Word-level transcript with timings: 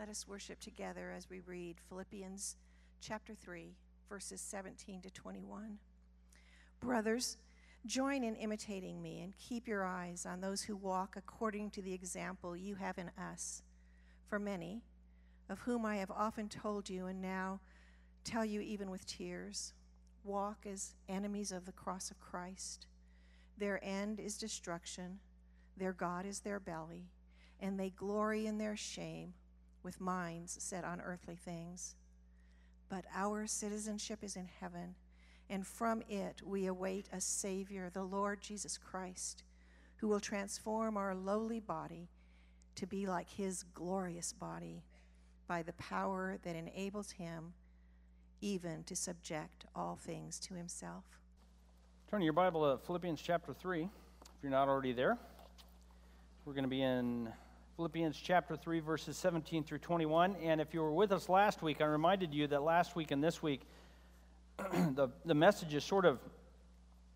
Let 0.00 0.08
us 0.08 0.26
worship 0.26 0.58
together 0.60 1.12
as 1.14 1.28
we 1.28 1.40
read 1.40 1.76
Philippians 1.90 2.56
chapter 3.02 3.34
3, 3.34 3.74
verses 4.08 4.40
17 4.40 5.02
to 5.02 5.10
21. 5.10 5.76
Brothers, 6.80 7.36
join 7.84 8.24
in 8.24 8.34
imitating 8.34 9.02
me 9.02 9.20
and 9.20 9.36
keep 9.36 9.68
your 9.68 9.84
eyes 9.84 10.24
on 10.24 10.40
those 10.40 10.62
who 10.62 10.74
walk 10.74 11.16
according 11.18 11.68
to 11.72 11.82
the 11.82 11.92
example 11.92 12.56
you 12.56 12.76
have 12.76 12.96
in 12.96 13.10
us. 13.18 13.62
For 14.26 14.38
many, 14.38 14.80
of 15.50 15.58
whom 15.58 15.84
I 15.84 15.96
have 15.96 16.10
often 16.10 16.48
told 16.48 16.88
you 16.88 17.04
and 17.04 17.20
now 17.20 17.60
tell 18.24 18.46
you 18.46 18.62
even 18.62 18.90
with 18.90 19.04
tears, 19.04 19.74
walk 20.24 20.64
as 20.64 20.94
enemies 21.10 21.52
of 21.52 21.66
the 21.66 21.72
cross 21.72 22.10
of 22.10 22.18
Christ. 22.20 22.86
Their 23.58 23.84
end 23.84 24.18
is 24.18 24.38
destruction, 24.38 25.18
their 25.76 25.92
God 25.92 26.24
is 26.24 26.40
their 26.40 26.58
belly, 26.58 27.10
and 27.60 27.78
they 27.78 27.90
glory 27.90 28.46
in 28.46 28.56
their 28.56 28.78
shame 28.78 29.34
with 29.82 30.00
minds 30.00 30.56
set 30.60 30.84
on 30.84 31.00
earthly 31.00 31.36
things. 31.36 31.94
But 32.88 33.04
our 33.14 33.46
citizenship 33.46 34.20
is 34.22 34.36
in 34.36 34.48
heaven, 34.60 34.94
and 35.48 35.66
from 35.66 36.02
it 36.08 36.42
we 36.44 36.66
await 36.66 37.08
a 37.12 37.20
Savior, 37.20 37.90
the 37.92 38.02
Lord 38.02 38.40
Jesus 38.40 38.78
Christ, 38.78 39.44
who 39.96 40.08
will 40.08 40.20
transform 40.20 40.96
our 40.96 41.14
lowly 41.14 41.60
body 41.60 42.08
to 42.76 42.86
be 42.86 43.06
like 43.06 43.28
his 43.28 43.64
glorious 43.74 44.32
body 44.32 44.82
by 45.46 45.62
the 45.62 45.72
power 45.74 46.38
that 46.42 46.56
enables 46.56 47.12
him 47.12 47.52
even 48.40 48.82
to 48.84 48.96
subject 48.96 49.66
all 49.74 49.96
things 49.96 50.38
to 50.38 50.54
himself. 50.54 51.04
Turn 52.10 52.22
your 52.22 52.32
Bible 52.32 52.70
to 52.70 52.84
Philippians 52.84 53.20
chapter 53.20 53.52
3, 53.52 53.82
if 53.82 53.88
you're 54.42 54.50
not 54.50 54.68
already 54.68 54.92
there. 54.92 55.18
We're 56.44 56.54
going 56.54 56.64
to 56.64 56.70
be 56.70 56.82
in 56.82 57.28
Philippians 57.80 58.20
chapter 58.22 58.56
3, 58.56 58.80
verses 58.80 59.16
17 59.16 59.64
through 59.64 59.78
21. 59.78 60.36
And 60.42 60.60
if 60.60 60.74
you 60.74 60.82
were 60.82 60.92
with 60.92 61.12
us 61.12 61.30
last 61.30 61.62
week, 61.62 61.80
I 61.80 61.86
reminded 61.86 62.34
you 62.34 62.46
that 62.48 62.62
last 62.62 62.94
week 62.94 63.10
and 63.10 63.24
this 63.24 63.42
week, 63.42 63.62
the, 64.58 65.08
the 65.24 65.34
messages 65.34 65.82
sort 65.82 66.04
of 66.04 66.20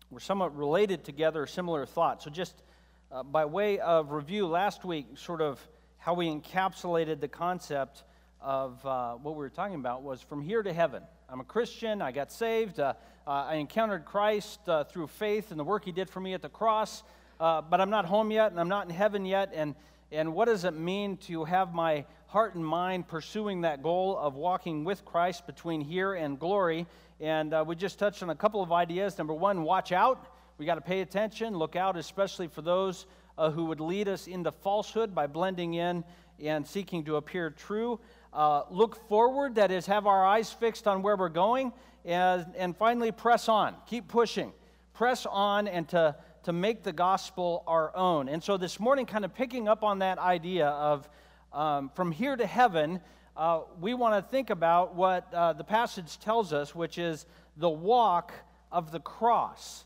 were 0.09 0.19
somewhat 0.19 0.57
related 0.57 1.03
together, 1.03 1.45
similar 1.45 1.85
thoughts. 1.85 2.23
So, 2.23 2.31
just 2.31 2.63
uh, 3.11 3.21
by 3.21 3.45
way 3.45 3.77
of 3.77 4.11
review, 4.11 4.47
last 4.47 4.83
week, 4.83 5.05
sort 5.19 5.39
of 5.39 5.59
how 5.99 6.15
we 6.15 6.29
encapsulated 6.29 7.19
the 7.19 7.27
concept 7.27 8.03
of 8.41 8.83
uh, 8.87 9.13
what 9.17 9.35
we 9.35 9.41
were 9.41 9.49
talking 9.49 9.75
about 9.75 10.01
was 10.01 10.19
from 10.19 10.41
here 10.41 10.63
to 10.63 10.73
heaven. 10.73 11.03
I'm 11.29 11.41
a 11.41 11.45
Christian. 11.45 12.01
I 12.01 12.11
got 12.11 12.31
saved. 12.31 12.79
Uh, 12.79 12.95
uh, 13.27 13.29
I 13.29 13.55
encountered 13.57 14.03
Christ 14.03 14.67
uh, 14.67 14.83
through 14.85 15.09
faith 15.09 15.51
and 15.51 15.59
the 15.59 15.63
work 15.63 15.85
he 15.85 15.91
did 15.91 16.09
for 16.09 16.21
me 16.21 16.33
at 16.33 16.41
the 16.41 16.49
cross. 16.49 17.03
Uh, 17.39 17.61
but 17.61 17.79
I'm 17.79 17.91
not 17.91 18.05
home 18.05 18.31
yet 18.31 18.49
and 18.49 18.59
I'm 18.59 18.69
not 18.69 18.87
in 18.87 18.95
heaven 18.95 19.25
yet. 19.25 19.51
And, 19.53 19.75
and 20.15 20.33
what 20.33 20.45
does 20.45 20.63
it 20.63 20.73
mean 20.73 21.17
to 21.17 21.43
have 21.43 21.73
my 21.73 22.05
heart 22.27 22.55
and 22.55 22.65
mind 22.65 23.07
pursuing 23.07 23.61
that 23.61 23.83
goal 23.83 24.17
of 24.17 24.35
walking 24.35 24.83
with 24.83 25.03
Christ 25.05 25.45
between 25.45 25.81
here 25.81 26.13
and 26.13 26.39
glory? 26.39 26.87
And 27.19 27.53
uh, 27.53 27.63
we 27.67 27.75
just 27.75 27.99
touched 27.99 28.23
on 28.23 28.29
a 28.29 28.35
couple 28.35 28.63
of 28.63 28.71
ideas. 28.71 29.17
Number 29.17 29.33
one, 29.33 29.63
watch 29.63 29.91
out. 29.91 30.27
We 30.57 30.65
got 30.65 30.75
to 30.75 30.81
pay 30.81 31.01
attention, 31.01 31.55
look 31.55 31.75
out, 31.75 31.97
especially 31.97 32.47
for 32.47 32.61
those 32.61 33.05
uh, 33.37 33.51
who 33.51 33.65
would 33.65 33.81
lead 33.81 34.07
us 34.07 34.27
into 34.27 34.51
falsehood 34.51 35.13
by 35.13 35.27
blending 35.27 35.73
in 35.73 36.03
and 36.41 36.65
seeking 36.65 37.03
to 37.05 37.17
appear 37.17 37.49
true 37.49 37.99
uh, 38.35 38.63
look 38.69 39.07
forward, 39.07 39.55
that 39.55 39.71
is, 39.71 39.85
have 39.85 40.05
our 40.05 40.25
eyes 40.25 40.51
fixed 40.51 40.87
on 40.87 41.01
where 41.01 41.15
we're 41.15 41.29
going, 41.29 41.71
and, 42.03 42.45
and 42.57 42.75
finally, 42.75 43.11
press 43.11 43.47
on. 43.47 43.73
Keep 43.87 44.09
pushing. 44.09 44.51
Press 44.93 45.25
on 45.25 45.67
and 45.67 45.87
to, 45.89 46.15
to 46.45 46.53
make 46.53 46.83
the 46.83 46.93
gospel 46.93 47.63
our 47.65 47.95
own. 47.97 48.29
And 48.29 48.43
so 48.43 48.55
this 48.55 48.79
morning, 48.79 49.07
kind 49.07 49.25
of 49.25 49.33
picking 49.33 49.67
up 49.67 49.83
on 49.83 49.99
that 49.99 50.19
idea 50.19 50.67
of 50.67 51.09
um, 51.51 51.89
from 51.95 52.11
here 52.11 52.35
to 52.35 52.45
heaven, 52.45 53.01
uh, 53.35 53.61
we 53.81 53.95
want 53.95 54.23
to 54.23 54.31
think 54.31 54.51
about 54.51 54.93
what 54.93 55.33
uh, 55.33 55.53
the 55.53 55.63
passage 55.63 56.19
tells 56.19 56.53
us, 56.53 56.75
which 56.75 56.99
is 56.99 57.25
the 57.57 57.69
walk 57.69 58.31
of 58.71 58.91
the 58.91 58.99
cross. 58.99 59.85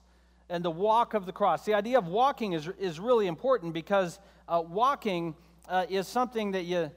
And 0.50 0.66
the 0.66 0.72
walk 0.72 1.14
of 1.14 1.26
the 1.26 1.32
cross. 1.32 1.64
The 1.64 1.76
idea 1.76 1.98
of 1.98 2.08
walking 2.08 2.52
is, 2.52 2.68
is 2.78 3.00
really 3.00 3.28
important 3.28 3.74
because 3.74 4.20
uh, 4.50 4.62
walking 4.62 5.36
uh, 5.70 5.86
is 5.90 6.10
something 6.10 6.52
that 6.52 6.66
you, 6.66 6.92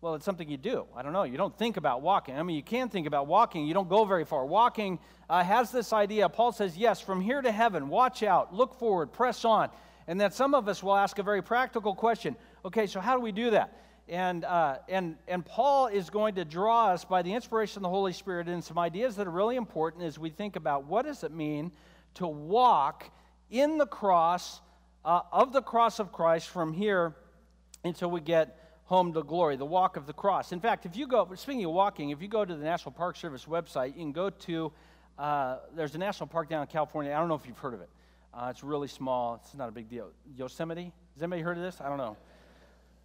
well, 0.00 0.14
it's 0.14 0.24
something 0.24 0.48
you 0.48 0.56
do. 0.56 0.86
I 0.96 1.02
don't 1.02 1.12
know. 1.12 1.24
You 1.24 1.36
don't 1.36 1.56
think 1.56 1.76
about 1.76 2.00
walking. 2.00 2.38
I 2.38 2.42
mean, 2.42 2.56
you 2.56 2.62
can 2.62 2.88
think 2.88 3.06
about 3.06 3.26
walking. 3.26 3.66
You 3.66 3.74
don't 3.74 3.88
go 3.88 4.06
very 4.06 4.24
far. 4.24 4.46
Walking 4.46 4.98
uh, 5.28 5.44
has 5.44 5.70
this 5.70 5.92
idea. 5.92 6.28
Paul 6.28 6.52
says, 6.52 6.76
yes, 6.76 7.00
from 7.00 7.20
here 7.20 7.42
to 7.42 7.52
heaven, 7.52 7.88
watch 7.88 8.22
out, 8.22 8.54
look 8.54 8.78
forward, 8.78 9.12
press 9.12 9.44
on. 9.44 9.68
And 10.06 10.18
then 10.18 10.30
some 10.30 10.54
of 10.54 10.68
us 10.68 10.82
will 10.82 10.96
ask 10.96 11.18
a 11.18 11.22
very 11.22 11.42
practical 11.42 11.94
question 11.94 12.36
okay, 12.64 12.86
so 12.86 13.00
how 13.00 13.14
do 13.14 13.20
we 13.20 13.32
do 13.32 13.50
that? 13.50 13.76
And, 14.08 14.44
uh, 14.44 14.78
and, 14.88 15.16
and 15.28 15.44
Paul 15.44 15.86
is 15.86 16.10
going 16.10 16.34
to 16.34 16.44
draw 16.44 16.88
us 16.88 17.04
by 17.04 17.22
the 17.22 17.32
inspiration 17.32 17.78
of 17.78 17.82
the 17.82 17.90
Holy 17.90 18.12
Spirit 18.12 18.48
in 18.48 18.60
some 18.60 18.78
ideas 18.78 19.16
that 19.16 19.26
are 19.26 19.30
really 19.30 19.56
important 19.56 20.04
as 20.04 20.18
we 20.18 20.30
think 20.30 20.56
about 20.56 20.84
what 20.84 21.04
does 21.04 21.22
it 21.22 21.30
mean 21.30 21.70
to 22.14 22.26
walk 22.26 23.08
in 23.50 23.78
the 23.78 23.86
cross, 23.86 24.60
uh, 25.04 25.20
of 25.30 25.52
the 25.52 25.62
cross 25.62 26.00
of 26.00 26.10
Christ 26.10 26.48
from 26.48 26.72
here 26.72 27.14
until 27.84 28.10
we 28.10 28.20
get 28.20 28.59
home 28.90 29.12
to 29.12 29.22
glory, 29.22 29.54
the 29.54 29.64
walk 29.64 29.96
of 29.96 30.04
the 30.04 30.12
cross. 30.12 30.50
In 30.50 30.58
fact, 30.58 30.84
if 30.84 30.96
you 30.96 31.06
go, 31.06 31.28
speaking 31.36 31.64
of 31.64 31.70
walking, 31.70 32.10
if 32.10 32.20
you 32.20 32.26
go 32.26 32.44
to 32.44 32.56
the 32.56 32.64
National 32.64 32.90
Park 32.90 33.16
Service 33.16 33.44
website, 33.44 33.90
you 33.90 34.00
can 34.00 34.10
go 34.10 34.30
to, 34.30 34.72
uh, 35.16 35.58
there's 35.76 35.94
a 35.94 35.98
national 35.98 36.26
park 36.26 36.48
down 36.48 36.62
in 36.62 36.66
California. 36.66 37.12
I 37.12 37.20
don't 37.20 37.28
know 37.28 37.36
if 37.36 37.46
you've 37.46 37.56
heard 37.56 37.74
of 37.74 37.82
it. 37.82 37.88
Uh, 38.34 38.48
it's 38.50 38.64
really 38.64 38.88
small, 38.88 39.36
it's 39.36 39.54
not 39.54 39.68
a 39.68 39.72
big 39.72 39.88
deal. 39.88 40.10
Yosemite? 40.34 40.92
Has 41.14 41.22
anybody 41.22 41.40
heard 41.40 41.56
of 41.56 41.62
this? 41.62 41.80
I 41.80 41.88
don't 41.88 41.98
know. 41.98 42.16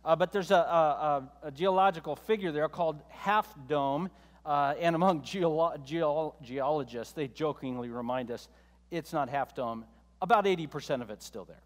Uh, 0.04 0.16
but 0.16 0.32
there's 0.32 0.50
a, 0.50 0.56
a, 0.56 1.30
a, 1.44 1.52
geological 1.52 2.16
figure 2.16 2.52
there 2.52 2.68
called 2.68 3.00
Half 3.10 3.54
Dome. 3.68 4.10
Uh, 4.44 4.74
and 4.80 4.96
among 4.96 5.22
geolo- 5.22 5.78
geolo- 5.86 6.34
geologists, 6.42 7.14
they 7.14 7.28
jokingly 7.28 7.90
remind 7.90 8.32
us 8.32 8.50
it's 8.90 9.14
not 9.14 9.30
Half 9.30 9.54
Dome. 9.54 9.86
About 10.20 10.46
80% 10.46 11.04
of 11.04 11.12
it's 11.12 11.28
still 11.28 11.46
there. 11.46 11.62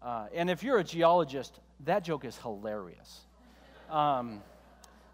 Uh, 0.00 0.28
and 0.32 0.48
if 0.48 0.62
you're 0.62 0.78
a 0.78 0.84
geologist, 0.84 1.60
that 1.84 2.04
joke 2.04 2.24
is 2.24 2.38
hilarious. 2.38 3.26
Um, 3.90 4.40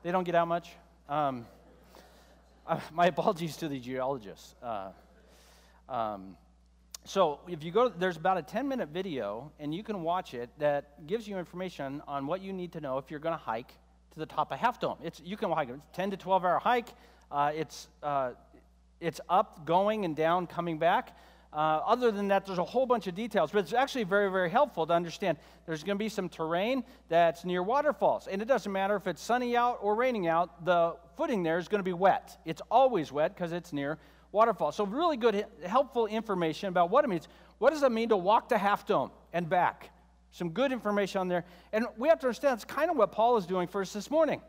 they 0.02 0.12
don't 0.12 0.24
get 0.24 0.34
out 0.34 0.48
much. 0.48 0.70
Um, 1.08 1.46
uh, 2.66 2.78
my 2.92 3.06
apologies 3.06 3.56
to 3.58 3.68
the 3.68 3.80
geologists. 3.80 4.54
Uh, 4.62 4.90
um, 5.88 6.36
so 7.04 7.40
if 7.48 7.64
you 7.64 7.70
go, 7.70 7.88
there's 7.88 8.16
about 8.16 8.36
a 8.36 8.42
10 8.42 8.68
minute 8.68 8.90
video, 8.90 9.50
and 9.58 9.74
you 9.74 9.82
can 9.82 10.02
watch 10.02 10.34
it 10.34 10.50
that 10.58 11.06
gives 11.06 11.26
you 11.26 11.38
information 11.38 12.02
on 12.06 12.26
what 12.26 12.42
you 12.42 12.52
need 12.52 12.72
to 12.72 12.80
know 12.80 12.98
if 12.98 13.10
you're 13.10 13.20
going 13.20 13.34
to 13.34 13.42
hike 13.42 13.72
to 14.12 14.18
the 14.18 14.26
top 14.26 14.52
of 14.52 14.58
Half 14.58 14.80
Dome. 14.80 14.98
It's 15.02 15.22
you 15.24 15.36
can 15.36 15.50
hike 15.50 15.70
It's 15.70 15.96
10 15.96 16.10
to 16.10 16.16
12 16.16 16.44
hour 16.44 16.58
hike. 16.58 16.88
Uh, 17.30 17.52
it's 17.54 17.88
uh, 18.02 18.32
it's 19.00 19.20
up, 19.28 19.64
going, 19.66 20.04
and 20.04 20.16
down, 20.16 20.46
coming 20.46 20.78
back. 20.78 21.16
Uh, 21.52 21.80
other 21.86 22.10
than 22.10 22.28
that, 22.28 22.44
there's 22.44 22.58
a 22.58 22.64
whole 22.64 22.86
bunch 22.86 23.06
of 23.06 23.14
details, 23.14 23.50
but 23.50 23.60
it's 23.60 23.72
actually 23.72 24.04
very, 24.04 24.30
very 24.30 24.50
helpful 24.50 24.86
to 24.86 24.92
understand 24.92 25.38
there's 25.64 25.82
going 25.82 25.96
to 25.96 26.04
be 26.04 26.08
some 26.08 26.28
terrain 26.28 26.84
that's 27.08 27.44
near 27.44 27.62
waterfalls. 27.62 28.26
And 28.26 28.42
it 28.42 28.44
doesn't 28.46 28.70
matter 28.70 28.96
if 28.96 29.06
it's 29.06 29.22
sunny 29.22 29.56
out 29.56 29.78
or 29.80 29.94
raining 29.94 30.26
out, 30.26 30.64
the 30.64 30.96
footing 31.16 31.42
there 31.42 31.58
is 31.58 31.68
going 31.68 31.78
to 31.78 31.84
be 31.84 31.92
wet. 31.92 32.36
It's 32.44 32.60
always 32.70 33.10
wet 33.10 33.34
because 33.34 33.52
it's 33.52 33.72
near 33.72 33.98
waterfalls. 34.32 34.76
So, 34.76 34.84
really 34.84 35.16
good, 35.16 35.46
helpful 35.64 36.06
information 36.06 36.68
about 36.68 36.90
what 36.90 37.04
it 37.04 37.08
means. 37.08 37.28
What 37.58 37.72
does 37.72 37.82
it 37.82 37.92
mean 37.92 38.10
to 38.10 38.16
walk 38.16 38.50
to 38.50 38.58
Half 38.58 38.86
Dome 38.86 39.10
and 39.32 39.48
back? 39.48 39.90
Some 40.32 40.50
good 40.50 40.72
information 40.72 41.20
on 41.20 41.28
there. 41.28 41.44
And 41.72 41.86
we 41.96 42.08
have 42.08 42.20
to 42.20 42.26
understand 42.26 42.54
it's 42.54 42.64
kind 42.64 42.90
of 42.90 42.96
what 42.96 43.12
Paul 43.12 43.38
is 43.38 43.46
doing 43.46 43.66
for 43.66 43.80
us 43.80 43.94
this 43.94 44.10
morning. 44.10 44.42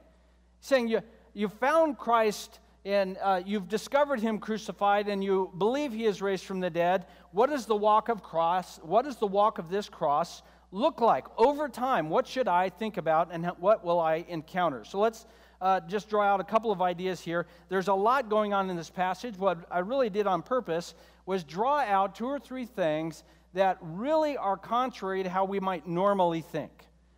Saying 0.59 0.90
you, 0.90 1.02
you 1.34 1.47
found 1.47 1.97
Christ 1.97 2.59
and 2.88 3.18
uh, 3.22 3.42
you've 3.46 3.68
discovered 3.68 4.22
him 4.22 4.40
crucified 4.40 5.09
and 5.09 5.22
you 5.22 5.52
believe 5.58 5.92
he 5.92 6.06
is 6.06 6.22
raised 6.22 6.46
from 6.46 6.62
the 6.62 6.70
dead, 6.70 7.06
what 7.31 7.50
does 7.50 7.66
the 7.66 7.75
walk 7.75 8.08
of 8.08 8.24
cross, 8.24 8.80
what 8.81 9.03
does 9.03 9.18
the 9.18 9.28
walk 9.28 9.59
of 9.59 9.70
this 9.70 9.90
cross 9.90 10.42
look 10.72 11.02
like 11.02 11.26
over 11.38 11.68
time? 11.68 12.09
What 12.09 12.26
should 12.26 12.47
I 12.47 12.70
think 12.70 12.96
about 12.96 13.28
and 13.31 13.46
what 13.59 13.84
will 13.84 14.00
I 14.00 14.26
encounter? 14.30 14.86
So 14.86 15.00
let's 15.00 15.26
uh, 15.59 15.82
just 15.82 16.09
draw 16.09 16.23
out 16.23 16.40
a 16.40 16.46
couple 16.46 16.72
of 16.72 16.82
ideas 16.82 17.20
here. 17.20 17.46
There's 17.67 17.90
a 17.90 17.94
lot 17.94 18.29
going 18.29 18.53
on 18.53 18.70
in 18.70 18.78
this 18.78 18.90
passage. 18.90 19.38
What 19.38 19.66
I 19.70 19.79
really 19.79 20.09
did 20.09 20.26
on 20.26 20.41
purpose 20.41 20.94
was 21.26 21.44
draw 21.44 21.79
out 21.79 22.16
two 22.16 22.28
or 22.28 22.40
three 22.40 22.66
things 22.66 23.26
that 23.53 23.78
really 23.82 24.38
are 24.38 24.56
contrary 24.56 25.23
to 25.23 25.29
how 25.29 25.44
we 25.44 25.59
might 25.59 25.88
normally 25.88 26.41
think. 26.41 26.72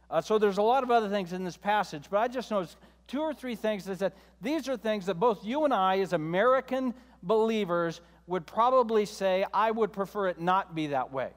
Uh, 0.10 0.20
so 0.20 0.40
there's 0.40 0.58
a 0.58 0.64
lot 0.64 0.82
of 0.82 0.90
other 0.90 1.10
things 1.10 1.32
in 1.32 1.44
this 1.44 1.58
passage, 1.58 2.06
but 2.10 2.18
I 2.18 2.28
just 2.28 2.50
noticed 2.50 2.78
two 3.10 3.22
or 3.22 3.34
three 3.34 3.56
things 3.56 3.86
that 3.86 4.00
said 4.00 4.14
these 4.42 4.70
are 4.70 4.78
things 4.78 5.08
that 5.08 5.16
both 5.16 5.44
you 5.44 5.66
and 5.66 5.74
I, 5.74 6.00
as 6.00 6.14
American 6.14 6.94
believers, 7.22 8.00
would 8.28 8.46
probably 8.46 9.06
say, 9.06 9.46
I 9.54 9.72
would 9.72 9.92
prefer 9.92 10.28
it 10.28 10.40
not 10.40 10.76
be 10.76 10.88
that 10.88 11.12
way. 11.12 11.32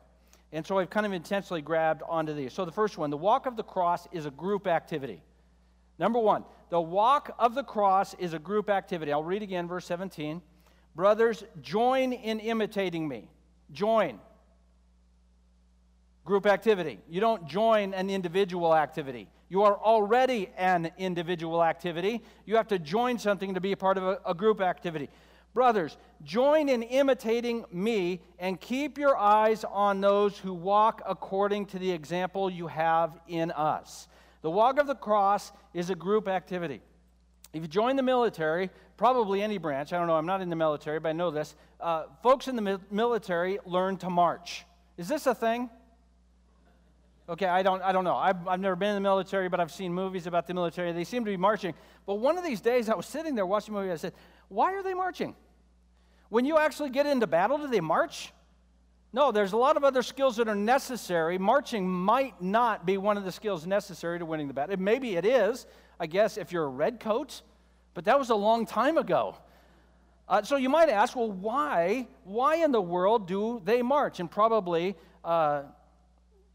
And 0.53 0.65
so 0.65 0.79
I've 0.79 0.91
kind 0.91 1.07
of 1.07 1.13
intentionally 1.13 1.63
grabbed 1.63 2.03
onto 2.07 2.35
these. 2.35 2.53
So 2.53 2.65
the 2.65 2.73
first 2.73 2.99
one 2.99 3.11
the 3.11 3.17
walk 3.17 3.47
of 3.47 3.57
the 3.57 3.65
cross 3.65 4.07
is 4.13 4.27
a 4.27 4.31
group 4.31 4.67
activity. 4.67 5.23
Number 5.99 6.19
one, 6.19 6.45
the 6.69 6.81
walk 6.81 7.35
of 7.39 7.55
the 7.55 7.65
cross 7.65 8.15
is 8.15 8.35
a 8.35 8.39
group 8.39 8.69
activity. 8.69 9.13
I'll 9.13 9.25
read 9.25 9.43
again, 9.43 9.67
verse 9.67 9.87
17. 9.87 10.43
Brothers, 10.95 11.43
join 11.63 12.13
in 12.13 12.39
imitating 12.39 13.09
me. 13.09 13.31
Join. 13.73 14.19
Group 16.25 16.47
activity. 16.47 17.01
You 17.09 17.21
don't 17.21 17.49
join 17.49 17.95
an 17.95 18.11
individual 18.11 18.75
activity 18.75 19.29
You 19.53 19.65
are 19.65 19.77
already 19.77 20.49
an 20.57 20.93
individual 20.97 21.63
activity. 21.63 22.23
You 22.47 22.57
have 22.57 22.69
to 22.69 22.79
join 22.79 23.19
something 23.19 23.53
to 23.53 23.61
be 23.61 23.73
a 23.73 23.77
part 23.77 23.99
of 23.99 24.03
a, 24.05 24.19
a 24.25 24.33
group 24.33 24.63
activity. 24.63 25.11
Brothers, 25.53 25.99
join 26.25 26.71
in 26.71 26.83
imitating 26.83 27.67
me 27.71 28.23
and 28.39 28.59
keep 28.59 28.97
your 28.97 29.15
eyes 29.15 29.63
on 29.65 30.01
those 30.01 30.39
who 30.39 30.55
walk 30.55 31.03
according 31.07 31.67
to 31.67 31.79
the 31.79 31.91
example 31.91 32.49
you 32.49 32.67
have 32.67 33.21
in 33.29 33.51
us. 33.51 34.09
The 34.41 34.51
walk 34.51 34.79
of 34.79 34.87
the 34.87 34.95
cross 34.95 35.53
is 35.75 35.91
a 35.91 35.95
group 35.95 36.29
activity. 36.29 36.81
If 37.53 37.61
you 37.61 37.69
join 37.69 37.97
the 37.97 38.03
military, 38.03 38.71
probably 38.97 39.43
any 39.43 39.59
branch, 39.59 39.93
I 39.93 39.99
don't 39.99 40.07
know, 40.07 40.17
I'm 40.17 40.25
not 40.25 40.41
in 40.41 40.49
the 40.49 40.57
military, 40.57 40.99
but 40.99 41.11
I 41.11 41.13
know 41.13 41.31
this, 41.31 41.57
uh, 41.79 42.05
folks 42.23 42.49
in 42.49 42.57
the 42.57 42.63
mi- 42.63 42.79
military 42.91 43.59
learn 43.67 43.99
to 43.99 44.09
march. 44.09 44.65
Is 44.97 45.09
this 45.09 45.27
a 45.27 45.35
thing? 45.35 45.69
Okay, 47.29 47.47
I 47.47 47.63
don't, 47.63 47.83
I 47.83 47.93
don't 47.93 48.05
know. 48.05 48.17
I've, 48.17 48.47
I've 48.49 48.61
never 48.61 48.75
been 48.75 48.91
in 48.91 48.95
the 48.97 49.01
military, 49.01 49.49
but 49.49 49.61
I've 49.61 49.71
seen 49.71 49.93
movies 49.95 50.27
about 50.27 50.47
the 50.47 50.55
military. 50.55 50.93
They 50.93 51.05
seem 51.05 51.25
to 51.25 51.31
be 51.31 51.37
marching. 51.37 51.73
But 52.05 52.17
one 52.17 52.37
of 52.37 52.45
these 52.45 52.61
days, 52.61 52.89
I 52.89 52.95
was 52.95 53.07
sitting 53.07 53.35
there 53.35 53.47
watching 53.47 53.75
a 53.75 53.79
movie. 53.79 53.93
I 53.93 53.97
said, 53.97 54.13
Why 54.49 54.75
are 54.75 54.83
they 54.83 54.95
marching? 54.95 55.37
When 56.31 56.45
you 56.45 56.59
actually 56.59 56.91
get 56.91 57.07
into 57.07 57.27
battle, 57.27 57.59
do 57.59 57.69
they 57.69 57.81
march? 57.81 58.33
No, 59.13 59.31
there's 59.31 59.53
a 59.53 59.57
lot 59.57 59.77
of 59.77 59.85
other 59.85 60.03
skills 60.03 60.37
that 60.37 60.49
are 60.49 60.55
necessary. 60.55 61.37
Marching 61.37 61.89
might 61.89 62.41
not 62.41 62.87
be 62.87 62.97
one 62.97 63.19
of 63.19 63.25
the 63.25 63.33
skills 63.33 63.67
necessary 63.67 64.19
to 64.19 64.25
winning 64.25 64.49
the 64.49 64.55
battle. 64.55 64.75
Maybe 64.79 65.17
it 65.17 65.27
is, 65.27 65.67
I 66.01 66.07
guess, 66.07 66.39
if 66.39 66.51
you're 66.51 66.65
a 66.65 66.69
redcoat, 66.69 67.43
but 67.93 68.07
that 68.07 68.19
was 68.19 68.31
a 68.31 68.35
long 68.35 68.65
time 68.65 68.97
ago. 68.97 69.37
Uh, 70.27 70.43
so 70.43 70.57
you 70.57 70.71
might 70.71 70.89
ask, 70.89 71.15
well, 71.15 71.31
why? 71.31 72.09
Why 72.25 72.57
in 72.57 72.73
the 72.73 72.81
world 72.81 73.29
do 73.29 73.61
they 73.65 73.83
march? 73.83 74.19
And 74.19 74.31
probably 74.31 74.97
uh, 75.23 75.65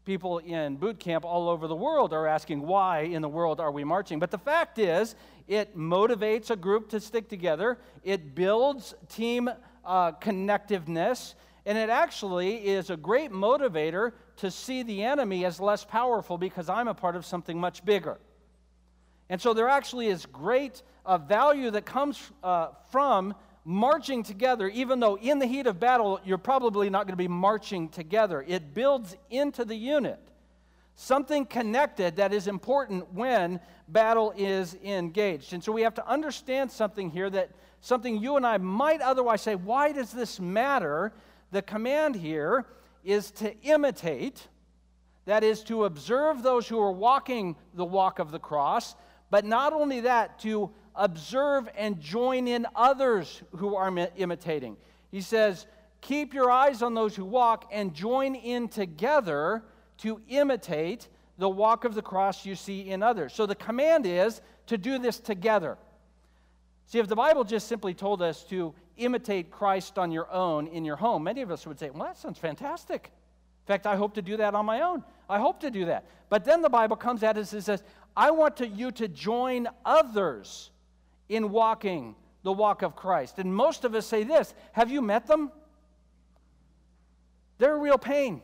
people 0.08 0.38
in 0.38 0.74
boot 0.76 0.98
camp 0.98 1.22
all 1.22 1.50
over 1.50 1.66
the 1.66 1.76
world 1.76 2.14
are 2.14 2.26
asking, 2.26 2.62
why 2.62 3.00
in 3.00 3.20
the 3.20 3.28
world 3.28 3.60
are 3.60 3.70
we 3.70 3.84
marching? 3.84 4.18
But 4.18 4.30
the 4.30 4.38
fact 4.38 4.78
is, 4.78 5.14
it 5.46 5.76
motivates 5.76 6.48
a 6.48 6.56
group 6.56 6.88
to 6.88 6.98
stick 6.98 7.28
together, 7.28 7.76
it 8.02 8.34
builds 8.34 8.94
team 9.10 9.50
uh, 9.84 10.12
connectiveness, 10.12 11.34
and 11.66 11.76
it 11.76 11.90
actually 11.90 12.66
is 12.68 12.88
a 12.88 12.96
great 12.96 13.30
motivator 13.30 14.12
to 14.36 14.50
see 14.50 14.82
the 14.82 15.02
enemy 15.02 15.44
as 15.44 15.60
less 15.60 15.84
powerful 15.84 16.38
because 16.38 16.70
I'm 16.70 16.88
a 16.88 16.94
part 16.94 17.14
of 17.14 17.26
something 17.26 17.60
much 17.60 17.84
bigger. 17.84 18.16
And 19.28 19.38
so 19.38 19.52
there 19.52 19.68
actually 19.68 20.06
is 20.06 20.24
great 20.24 20.82
uh, 21.04 21.18
value 21.18 21.70
that 21.72 21.84
comes 21.84 22.18
uh, 22.42 22.68
from 22.90 23.34
marching 23.68 24.22
together, 24.22 24.66
even 24.68 24.98
though 24.98 25.18
in 25.18 25.38
the 25.38 25.44
heat 25.44 25.66
of 25.66 25.78
battle, 25.78 26.18
you're 26.24 26.38
probably 26.38 26.88
not 26.88 27.04
going 27.04 27.12
to 27.12 27.18
be 27.18 27.28
marching 27.28 27.86
together. 27.90 28.42
It 28.48 28.72
builds 28.72 29.14
into 29.28 29.62
the 29.62 29.74
unit 29.74 30.18
something 30.94 31.44
connected 31.44 32.16
that 32.16 32.32
is 32.32 32.48
important 32.48 33.12
when 33.12 33.60
battle 33.86 34.32
is 34.38 34.74
engaged. 34.82 35.52
And 35.52 35.62
so 35.62 35.70
we 35.70 35.82
have 35.82 35.92
to 35.94 36.08
understand 36.08 36.72
something 36.72 37.10
here 37.10 37.28
that 37.28 37.50
something 37.82 38.16
you 38.16 38.38
and 38.38 38.46
I 38.46 38.56
might 38.56 39.02
otherwise 39.02 39.42
say, 39.42 39.54
why 39.54 39.92
does 39.92 40.12
this 40.12 40.40
matter? 40.40 41.12
The 41.50 41.60
command 41.60 42.16
here 42.16 42.64
is 43.04 43.30
to 43.32 43.54
imitate, 43.60 44.48
that 45.26 45.44
is, 45.44 45.62
to 45.64 45.84
observe 45.84 46.42
those 46.42 46.66
who 46.66 46.80
are 46.80 46.90
walking 46.90 47.54
the 47.74 47.84
walk 47.84 48.18
of 48.18 48.30
the 48.30 48.40
cross, 48.40 48.96
but 49.28 49.44
not 49.44 49.74
only 49.74 50.00
that, 50.00 50.38
to 50.40 50.70
observe 50.98 51.68
and 51.76 52.00
join 52.00 52.46
in 52.46 52.66
others 52.74 53.42
who 53.56 53.76
are 53.76 54.10
imitating. 54.16 54.76
He 55.10 55.22
says, 55.22 55.66
Keep 56.00 56.34
your 56.34 56.50
eyes 56.50 56.82
on 56.82 56.94
those 56.94 57.16
who 57.16 57.24
walk 57.24 57.68
and 57.72 57.94
join 57.94 58.34
in 58.34 58.68
together 58.68 59.64
to 59.98 60.20
imitate 60.28 61.08
the 61.38 61.48
walk 61.48 61.84
of 61.84 61.94
the 61.94 62.02
cross 62.02 62.44
you 62.46 62.54
see 62.54 62.90
in 62.90 63.02
others. 63.02 63.32
So 63.32 63.46
the 63.46 63.54
command 63.54 64.06
is 64.06 64.40
to 64.66 64.78
do 64.78 64.98
this 64.98 65.18
together. 65.18 65.76
See, 66.86 66.98
if 66.98 67.08
the 67.08 67.16
Bible 67.16 67.44
just 67.44 67.66
simply 67.68 67.94
told 67.94 68.22
us 68.22 68.44
to 68.44 68.74
imitate 68.96 69.50
Christ 69.50 69.98
on 69.98 70.12
your 70.12 70.30
own 70.30 70.68
in 70.68 70.84
your 70.84 70.96
home, 70.96 71.24
many 71.24 71.42
of 71.42 71.50
us 71.50 71.66
would 71.66 71.78
say, 71.78 71.90
Well, 71.90 72.04
that 72.04 72.18
sounds 72.18 72.38
fantastic. 72.38 73.10
In 73.66 73.72
fact, 73.72 73.86
I 73.86 73.96
hope 73.96 74.14
to 74.14 74.22
do 74.22 74.36
that 74.38 74.54
on 74.54 74.66
my 74.66 74.82
own. 74.82 75.02
I 75.28 75.38
hope 75.38 75.60
to 75.60 75.70
do 75.70 75.84
that. 75.86 76.06
But 76.28 76.44
then 76.44 76.62
the 76.62 76.70
Bible 76.70 76.96
comes 76.96 77.22
at 77.22 77.36
us 77.36 77.52
and 77.52 77.62
says, 77.62 77.82
I 78.16 78.30
want 78.30 78.56
to, 78.58 78.66
you 78.66 78.90
to 78.92 79.08
join 79.08 79.68
others 79.84 80.70
in 81.28 81.50
walking 81.50 82.14
the 82.42 82.52
walk 82.52 82.82
of 82.82 82.96
Christ. 82.96 83.38
And 83.38 83.54
most 83.54 83.84
of 83.84 83.94
us 83.94 84.06
say 84.06 84.24
this 84.24 84.54
Have 84.72 84.90
you 84.90 85.02
met 85.02 85.26
them? 85.26 85.50
They're 87.58 87.74
a 87.74 87.78
real 87.78 87.98
pain. 87.98 88.42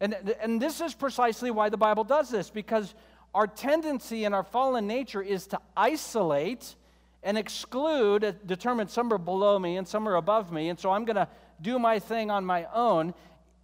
And, 0.00 0.14
and 0.40 0.60
this 0.60 0.80
is 0.80 0.94
precisely 0.94 1.50
why 1.50 1.70
the 1.70 1.76
Bible 1.76 2.04
does 2.04 2.28
this, 2.28 2.50
because 2.50 2.94
our 3.34 3.46
tendency 3.46 4.24
in 4.24 4.34
our 4.34 4.42
fallen 4.42 4.86
nature 4.86 5.22
is 5.22 5.46
to 5.48 5.60
isolate 5.76 6.74
and 7.22 7.38
exclude, 7.38 8.24
uh, 8.24 8.32
determine 8.44 8.88
some 8.88 9.12
are 9.12 9.18
below 9.18 9.58
me 9.58 9.76
and 9.76 9.88
some 9.88 10.08
are 10.08 10.16
above 10.16 10.52
me, 10.52 10.68
and 10.68 10.78
so 10.78 10.90
I'm 10.90 11.04
going 11.04 11.16
to 11.16 11.28
do 11.60 11.78
my 11.78 11.98
thing 11.98 12.30
on 12.30 12.44
my 12.44 12.66
own. 12.74 13.14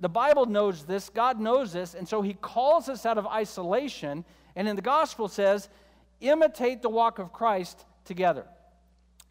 The 0.00 0.08
Bible 0.08 0.46
knows 0.46 0.84
this, 0.84 1.11
God 1.11 1.38
knows 1.38 1.73
this, 1.73 1.94
and 1.94 2.08
so 2.08 2.23
He 2.23 2.34
calls 2.34 2.88
us 2.88 3.05
out 3.05 3.19
of 3.19 3.26
isolation, 3.26 4.25
and 4.56 4.67
in 4.67 4.75
the 4.75 4.82
gospel 4.82 5.29
says, 5.29 5.69
imitate 6.20 6.82
the 6.82 6.88
walk 6.88 7.19
of 7.19 7.32
Christ 7.32 7.84
together. 8.05 8.47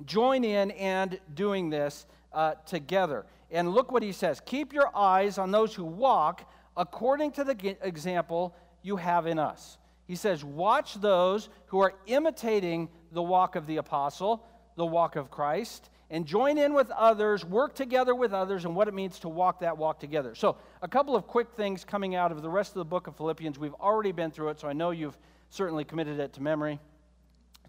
Join 0.06 0.44
in 0.44 0.72
and 0.72 1.20
doing 1.34 1.70
this 1.70 2.06
uh, 2.34 2.56
together. 2.66 3.26
And 3.52 3.72
look 3.72 3.92
what 3.92 4.04
he 4.04 4.12
says 4.12 4.42
Keep 4.46 4.74
your 4.74 4.96
eyes 4.96 5.38
on 5.38 5.52
those 5.52 5.74
who 5.76 5.84
walk 5.84 6.50
according 6.78 7.32
to 7.34 7.44
the 7.44 7.78
example 7.86 8.56
you 8.82 8.96
have 8.96 9.28
in 9.28 9.38
us. 9.40 9.78
He 10.08 10.16
says, 10.16 10.44
Watch 10.44 10.96
those 10.96 11.50
who 11.68 11.80
are 11.80 11.94
imitating 12.08 12.90
the 13.12 13.22
walk 13.22 13.56
of 13.56 13.68
the 13.68 13.78
apostle, 13.78 14.46
the 14.76 14.86
walk 14.86 15.16
of 15.16 15.30
Christ, 15.30 15.90
and 16.10 16.26
join 16.26 16.58
in 16.58 16.74
with 16.74 16.92
others, 16.92 17.46
work 17.46 17.76
together 17.76 18.14
with 18.14 18.34
others, 18.34 18.66
and 18.66 18.76
what 18.76 18.88
it 18.88 18.94
means 18.94 19.20
to 19.20 19.30
walk 19.30 19.62
that 19.62 19.78
walk 19.78 20.00
together. 20.00 20.36
So, 20.36 20.58
a 20.82 20.88
couple 20.88 21.16
of 21.16 21.28
quick 21.28 21.54
things 21.56 21.86
coming 21.86 22.16
out 22.16 22.32
of 22.32 22.42
the 22.42 22.50
rest 22.50 22.72
of 22.72 22.80
the 22.80 22.86
book 22.86 23.08
of 23.08 23.16
Philippians. 23.16 23.58
We've 23.58 23.74
already 23.76 24.12
been 24.12 24.32
through 24.32 24.50
it, 24.50 24.60
so 24.60 24.68
I 24.68 24.74
know 24.74 24.92
you've 24.92 25.18
certainly 25.50 25.86
committed 25.86 26.20
it 26.20 26.34
to 26.34 26.42
memory. 26.42 26.80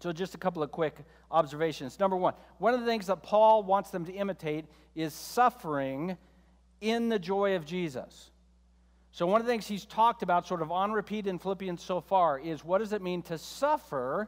So, 0.03 0.11
just 0.11 0.35
a 0.35 0.37
couple 0.37 0.61
of 0.61 0.69
quick 0.69 0.97
observations. 1.31 1.97
Number 1.97 2.17
one, 2.17 2.33
one 2.57 2.73
of 2.73 2.81
the 2.81 2.85
things 2.85 3.07
that 3.07 3.23
Paul 3.23 3.63
wants 3.63 3.89
them 3.89 4.03
to 4.03 4.11
imitate 4.11 4.65
is 4.95 5.13
suffering 5.13 6.17
in 6.81 7.07
the 7.07 7.17
joy 7.17 7.55
of 7.55 7.65
Jesus. 7.65 8.29
So, 9.13 9.25
one 9.25 9.39
of 9.39 9.47
the 9.47 9.53
things 9.53 9.65
he's 9.65 9.85
talked 9.85 10.21
about, 10.21 10.45
sort 10.45 10.61
of 10.61 10.73
on 10.73 10.91
repeat 10.91 11.25
in 11.25 11.39
Philippians 11.39 11.81
so 11.81 12.01
far, 12.01 12.37
is 12.37 12.65
what 12.65 12.79
does 12.79 12.91
it 12.91 13.01
mean 13.01 13.21
to 13.21 13.37
suffer 13.37 14.27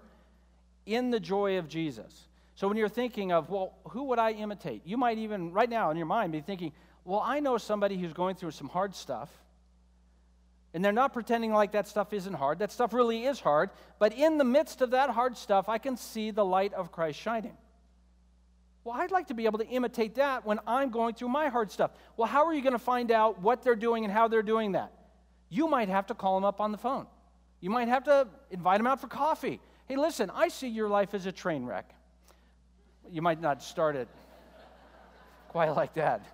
in 0.86 1.12
the 1.12 1.20
joy 1.20 1.58
of 1.58 1.68
Jesus? 1.68 2.30
So, 2.56 2.70
when 2.70 2.78
you're 2.78 2.88
thinking 2.88 3.34
of, 3.34 3.50
well, 3.50 3.74
who 3.90 4.04
would 4.04 4.18
I 4.18 4.32
imitate? 4.32 4.84
You 4.86 4.96
might 4.96 5.18
even, 5.18 5.52
right 5.52 5.70
now 5.70 5.92
in 5.92 5.98
your 5.98 6.06
mind, 6.06 6.32
be 6.32 6.40
thinking, 6.40 6.72
well, 7.04 7.20
I 7.22 7.42
know 7.42 7.58
somebody 7.58 7.98
who's 7.98 8.14
going 8.14 8.38
through 8.38 8.52
some 8.52 8.70
hard 8.70 8.96
stuff. 8.96 9.30
And 10.76 10.84
they're 10.84 10.92
not 10.92 11.14
pretending 11.14 11.54
like 11.54 11.72
that 11.72 11.88
stuff 11.88 12.12
isn't 12.12 12.34
hard. 12.34 12.60
That 12.60 12.70
stuff 12.70 12.92
really 12.94 13.24
is 13.24 13.40
hard. 13.40 13.70
But 13.98 14.12
in 14.12 14.38
the 14.38 14.44
midst 14.44 14.82
of 14.82 14.92
that 14.92 15.10
hard 15.10 15.38
stuff, 15.38 15.70
I 15.70 15.78
can 15.78 15.96
see 15.96 16.32
the 16.32 16.44
light 16.44 16.74
of 16.74 16.92
Christ 16.92 17.18
shining. 17.18 17.56
Well, 18.84 18.94
I'd 19.00 19.10
like 19.10 19.28
to 19.28 19.34
be 19.34 19.46
able 19.46 19.60
to 19.60 19.68
imitate 19.68 20.16
that 20.16 20.46
when 20.46 20.60
I'm 20.68 20.90
going 20.90 21.16
through 21.16 21.30
my 21.30 21.48
hard 21.48 21.72
stuff. 21.72 21.92
Well, 22.18 22.28
how 22.28 22.46
are 22.46 22.54
you 22.54 22.62
going 22.62 22.74
to 22.74 22.78
find 22.78 23.10
out 23.10 23.42
what 23.42 23.64
they're 23.64 23.78
doing 23.78 24.04
and 24.04 24.12
how 24.12 24.28
they're 24.28 24.44
doing 24.44 24.74
that? 24.74 24.92
You 25.48 25.70
might 25.70 25.88
have 25.88 26.08
to 26.08 26.14
call 26.14 26.36
them 26.36 26.44
up 26.44 26.60
on 26.60 26.74
the 26.74 26.78
phone. 26.78 27.08
You 27.62 27.70
might 27.70 27.88
have 27.88 28.04
to 28.04 28.28
invite 28.52 28.80
them 28.80 28.86
out 28.86 29.00
for 29.00 29.08
coffee. 29.08 29.62
Hey, 29.88 29.96
listen, 29.96 30.30
I 30.30 30.50
see 30.50 30.68
your 30.68 30.90
life 30.90 31.14
as 31.14 31.26
a 31.26 31.32
train 31.32 31.66
wreck. 31.66 31.90
You 33.10 33.22
might 33.22 33.40
not 33.40 33.64
start 33.64 33.96
it 33.96 34.10
quite 35.48 35.70
like 35.70 35.94
that. 35.94 36.26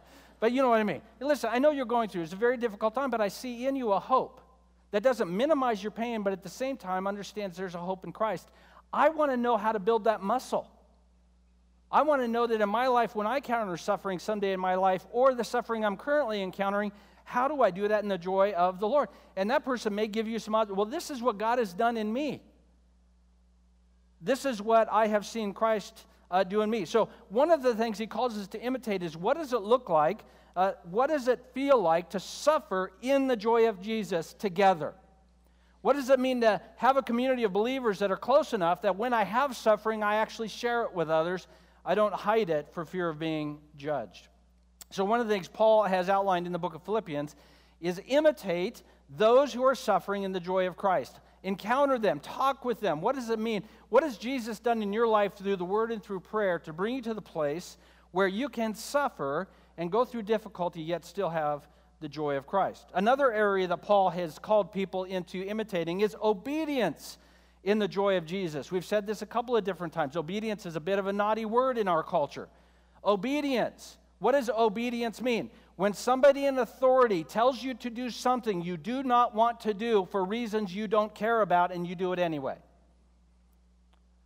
But 0.41 0.51
you 0.51 0.63
know 0.63 0.69
what 0.69 0.79
I 0.79 0.83
mean. 0.83 1.01
Listen, 1.19 1.51
I 1.53 1.60
know 1.60 1.69
you're 1.69 1.86
going 1.86 2.10
through. 2.10 2.24
It's 2.24 2.33
a 2.33 2.36
very 2.36 2.57
difficult 2.57 2.95
time, 2.95 3.12
but 3.12 3.21
I 3.21 3.27
see 3.27 3.67
in 3.67 3.75
you 3.75 3.93
a 3.93 4.00
hope 4.00 4.41
that 4.89 5.03
doesn't 5.03 5.29
minimize 5.29 5.81
your 5.81 5.91
pain, 5.91 6.24
but 6.24 6.33
at 6.33 6.41
the 6.41 6.50
same 6.50 6.77
time 6.77 7.05
understands 7.05 7.55
there's 7.55 7.75
a 7.75 7.79
hope 7.79 8.03
in 8.03 8.12
Christ. 8.12 8.50
I 8.91 9.10
want 9.10 9.31
to 9.31 9.38
know 9.38 9.55
how 9.55 9.71
to 9.71 9.79
build 9.79 10.05
that 10.05 10.21
muscle. 10.21 10.67
I 11.91 12.01
want 12.01 12.24
to 12.24 12.27
know 12.27 12.48
that 12.48 12.60
in 12.60 12.69
my 12.69 12.88
life, 12.88 13.15
when 13.15 13.27
I 13.27 13.38
encounter 13.38 13.77
suffering 13.77 14.17
someday 14.17 14.51
in 14.51 14.60
my 14.60 14.75
life, 14.75 15.05
or 15.12 15.36
the 15.36 15.43
suffering 15.43 15.86
I'm 15.86 15.95
currently 15.95 16.41
encountering, 16.41 16.91
how 17.24 17.48
do 17.48 17.62
I 17.62 17.69
do 17.69 17.88
that 17.88 18.01
in 18.01 18.10
the 18.10 18.17
joy 18.17 18.51
of 18.53 18.79
the 18.79 18.88
Lord? 18.88 19.10
And 19.36 19.51
that 19.51 19.63
person 19.63 19.93
may 19.93 20.07
give 20.07 20.27
you 20.27 20.39
some 20.39 20.55
other, 20.55 20.74
well, 20.74 20.88
this 20.88 21.12
is 21.12 21.21
what 21.21 21.38
God 21.38 21.60
has 21.60 21.71
done 21.71 21.98
in 21.98 22.12
me. 22.12 22.41
This 24.21 24.45
is 24.45 24.60
what 24.60 24.88
I 24.91 25.05
have 25.05 25.24
seen 25.24 25.53
Christ 25.53 26.05
uh, 26.31 26.43
doing 26.43 26.69
me. 26.69 26.85
So, 26.85 27.09
one 27.29 27.51
of 27.51 27.61
the 27.61 27.75
things 27.75 27.97
he 27.97 28.07
calls 28.07 28.38
us 28.38 28.47
to 28.50 28.61
imitate 28.61 29.03
is 29.03 29.15
what 29.15 29.38
does 29.38 29.53
it 29.53 29.61
look 29.61 29.89
like? 29.89 30.23
Uh, 30.55 30.73
what 30.89 31.07
does 31.07 31.27
it 31.27 31.45
feel 31.53 31.79
like 31.79 32.09
to 32.11 32.19
suffer 32.19 32.91
in 33.01 33.27
the 33.27 33.35
joy 33.35 33.69
of 33.69 33.81
Jesus 33.81 34.33
together? 34.33 34.93
What 35.81 35.93
does 35.93 36.09
it 36.09 36.19
mean 36.19 36.41
to 36.41 36.61
have 36.77 36.97
a 36.97 37.01
community 37.01 37.43
of 37.43 37.53
believers 37.53 38.00
that 38.00 38.11
are 38.11 38.17
close 38.17 38.53
enough 38.53 38.83
that 38.83 38.97
when 38.97 39.13
I 39.13 39.23
have 39.23 39.55
suffering, 39.55 40.03
I 40.03 40.15
actually 40.15 40.47
share 40.47 40.83
it 40.83 40.93
with 40.93 41.09
others? 41.09 41.47
I 41.83 41.95
don't 41.95 42.13
hide 42.13 42.50
it 42.50 42.67
for 42.71 42.85
fear 42.85 43.09
of 43.09 43.17
being 43.17 43.59
judged. 43.77 44.27
So, 44.91 45.03
one 45.05 45.19
of 45.19 45.27
the 45.27 45.33
things 45.33 45.47
Paul 45.47 45.83
has 45.83 46.09
outlined 46.09 46.45
in 46.45 46.53
the 46.53 46.59
book 46.59 46.75
of 46.75 46.83
Philippians 46.83 47.35
is 47.79 48.01
imitate 48.07 48.83
those 49.17 49.51
who 49.51 49.63
are 49.63 49.75
suffering 49.75 50.23
in 50.23 50.31
the 50.31 50.39
joy 50.39 50.67
of 50.67 50.77
Christ. 50.77 51.19
Encounter 51.43 51.98
them, 51.98 52.19
talk 52.19 52.63
with 52.63 52.79
them. 52.79 53.01
What 53.01 53.15
does 53.15 53.29
it 53.29 53.39
mean? 53.39 53.63
What 53.89 54.03
has 54.03 54.17
Jesus 54.17 54.60
done 54.60 54.83
in 54.83 54.93
your 54.93 55.07
life 55.07 55.33
through 55.33 55.55
the 55.55 55.65
word 55.65 55.91
and 55.91 56.01
through 56.01 56.19
prayer 56.19 56.60
to 56.60 56.74
bring 56.74 56.95
you 56.95 57.01
to 57.03 57.13
the 57.13 57.21
place 57.21 57.77
where 58.12 58.27
you 58.27 58.48
can 58.48 58.75
suffer 58.75 59.48
and 59.77 59.91
go 59.91 60.05
through 60.05 60.24
difficulty 60.24 60.81
yet 60.81 61.03
still 61.03 61.29
have 61.29 61.67
the 62.00 62.07
joy 62.07 62.38
of 62.38 62.45
Christ? 62.45 62.86
Another 62.93 63.31
area 63.31 63.67
that 63.67 63.81
Paul 63.81 64.12
has 64.12 64.38
called 64.38 64.71
people 64.71 65.05
into 65.05 65.43
imitating 65.43 66.01
is 66.01 66.15
obedience 66.21 67.17
in 67.63 67.79
the 67.79 67.88
joy 67.88 68.17
of 68.17 68.25
Jesus. 68.25 68.71
We've 68.71 68.86
said 68.86 69.07
this 69.07 69.21
a 69.21 69.25
couple 69.25 69.55
of 69.55 69.63
different 69.63 69.93
times. 69.93 70.15
Obedience 70.15 70.65
is 70.65 70.75
a 70.75 70.79
bit 70.79 71.00
of 71.00 71.07
a 71.07 71.13
naughty 71.13 71.45
word 71.45 71.77
in 71.77 71.88
our 71.88 72.03
culture. 72.03 72.50
Obedience. 73.03 73.98
What 74.19 74.33
does 74.33 74.50
obedience 74.50 75.21
mean? 75.21 75.50
When 75.81 75.93
somebody 75.93 76.45
in 76.45 76.59
authority 76.59 77.23
tells 77.23 77.63
you 77.63 77.73
to 77.73 77.89
do 77.89 78.11
something 78.11 78.61
you 78.61 78.77
do 78.77 79.01
not 79.01 79.33
want 79.33 79.61
to 79.61 79.73
do 79.73 80.07
for 80.11 80.23
reasons 80.23 80.75
you 80.75 80.88
don't 80.88 81.11
care 81.15 81.41
about 81.41 81.71
and 81.71 81.88
you 81.88 81.95
do 81.95 82.13
it 82.13 82.19
anyway. 82.19 82.57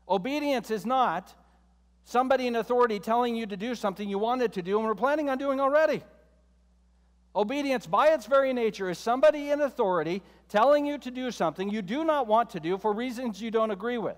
Obedience 0.09 0.69
is 0.69 0.85
not 0.85 1.33
somebody 2.03 2.47
in 2.47 2.57
authority 2.57 2.99
telling 2.99 3.37
you 3.37 3.45
to 3.45 3.55
do 3.55 3.73
something 3.73 4.09
you 4.09 4.19
wanted 4.19 4.51
to 4.51 4.61
do 4.61 4.79
and 4.79 4.85
were 4.85 4.95
planning 4.95 5.29
on 5.29 5.37
doing 5.37 5.61
already. 5.61 6.03
Obedience, 7.33 7.87
by 7.87 8.09
its 8.09 8.25
very 8.25 8.51
nature, 8.51 8.89
is 8.89 8.99
somebody 8.99 9.49
in 9.49 9.61
authority 9.61 10.21
telling 10.49 10.85
you 10.85 10.97
to 10.97 11.09
do 11.09 11.31
something 11.31 11.69
you 11.69 11.81
do 11.81 12.03
not 12.03 12.27
want 12.27 12.49
to 12.49 12.59
do 12.59 12.77
for 12.77 12.91
reasons 12.91 13.41
you 13.41 13.49
don't 13.49 13.71
agree 13.71 13.97
with. 13.97 14.17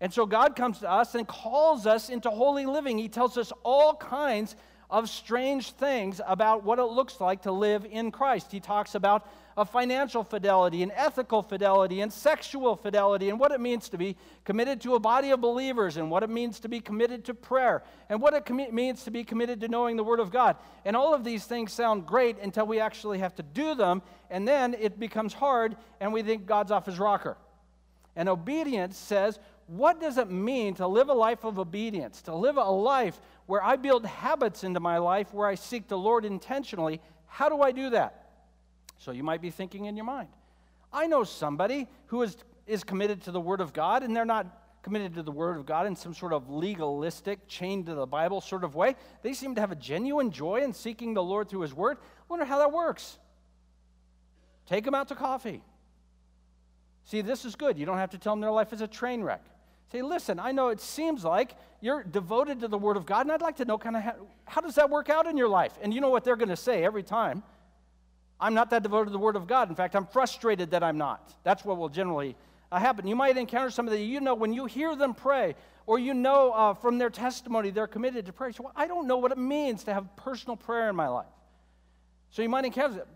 And 0.00 0.12
so 0.12 0.26
God 0.26 0.56
comes 0.56 0.80
to 0.80 0.90
us 0.90 1.14
and 1.14 1.26
calls 1.26 1.86
us 1.86 2.08
into 2.08 2.30
holy 2.30 2.66
living. 2.66 2.98
He 2.98 3.08
tells 3.08 3.38
us 3.38 3.52
all 3.62 3.94
kinds 3.94 4.56
of 4.90 5.08
strange 5.08 5.72
things 5.72 6.20
about 6.26 6.64
what 6.64 6.78
it 6.78 6.84
looks 6.84 7.20
like 7.20 7.42
to 7.42 7.52
live 7.52 7.86
in 7.90 8.10
Christ. 8.10 8.50
He 8.50 8.60
talks 8.60 8.94
about 8.94 9.28
a 9.56 9.64
financial 9.64 10.22
fidelity 10.24 10.82
and 10.82 10.92
ethical 10.94 11.42
fidelity 11.42 12.00
and 12.00 12.12
sexual 12.12 12.76
fidelity 12.76 13.28
and 13.28 13.38
what 13.38 13.50
it 13.50 13.60
means 13.60 13.88
to 13.90 13.98
be 13.98 14.16
committed 14.44 14.80
to 14.80 14.94
a 14.94 15.00
body 15.00 15.30
of 15.30 15.40
believers 15.40 15.96
and 15.96 16.10
what 16.10 16.22
it 16.22 16.30
means 16.30 16.60
to 16.60 16.68
be 16.68 16.80
committed 16.80 17.24
to 17.24 17.34
prayer 17.34 17.82
and 18.08 18.22
what 18.22 18.34
it 18.34 18.46
com- 18.46 18.74
means 18.74 19.02
to 19.04 19.10
be 19.10 19.24
committed 19.24 19.60
to 19.60 19.68
knowing 19.68 19.96
the 19.96 20.04
Word 20.04 20.20
of 20.20 20.30
God. 20.30 20.56
And 20.84 20.96
all 20.96 21.12
of 21.12 21.24
these 21.24 21.44
things 21.44 21.72
sound 21.72 22.06
great 22.06 22.38
until 22.38 22.66
we 22.66 22.80
actually 22.80 23.18
have 23.18 23.34
to 23.34 23.42
do 23.42 23.74
them, 23.74 24.00
and 24.30 24.46
then 24.46 24.74
it 24.78 24.98
becomes 24.98 25.34
hard 25.34 25.76
and 26.00 26.12
we 26.12 26.22
think 26.22 26.46
God's 26.46 26.70
off 26.70 26.86
his 26.86 26.98
rocker. 26.98 27.36
And 28.16 28.28
obedience 28.28 28.96
says, 28.96 29.38
what 29.68 30.00
does 30.00 30.16
it 30.16 30.30
mean 30.30 30.74
to 30.74 30.86
live 30.86 31.10
a 31.10 31.14
life 31.14 31.44
of 31.44 31.58
obedience, 31.58 32.22
to 32.22 32.34
live 32.34 32.56
a 32.56 32.70
life 32.70 33.20
where 33.48 33.64
I 33.64 33.76
build 33.76 34.04
habits 34.04 34.62
into 34.62 34.78
my 34.78 34.98
life, 34.98 35.32
where 35.32 35.48
I 35.48 35.54
seek 35.54 35.88
the 35.88 35.96
Lord 35.96 36.26
intentionally? 36.26 37.00
How 37.26 37.48
do 37.48 37.62
I 37.62 37.72
do 37.72 37.88
that? 37.90 38.28
So 38.98 39.10
you 39.10 39.22
might 39.22 39.40
be 39.40 39.48
thinking 39.48 39.86
in 39.86 39.96
your 39.96 40.04
mind, 40.04 40.28
I 40.92 41.06
know 41.06 41.24
somebody 41.24 41.88
who 42.08 42.20
is, 42.20 42.36
is 42.66 42.84
committed 42.84 43.22
to 43.22 43.30
the 43.30 43.40
Word 43.40 43.62
of 43.62 43.72
God, 43.72 44.02
and 44.02 44.14
they're 44.14 44.26
not 44.26 44.82
committed 44.82 45.14
to 45.14 45.22
the 45.22 45.32
Word 45.32 45.56
of 45.56 45.64
God 45.64 45.86
in 45.86 45.96
some 45.96 46.12
sort 46.12 46.34
of 46.34 46.50
legalistic, 46.50 47.48
chained 47.48 47.86
to 47.86 47.94
the 47.94 48.06
Bible 48.06 48.42
sort 48.42 48.64
of 48.64 48.74
way. 48.74 48.96
They 49.22 49.32
seem 49.32 49.54
to 49.54 49.62
have 49.62 49.72
a 49.72 49.76
genuine 49.76 50.30
joy 50.30 50.60
in 50.60 50.74
seeking 50.74 51.14
the 51.14 51.22
Lord 51.22 51.48
through 51.48 51.62
His 51.62 51.72
Word. 51.72 51.96
I 51.96 52.24
wonder 52.28 52.44
how 52.44 52.58
that 52.58 52.70
works. 52.70 53.18
Take 54.66 54.84
them 54.84 54.94
out 54.94 55.08
to 55.08 55.14
coffee. 55.14 55.62
See, 57.04 57.22
this 57.22 57.46
is 57.46 57.56
good. 57.56 57.78
You 57.78 57.86
don't 57.86 57.96
have 57.96 58.10
to 58.10 58.18
tell 58.18 58.34
them 58.34 58.42
their 58.42 58.50
life 58.50 58.74
is 58.74 58.82
a 58.82 58.86
train 58.86 59.22
wreck. 59.22 59.42
Say, 59.90 60.02
listen, 60.02 60.38
I 60.38 60.52
know 60.52 60.68
it 60.68 60.80
seems 60.80 61.24
like 61.24 61.54
you're 61.80 62.02
devoted 62.02 62.60
to 62.60 62.68
the 62.68 62.78
Word 62.78 62.96
of 62.96 63.06
God, 63.06 63.22
and 63.22 63.32
I'd 63.32 63.40
like 63.40 63.56
to 63.56 63.64
know 63.64 63.78
kind 63.78 63.96
of 63.96 64.02
how, 64.02 64.14
how 64.44 64.60
does 64.60 64.74
that 64.74 64.90
work 64.90 65.08
out 65.08 65.26
in 65.26 65.36
your 65.36 65.48
life? 65.48 65.72
And 65.80 65.94
you 65.94 66.00
know 66.00 66.10
what 66.10 66.24
they're 66.24 66.36
going 66.36 66.50
to 66.50 66.56
say 66.56 66.84
every 66.84 67.02
time? 67.02 67.42
I'm 68.40 68.54
not 68.54 68.70
that 68.70 68.82
devoted 68.82 69.06
to 69.06 69.12
the 69.12 69.18
Word 69.18 69.36
of 69.36 69.46
God. 69.46 69.68
In 69.68 69.74
fact, 69.74 69.96
I'm 69.96 70.06
frustrated 70.06 70.72
that 70.72 70.82
I'm 70.82 70.98
not. 70.98 71.34
That's 71.42 71.64
what 71.64 71.78
will 71.78 71.88
generally 71.88 72.36
uh, 72.70 72.78
happen. 72.78 73.06
You 73.06 73.16
might 73.16 73.36
encounter 73.36 73.70
somebody 73.70 73.98
that 73.98 74.04
you 74.04 74.20
know 74.20 74.34
when 74.34 74.52
you 74.52 74.66
hear 74.66 74.94
them 74.94 75.14
pray, 75.14 75.54
or 75.86 75.98
you 75.98 76.12
know 76.12 76.52
uh, 76.52 76.74
from 76.74 76.98
their 76.98 77.10
testimony 77.10 77.70
they're 77.70 77.86
committed 77.86 78.26
to 78.26 78.32
prayer. 78.32 78.52
So 78.52 78.64
well, 78.64 78.72
I 78.76 78.86
don't 78.86 79.06
know 79.06 79.16
what 79.16 79.32
it 79.32 79.38
means 79.38 79.84
to 79.84 79.94
have 79.94 80.14
personal 80.16 80.56
prayer 80.56 80.90
in 80.90 80.96
my 80.96 81.08
life. 81.08 81.26
So 82.30 82.42
you 82.42 82.48
might 82.48 82.66
encounter, 82.66 83.06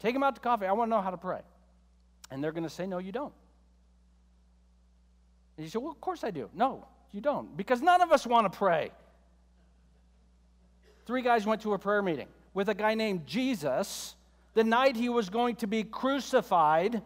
take 0.00 0.14
them 0.14 0.22
out 0.22 0.34
to 0.36 0.40
coffee. 0.40 0.66
I 0.66 0.72
want 0.72 0.88
to 0.88 0.96
know 0.96 1.02
how 1.02 1.10
to 1.10 1.18
pray. 1.18 1.40
And 2.30 2.42
they're 2.42 2.52
going 2.52 2.64
to 2.64 2.70
say, 2.70 2.86
No, 2.86 2.98
you 2.98 3.12
don't. 3.12 3.32
And 5.56 5.64
you 5.64 5.70
say, 5.70 5.78
Well, 5.78 5.92
of 5.92 6.00
course 6.00 6.24
I 6.24 6.30
do. 6.30 6.48
No, 6.54 6.86
you 7.12 7.20
don't. 7.20 7.56
Because 7.56 7.80
none 7.80 8.00
of 8.00 8.12
us 8.12 8.26
want 8.26 8.50
to 8.50 8.56
pray. 8.56 8.90
Three 11.06 11.22
guys 11.22 11.46
went 11.46 11.62
to 11.62 11.74
a 11.74 11.78
prayer 11.78 12.02
meeting 12.02 12.28
with 12.54 12.68
a 12.68 12.74
guy 12.74 12.94
named 12.94 13.26
Jesus 13.26 14.14
the 14.54 14.64
night 14.64 14.96
he 14.96 15.08
was 15.08 15.28
going 15.28 15.56
to 15.56 15.66
be 15.66 15.82
crucified, 15.82 17.02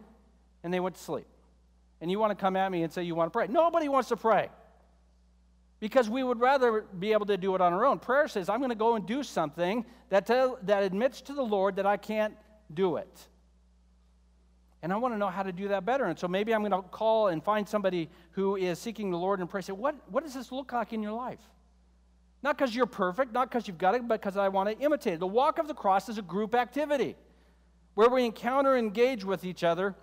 and 0.63 0.73
they 0.73 0.81
went 0.81 0.97
to 0.97 1.03
sleep. 1.03 1.27
And 2.01 2.11
you 2.11 2.19
want 2.19 2.31
to 2.31 2.41
come 2.41 2.55
at 2.57 2.71
me 2.71 2.83
and 2.83 2.93
say 2.93 3.03
you 3.03 3.15
want 3.15 3.33
to 3.33 3.37
pray. 3.37 3.47
Nobody 3.49 3.89
wants 3.89 4.11
to 4.11 4.17
pray 4.17 4.51
because 5.81 6.09
we 6.09 6.23
would 6.23 6.41
rather 6.41 6.83
be 6.99 7.13
able 7.13 7.27
to 7.27 7.37
do 7.37 7.55
it 7.55 7.61
on 7.61 7.73
our 7.73 7.85
own. 7.85 7.99
Prayer 7.99 8.29
says, 8.29 8.49
I'm 8.49 8.59
going 8.59 8.71
to 8.71 8.77
go 8.77 8.95
and 8.95 9.07
do 9.07 9.23
something 9.23 9.85
that, 10.11 10.27
tell, 10.27 10.59
that 10.63 10.83
admits 10.83 11.21
to 11.23 11.33
the 11.33 11.43
Lord 11.43 11.77
that 11.77 11.87
I 11.87 11.97
can't 11.97 12.35
do 12.73 12.97
it. 12.97 13.29
And 14.83 14.93
I 14.93 14.97
want 14.97 15.15
to 15.15 15.19
know 15.19 15.29
how 15.29 15.43
to 15.43 15.53
do 15.53 15.69
that 15.69 15.85
better. 15.85 16.05
And 16.05 16.19
so 16.19 16.29
maybe 16.29 16.55
I'm 16.55 16.61
going 16.61 16.71
to 16.71 16.89
call 16.89 17.29
and 17.29 17.43
find 17.43 17.69
somebody 17.69 18.09
who 18.33 18.57
is 18.57 18.79
seeking 18.79 19.11
the 19.11 19.19
Lord 19.19 19.41
and 19.41 19.51
pray. 19.51 19.61
Say, 19.61 19.73
what, 19.73 19.97
what 20.09 20.23
does 20.23 20.35
this 20.35 20.53
look 20.53 20.73
like 20.73 20.93
in 20.93 21.03
your 21.03 21.13
life? 21.13 21.41
Not 22.43 22.57
because 22.57 22.75
you're 22.75 22.87
perfect, 22.87 23.33
not 23.33 23.51
because 23.51 23.67
you've 23.67 23.79
got 23.79 23.97
it, 23.97 24.07
but 24.07 24.21
because 24.21 24.37
I 24.37 24.49
want 24.49 24.69
to 24.69 24.79
imitate 24.85 25.15
it. 25.15 25.21
The 25.21 25.27
walk 25.27 25.59
of 25.59 25.67
the 25.67 25.75
cross 25.75 26.09
is 26.09 26.19
a 26.19 26.23
group 26.23 26.55
activity 26.55 27.17
where 27.95 28.09
we 28.09 28.25
encounter 28.25 28.77
and 28.77 28.87
engage 28.87 29.25
with 29.25 29.45
each 29.45 29.65
other 29.65 29.97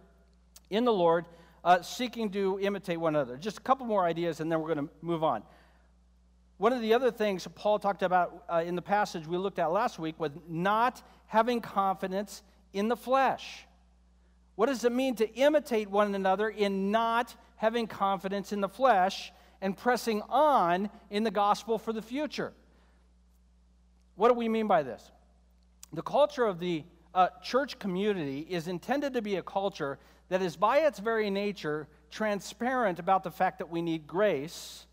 in 0.69 0.83
the 0.83 0.91
Lord, 0.91 1.25
uh, 1.63 1.81
seeking 1.81 2.29
to 2.31 2.59
imitate 2.61 2.99
one 2.99 3.15
another. 3.15 3.37
Just 3.37 3.59
a 3.59 3.61
couple 3.61 3.85
more 3.85 4.03
ideas, 4.03 4.41
and 4.41 4.51
then 4.51 4.59
we're 4.59 4.73
going 4.73 4.87
to 4.87 4.93
move 5.01 5.23
on. 5.23 5.43
One 6.57 6.73
of 6.73 6.81
the 6.81 6.93
other 6.93 7.11
things 7.11 7.47
Paul 7.55 7.79
talked 7.79 8.03
about 8.03 8.43
uh, 8.49 8.63
in 8.65 8.75
the 8.75 8.81
passage 8.81 9.27
we 9.27 9.37
looked 9.37 9.59
at 9.59 9.71
last 9.71 9.99
week 9.99 10.19
was 10.19 10.31
not 10.49 11.01
having 11.27 11.61
confidence 11.61 12.43
in 12.73 12.89
the 12.89 12.97
flesh. 12.97 13.65
What 14.55 14.67
does 14.67 14.83
it 14.83 14.91
mean 14.91 15.15
to 15.15 15.33
imitate 15.33 15.89
one 15.89 16.15
another 16.15 16.49
in 16.49 16.91
not 16.91 17.35
having 17.57 17.87
confidence 17.87 18.53
in 18.53 18.61
the 18.61 18.69
flesh 18.69 19.33
and 19.61 19.75
pressing 19.75 20.21
on 20.29 20.89
in 21.09 21.23
the 21.23 21.31
gospel 21.31 21.77
for 21.77 21.91
the 21.91 22.01
future? 22.01 22.53
What 24.15 24.29
do 24.29 24.33
we 24.33 24.47
mean 24.47 24.67
by 24.67 24.83
this? 24.83 25.11
The 25.93 26.01
culture 26.01 26.45
of 26.45 26.59
the 26.59 26.83
uh, 27.13 27.29
church 27.43 27.79
community 27.79 28.45
is 28.49 28.67
intended 28.67 29.13
to 29.13 29.21
be 29.21 29.35
a 29.35 29.41
culture 29.41 29.99
that 30.29 30.41
is, 30.41 30.55
by 30.55 30.79
its 30.79 30.99
very 30.99 31.29
nature, 31.29 31.87
transparent 32.09 32.99
about 32.99 33.23
the 33.23 33.31
fact 33.31 33.59
that 33.59 33.69
we 33.69 33.81
need 33.81 34.07
grace, 34.07 34.85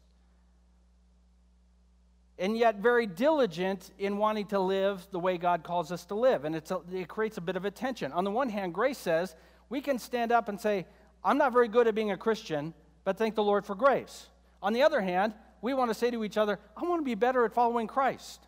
and 2.39 2.57
yet 2.57 2.77
very 2.77 3.07
diligent 3.07 3.91
in 3.99 4.19
wanting 4.19 4.47
to 4.47 4.59
live 4.59 5.07
the 5.11 5.19
way 5.19 5.39
God 5.39 5.63
calls 5.63 5.93
us 5.93 6.05
to 6.07 6.15
live. 6.15 6.45
And 6.45 6.57
a, 6.57 6.81
it 6.93 7.09
creates 7.09 7.39
a 7.39 7.41
bit 7.41 7.57
of 7.57 7.65
a 7.65 7.71
tension. 7.71 8.13
On 8.13 8.25
the 8.25 8.31
one 8.31 8.49
hand, 8.49 8.75
grace 8.75 8.99
says, 8.99 9.37
we 9.73 9.81
can 9.81 9.99
stand 9.99 10.33
up 10.33 10.51
and 10.51 10.61
say, 10.61 10.85
I'm 11.25 11.39
not 11.39 11.55
very 11.55 11.67
good 11.67 11.89
at 11.89 11.95
being 11.95 12.11
a 12.11 12.17
Christian, 12.19 12.75
but 13.05 13.17
thank 13.17 13.35
the 13.35 13.43
Lord 13.43 13.65
for 13.65 13.75
grace. 13.75 14.27
On 14.63 14.75
the 14.75 14.83
other 14.83 15.01
hand, 15.01 15.33
we 15.63 15.73
want 15.73 15.91
to 15.91 15.95
say 15.95 16.11
to 16.11 16.25
each 16.25 16.37
other, 16.37 16.59
I 16.77 16.83
want 16.83 17.01
to 17.01 17.05
be 17.07 17.15
better 17.15 17.47
at 17.47 17.55
following 17.55 17.87
Christ. 17.87 18.47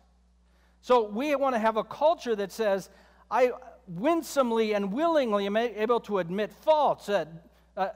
So 0.81 1.09
we 1.09 1.35
want 1.35 1.55
to 1.55 1.59
have 1.59 1.77
a 1.77 1.83
culture 1.83 2.35
that 2.35 2.51
says, 2.51 2.91
I 3.31 3.53
winsomely 3.87 4.75
and 4.75 4.93
willingly 4.93 5.47
am 5.47 5.57
able 5.57 5.99
to 6.01 6.19
admit 6.19 6.53
faults, 6.53 7.09
uh, 7.09 7.25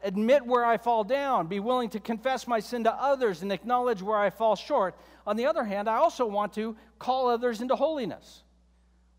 admit 0.02 0.44
where 0.44 0.66
I 0.66 0.78
fall 0.78 1.04
down, 1.04 1.46
be 1.46 1.60
willing 1.60 1.92
to 1.92 2.00
confess 2.00 2.48
my 2.48 2.60
sin 2.60 2.84
to 2.86 2.94
others 2.94 3.44
and 3.44 3.52
acknowledge 3.52 4.02
where 4.02 4.18
I 4.18 4.32
fall 4.32 4.56
short. 4.56 4.96
On 5.28 5.36
the 5.36 5.46
other 5.46 5.64
hand, 5.64 5.88
I 5.88 5.98
also 5.98 6.26
want 6.26 6.54
to 6.54 6.76
call 6.98 7.30
others 7.30 7.62
into 7.62 7.76
holiness. 7.76 8.42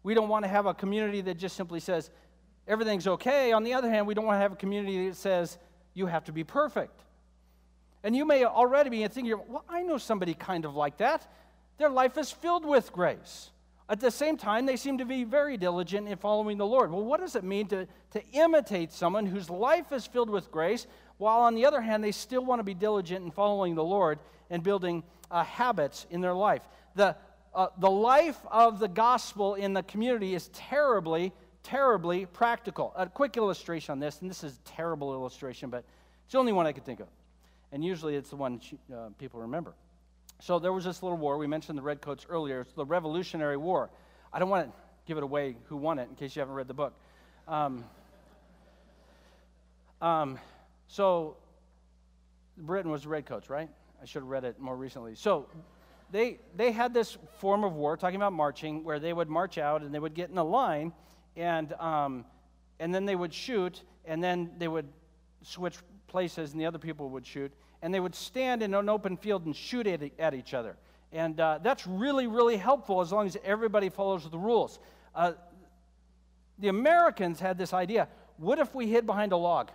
We 0.03 0.15
don't 0.15 0.29
want 0.29 0.45
to 0.45 0.49
have 0.49 0.67
a 0.67 0.75
community 0.75 1.21
that 1.21 1.37
just 1.37 1.55
simply 1.55 1.79
says, 1.79 2.11
everything's 2.67 3.07
okay. 3.07 3.53
On 3.53 3.65
the 3.65 3.75
other 3.75 3.91
hand, 3.91 4.07
we 4.07 4.15
don't 4.15 4.27
want 4.27 4.37
to 4.37 4.41
have 4.41 4.53
a 4.53 4.57
community 4.57 5.09
that 5.09 5.17
says 5.17 5.59
you 5.95 6.07
have 6.07 6.25
to 6.25 6.33
be 6.33 6.45
perfect. 6.45 7.01
And 8.03 8.17
you 8.17 8.25
may 8.25 8.45
already 8.45 8.91
be 8.91 9.07
thinking, 9.09 9.39
well, 9.49 9.65
I 9.69 9.83
know 9.83 9.99
somebody 9.99 10.35
kind 10.35 10.65
of 10.65 10.75
like 10.75 10.97
that. 10.99 11.31
Their 11.79 11.91
life 11.91 12.17
is 12.17 12.31
filled 12.31 12.65
with 12.65 12.93
grace. 12.93 13.51
At 13.89 14.01
the 14.01 14.11
same 14.11 14.37
time, 14.37 14.67
they 14.67 14.77
seem 14.77 14.99
to 14.99 15.05
be 15.05 15.25
very 15.25 15.57
diligent 15.57 16.09
in 16.09 16.17
following 16.17 16.59
the 16.59 16.67
Lord. 16.67 16.93
Well, 16.93 17.05
what 17.05 17.21
does 17.21 17.35
it 17.35 17.43
mean 17.43 17.67
to, 17.69 17.89
to 18.13 18.25
imitate 18.33 18.93
someone 18.93 19.27
whose 19.27 19.51
life 19.51 19.91
is 19.91 20.07
filled 20.07 20.31
with 20.31 20.51
grace, 20.53 20.87
while 21.19 21.41
on 21.41 21.57
the 21.57 21.67
other 21.67 21.81
hand, 21.81 22.05
they 22.05 22.13
still 22.13 22.45
want 22.45 22.61
to 22.61 22.65
be 22.65 22.73
diligent 22.73 23.25
in 23.25 23.33
following 23.33 23.75
the 23.75 23.83
Lord 23.83 24.21
and 24.49 24.63
building 24.63 25.03
uh, 25.29 25.43
habits 25.43 26.07
in 26.11 26.21
their 26.21 26.35
life? 26.35 26.63
The, 26.95 27.17
uh, 27.53 27.69
the 27.79 27.91
life 27.91 28.39
of 28.49 28.79
the 28.79 28.87
gospel 28.89 29.57
in 29.57 29.73
the 29.73 29.83
community 29.83 30.37
is 30.37 30.49
terribly 30.49 31.33
terribly 31.63 32.27
practical. 32.27 32.93
A 32.97 33.07
quick 33.07 33.37
illustration 33.37 33.93
on 33.93 34.01
this, 34.01 34.21
and 34.21 34.31
this 34.31 34.45
is 34.45 34.55
a 34.55 34.69
terrible 34.71 35.13
illustration, 35.13 35.71
but 35.71 35.85
it's 36.25 36.33
the 36.33 36.39
only 36.39 36.53
one 36.53 36.67
I 36.67 36.73
could 36.73 36.85
think 36.85 37.01
of. 37.01 37.09
And 37.73 37.85
usually 37.85 38.17
it's 38.17 38.31
the 38.31 38.37
one 38.37 38.61
uh, 38.93 39.11
people 39.19 39.41
remember. 39.41 39.75
So 40.41 40.59
there 40.59 40.73
was 40.73 40.85
this 40.85 41.03
little 41.03 41.19
war. 41.19 41.39
We 41.39 41.47
mentioned 41.47 41.77
the 41.79 41.83
Redcoats 41.83 42.27
earlier. 42.29 42.63
It's 42.63 42.73
the 42.73 42.85
Revolutionary 42.85 43.57
War. 43.57 43.91
I 44.33 44.39
don't 44.39 44.49
want 44.49 44.67
to 44.67 44.73
give 45.07 45.19
it 45.19 45.23
away 45.23 45.57
who 45.67 45.77
won 45.77 45.99
it 45.99 46.09
in 46.09 46.15
case 46.17 46.35
you 46.35 46.41
haven't 46.41 46.55
read 46.55 46.69
the 46.69 46.75
book. 46.75 46.95
Um, 47.47 47.85
Um, 50.01 50.39
so, 50.89 51.37
Britain 52.57 52.91
was 52.91 53.03
the 53.03 53.11
redcoats, 53.11 53.51
right? 53.51 53.69
I 54.03 54.07
should 54.07 54.23
have 54.23 54.29
read 54.29 54.45
it 54.45 54.59
more 54.59 54.75
recently. 54.75 55.15
So, 55.15 55.47
they, 56.11 56.39
they 56.57 56.73
had 56.73 56.95
this 56.95 57.19
form 57.39 57.65
of 57.65 57.75
war, 57.75 57.97
talking 57.97 58.17
about 58.17 58.33
marching, 58.33 58.83
where 58.83 58.99
they 58.99 59.13
would 59.13 59.29
march 59.29 59.59
out 59.59 59.83
and 59.83 59.95
they 59.95 59.99
would 59.99 60.15
get 60.15 60.31
in 60.31 60.39
a 60.39 60.45
line, 60.45 60.93
and, 61.37 61.73
um, 61.75 62.25
and 62.79 62.95
then 62.95 63.05
they 63.05 63.17
would 63.17 63.33
shoot, 63.33 63.83
and 64.05 64.23
then 64.23 64.51
they 64.59 64.69
would 64.69 64.89
switch 65.43 65.77
places, 66.07 66.53
and 66.53 66.61
the 66.61 66.67
other 66.67 66.79
people 66.79 67.09
would 67.11 67.27
shoot, 67.27 67.53
and 67.83 67.95
they 67.95 68.01
would 68.01 68.15
stand 68.15 68.63
in 68.63 68.75
an 68.75 68.89
open 68.89 69.17
field 69.17 69.47
and 69.47 69.55
shoot 69.55 69.87
at, 69.87 70.03
at 70.19 70.35
each 70.35 70.55
other. 70.55 70.77
And 71.13 71.41
uh, 71.41 71.59
that's 71.63 71.87
really, 71.87 72.27
really 72.27 72.57
helpful 72.57 73.01
as 73.01 73.13
long 73.13 73.27
as 73.27 73.37
everybody 73.45 73.89
follows 73.89 74.29
the 74.29 74.39
rules. 74.39 74.79
Uh, 75.15 75.33
the 76.59 76.69
Americans 76.69 77.41
had 77.41 77.59
this 77.59 77.73
idea 77.73 78.09
what 78.37 78.59
if 78.59 78.75
we 78.75 78.87
hid 78.87 79.05
behind 79.05 79.33
a 79.33 79.37
log? 79.37 79.71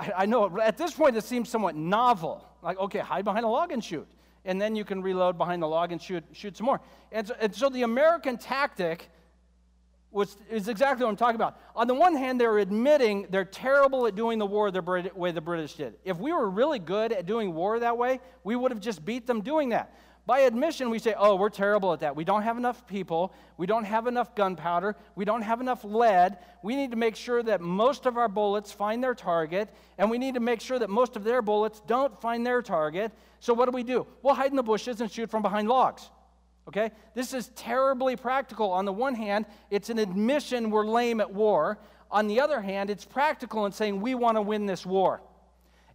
I, 0.00 0.12
I 0.18 0.26
know 0.26 0.58
at 0.60 0.78
this 0.78 0.92
point 0.92 1.14
it 1.14 1.24
seems 1.24 1.50
somewhat 1.50 1.76
novel. 1.76 2.46
Like, 2.62 2.78
okay, 2.78 3.00
hide 3.00 3.24
behind 3.24 3.44
a 3.44 3.48
log 3.48 3.70
and 3.70 3.84
shoot. 3.84 4.08
And 4.44 4.60
then 4.60 4.74
you 4.74 4.84
can 4.84 5.02
reload 5.02 5.38
behind 5.38 5.62
the 5.62 5.68
log 5.68 5.92
and 5.92 6.02
shoot, 6.02 6.24
shoot 6.32 6.56
some 6.56 6.66
more. 6.66 6.80
And 7.12 7.28
so, 7.28 7.34
and 7.40 7.54
so 7.54 7.68
the 7.68 7.82
American 7.82 8.38
tactic 8.38 9.08
was, 10.10 10.36
is 10.50 10.68
exactly 10.68 11.04
what 11.04 11.10
I'm 11.10 11.16
talking 11.16 11.36
about. 11.36 11.58
On 11.74 11.86
the 11.86 11.94
one 11.94 12.14
hand, 12.14 12.40
they're 12.40 12.58
admitting 12.58 13.26
they're 13.30 13.44
terrible 13.44 14.06
at 14.06 14.14
doing 14.14 14.38
the 14.38 14.46
war 14.46 14.70
the 14.70 14.82
Brit- 14.82 15.16
way 15.16 15.32
the 15.32 15.40
British 15.40 15.74
did. 15.74 15.94
If 16.04 16.18
we 16.18 16.32
were 16.32 16.50
really 16.50 16.78
good 16.78 17.12
at 17.12 17.24
doing 17.24 17.54
war 17.54 17.78
that 17.78 17.96
way, 17.96 18.20
we 18.44 18.54
would 18.54 18.70
have 18.70 18.80
just 18.80 19.04
beat 19.04 19.26
them 19.26 19.40
doing 19.40 19.70
that. 19.70 19.96
By 20.24 20.40
admission, 20.40 20.88
we 20.88 21.00
say, 21.00 21.14
oh, 21.18 21.34
we're 21.34 21.50
terrible 21.50 21.92
at 21.92 22.00
that. 22.00 22.14
We 22.14 22.24
don't 22.24 22.42
have 22.42 22.56
enough 22.56 22.86
people. 22.86 23.34
We 23.56 23.66
don't 23.66 23.84
have 23.84 24.06
enough 24.06 24.36
gunpowder. 24.36 24.94
We 25.16 25.24
don't 25.24 25.42
have 25.42 25.60
enough 25.60 25.82
lead. 25.82 26.38
We 26.62 26.76
need 26.76 26.92
to 26.92 26.96
make 26.96 27.16
sure 27.16 27.42
that 27.42 27.60
most 27.60 28.06
of 28.06 28.16
our 28.16 28.28
bullets 28.28 28.70
find 28.70 29.02
their 29.02 29.16
target, 29.16 29.68
and 29.98 30.08
we 30.08 30.18
need 30.18 30.34
to 30.34 30.40
make 30.40 30.60
sure 30.60 30.78
that 30.78 30.90
most 30.90 31.16
of 31.16 31.24
their 31.24 31.42
bullets 31.42 31.82
don't 31.88 32.16
find 32.20 32.46
their 32.46 32.62
target. 32.62 33.10
So, 33.40 33.52
what 33.52 33.64
do 33.66 33.72
we 33.72 33.82
do? 33.82 34.06
We'll 34.22 34.34
hide 34.34 34.50
in 34.50 34.56
the 34.56 34.62
bushes 34.62 35.00
and 35.00 35.10
shoot 35.10 35.28
from 35.28 35.42
behind 35.42 35.68
logs. 35.68 36.08
Okay? 36.68 36.92
This 37.14 37.34
is 37.34 37.48
terribly 37.56 38.14
practical. 38.14 38.70
On 38.70 38.84
the 38.84 38.92
one 38.92 39.16
hand, 39.16 39.46
it's 39.70 39.90
an 39.90 39.98
admission 39.98 40.70
we're 40.70 40.86
lame 40.86 41.20
at 41.20 41.32
war. 41.32 41.78
On 42.12 42.28
the 42.28 42.40
other 42.40 42.60
hand, 42.60 42.90
it's 42.90 43.04
practical 43.04 43.66
in 43.66 43.72
saying 43.72 44.00
we 44.00 44.14
want 44.14 44.36
to 44.36 44.42
win 44.42 44.66
this 44.66 44.86
war. 44.86 45.20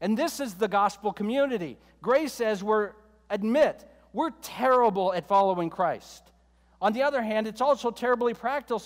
And 0.02 0.18
this 0.18 0.42
is 0.42 0.56
the 0.56 0.68
gospel 0.68 1.14
community. 1.14 1.78
Grace 2.02 2.34
says 2.34 2.62
we're 2.62 2.92
admit 3.30 3.86
we're 4.14 4.32
terrible 4.42 5.14
at 5.14 5.28
following 5.28 5.70
Christ. 5.70 6.24
On 6.82 6.94
the 6.94 7.04
other 7.04 7.22
hand, 7.22 7.48
it's 7.48 7.62
also 7.62 7.92
terribly 7.92 8.34
practical. 8.34 8.82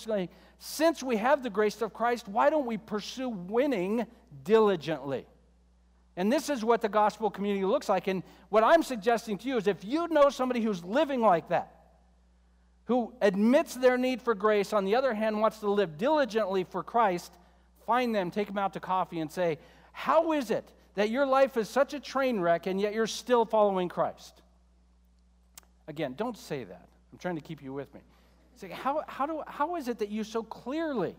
Since 0.58 1.02
we 1.02 1.16
have 1.16 1.42
the 1.42 1.50
grace 1.50 1.82
of 1.82 1.92
Christ, 1.92 2.28
why 2.28 2.50
don't 2.50 2.66
we 2.66 2.78
pursue 2.78 3.28
winning 3.28 4.06
diligently? 4.44 5.26
And 6.16 6.30
this 6.30 6.50
is 6.50 6.64
what 6.64 6.80
the 6.80 6.88
gospel 6.88 7.30
community 7.30 7.64
looks 7.64 7.88
like. 7.88 8.06
And 8.06 8.22
what 8.48 8.64
I'm 8.64 8.82
suggesting 8.82 9.38
to 9.38 9.48
you 9.48 9.56
is 9.56 9.66
if 9.66 9.84
you 9.84 10.08
know 10.08 10.28
somebody 10.30 10.60
who's 10.60 10.84
living 10.84 11.20
like 11.20 11.48
that, 11.48 11.74
who 12.86 13.14
admits 13.20 13.74
their 13.74 13.96
need 13.96 14.20
for 14.20 14.34
grace, 14.34 14.72
on 14.72 14.84
the 14.84 14.94
other 14.94 15.14
hand, 15.14 15.40
wants 15.40 15.60
to 15.60 15.70
live 15.70 15.96
diligently 15.96 16.64
for 16.64 16.82
Christ, 16.82 17.32
find 17.86 18.14
them, 18.14 18.30
take 18.30 18.48
them 18.48 18.58
out 18.58 18.72
to 18.74 18.80
coffee, 18.80 19.20
and 19.20 19.30
say, 19.30 19.58
How 19.92 20.32
is 20.32 20.50
it 20.50 20.70
that 20.94 21.08
your 21.08 21.24
life 21.24 21.56
is 21.56 21.68
such 21.68 21.94
a 21.94 22.00
train 22.00 22.40
wreck 22.40 22.66
and 22.66 22.80
yet 22.80 22.92
you're 22.92 23.06
still 23.06 23.44
following 23.44 23.88
Christ? 23.88 24.42
Again, 25.88 26.14
don't 26.16 26.36
say 26.36 26.64
that. 26.64 26.88
I'm 27.12 27.18
trying 27.18 27.36
to 27.36 27.42
keep 27.42 27.62
you 27.62 27.72
with 27.72 27.92
me. 27.94 28.00
Say, 28.56 28.68
how, 28.68 29.02
how, 29.06 29.26
do, 29.26 29.42
how 29.46 29.76
is 29.76 29.88
it 29.88 29.98
that 29.98 30.10
you 30.10 30.24
so 30.24 30.42
clearly 30.42 31.14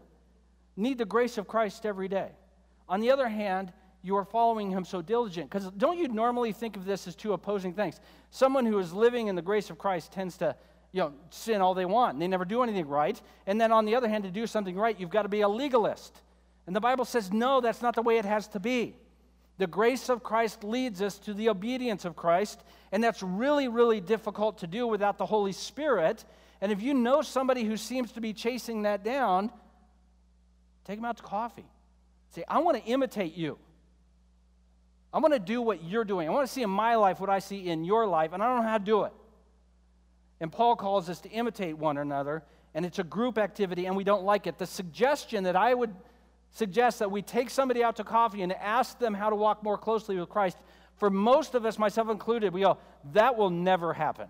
need 0.75 0.97
the 0.97 1.05
grace 1.05 1.37
of 1.37 1.47
Christ 1.47 1.85
every 1.85 2.07
day? 2.07 2.29
On 2.87 2.99
the 2.99 3.11
other 3.11 3.27
hand, 3.27 3.71
you 4.01 4.15
are 4.17 4.25
following 4.25 4.69
him 4.69 4.85
so 4.85 5.01
diligent. 5.01 5.49
Because 5.49 5.69
don't 5.71 5.97
you 5.97 6.07
normally 6.07 6.51
think 6.51 6.75
of 6.75 6.85
this 6.85 7.07
as 7.07 7.15
two 7.15 7.33
opposing 7.33 7.73
things? 7.73 7.99
Someone 8.31 8.65
who 8.65 8.77
is 8.79 8.93
living 8.93 9.27
in 9.27 9.35
the 9.35 9.41
grace 9.41 9.69
of 9.69 9.77
Christ 9.77 10.11
tends 10.11 10.37
to 10.37 10.55
you 10.91 11.01
know, 11.01 11.13
sin 11.31 11.59
all 11.59 11.73
they 11.73 11.85
want, 11.85 12.13
and 12.13 12.21
they 12.21 12.27
never 12.27 12.45
do 12.45 12.61
anything 12.61 12.87
right. 12.87 13.19
And 13.47 13.59
then 13.59 13.71
on 13.71 13.85
the 13.85 13.95
other 13.95 14.07
hand, 14.07 14.25
to 14.25 14.31
do 14.31 14.45
something 14.45 14.75
right, 14.75 14.99
you've 14.99 15.09
got 15.09 15.23
to 15.23 15.29
be 15.29 15.41
a 15.41 15.47
legalist. 15.47 16.21
And 16.67 16.75
the 16.75 16.81
Bible 16.81 17.03
says, 17.03 17.31
no, 17.31 17.61
that's 17.61 17.81
not 17.81 17.95
the 17.95 18.01
way 18.01 18.17
it 18.17 18.25
has 18.25 18.47
to 18.49 18.59
be. 18.59 18.95
The 19.57 19.67
grace 19.67 20.09
of 20.09 20.23
Christ 20.23 20.63
leads 20.63 21.01
us 21.01 21.19
to 21.19 21.33
the 21.33 21.49
obedience 21.49 22.05
of 22.05 22.15
Christ, 22.15 22.63
and 22.91 23.03
that's 23.03 23.21
really, 23.21 23.67
really 23.67 24.01
difficult 24.01 24.59
to 24.59 24.67
do 24.67 24.87
without 24.87 25.17
the 25.17 25.25
Holy 25.25 25.51
Spirit. 25.51 26.25
And 26.59 26.71
if 26.71 26.81
you 26.81 26.93
know 26.93 27.21
somebody 27.21 27.63
who 27.63 27.77
seems 27.77 28.11
to 28.13 28.21
be 28.21 28.33
chasing 28.33 28.83
that 28.83 29.03
down, 29.03 29.51
take 30.85 30.97
them 30.97 31.05
out 31.05 31.17
to 31.17 31.23
coffee. 31.23 31.67
Say, 32.31 32.43
I 32.47 32.59
want 32.59 32.77
to 32.77 32.83
imitate 32.83 33.35
you. 33.35 33.59
I 35.13 35.19
want 35.19 35.33
to 35.33 35.39
do 35.39 35.61
what 35.61 35.83
you're 35.83 36.03
doing. 36.03 36.27
I 36.27 36.31
want 36.31 36.47
to 36.47 36.51
see 36.51 36.63
in 36.63 36.71
my 36.71 36.95
life 36.95 37.19
what 37.19 37.29
I 37.29 37.37
see 37.37 37.67
in 37.67 37.83
your 37.83 38.07
life, 38.07 38.33
and 38.33 38.41
I 38.41 38.47
don't 38.47 38.63
know 38.63 38.69
how 38.69 38.79
to 38.79 38.83
do 38.83 39.03
it. 39.03 39.13
And 40.39 40.51
Paul 40.51 40.75
calls 40.75 41.09
us 41.09 41.21
to 41.21 41.29
imitate 41.29 41.77
one 41.77 41.97
another, 41.97 42.43
and 42.73 42.85
it's 42.85 42.97
a 42.97 43.03
group 43.03 43.37
activity, 43.37 43.85
and 43.85 43.95
we 43.95 44.03
don't 44.03 44.23
like 44.23 44.47
it. 44.47 44.57
The 44.57 44.65
suggestion 44.65 45.43
that 45.43 45.55
I 45.55 45.75
would 45.75 45.93
suggest 46.53 46.99
that 46.99 47.11
we 47.11 47.21
take 47.21 47.49
somebody 47.49 47.83
out 47.83 47.97
to 47.97 48.03
coffee 48.03 48.41
and 48.41 48.53
ask 48.53 48.97
them 48.99 49.13
how 49.13 49.29
to 49.29 49.35
walk 49.35 49.63
more 49.63 49.77
closely 49.77 50.17
with 50.17 50.29
Christ, 50.29 50.57
for 50.97 51.09
most 51.09 51.55
of 51.55 51.65
us, 51.65 51.77
myself 51.77 52.09
included, 52.09 52.53
we 52.53 52.61
go, 52.61 52.77
that 53.11 53.37
will 53.37 53.49
never 53.49 53.93
happen. 53.93 54.27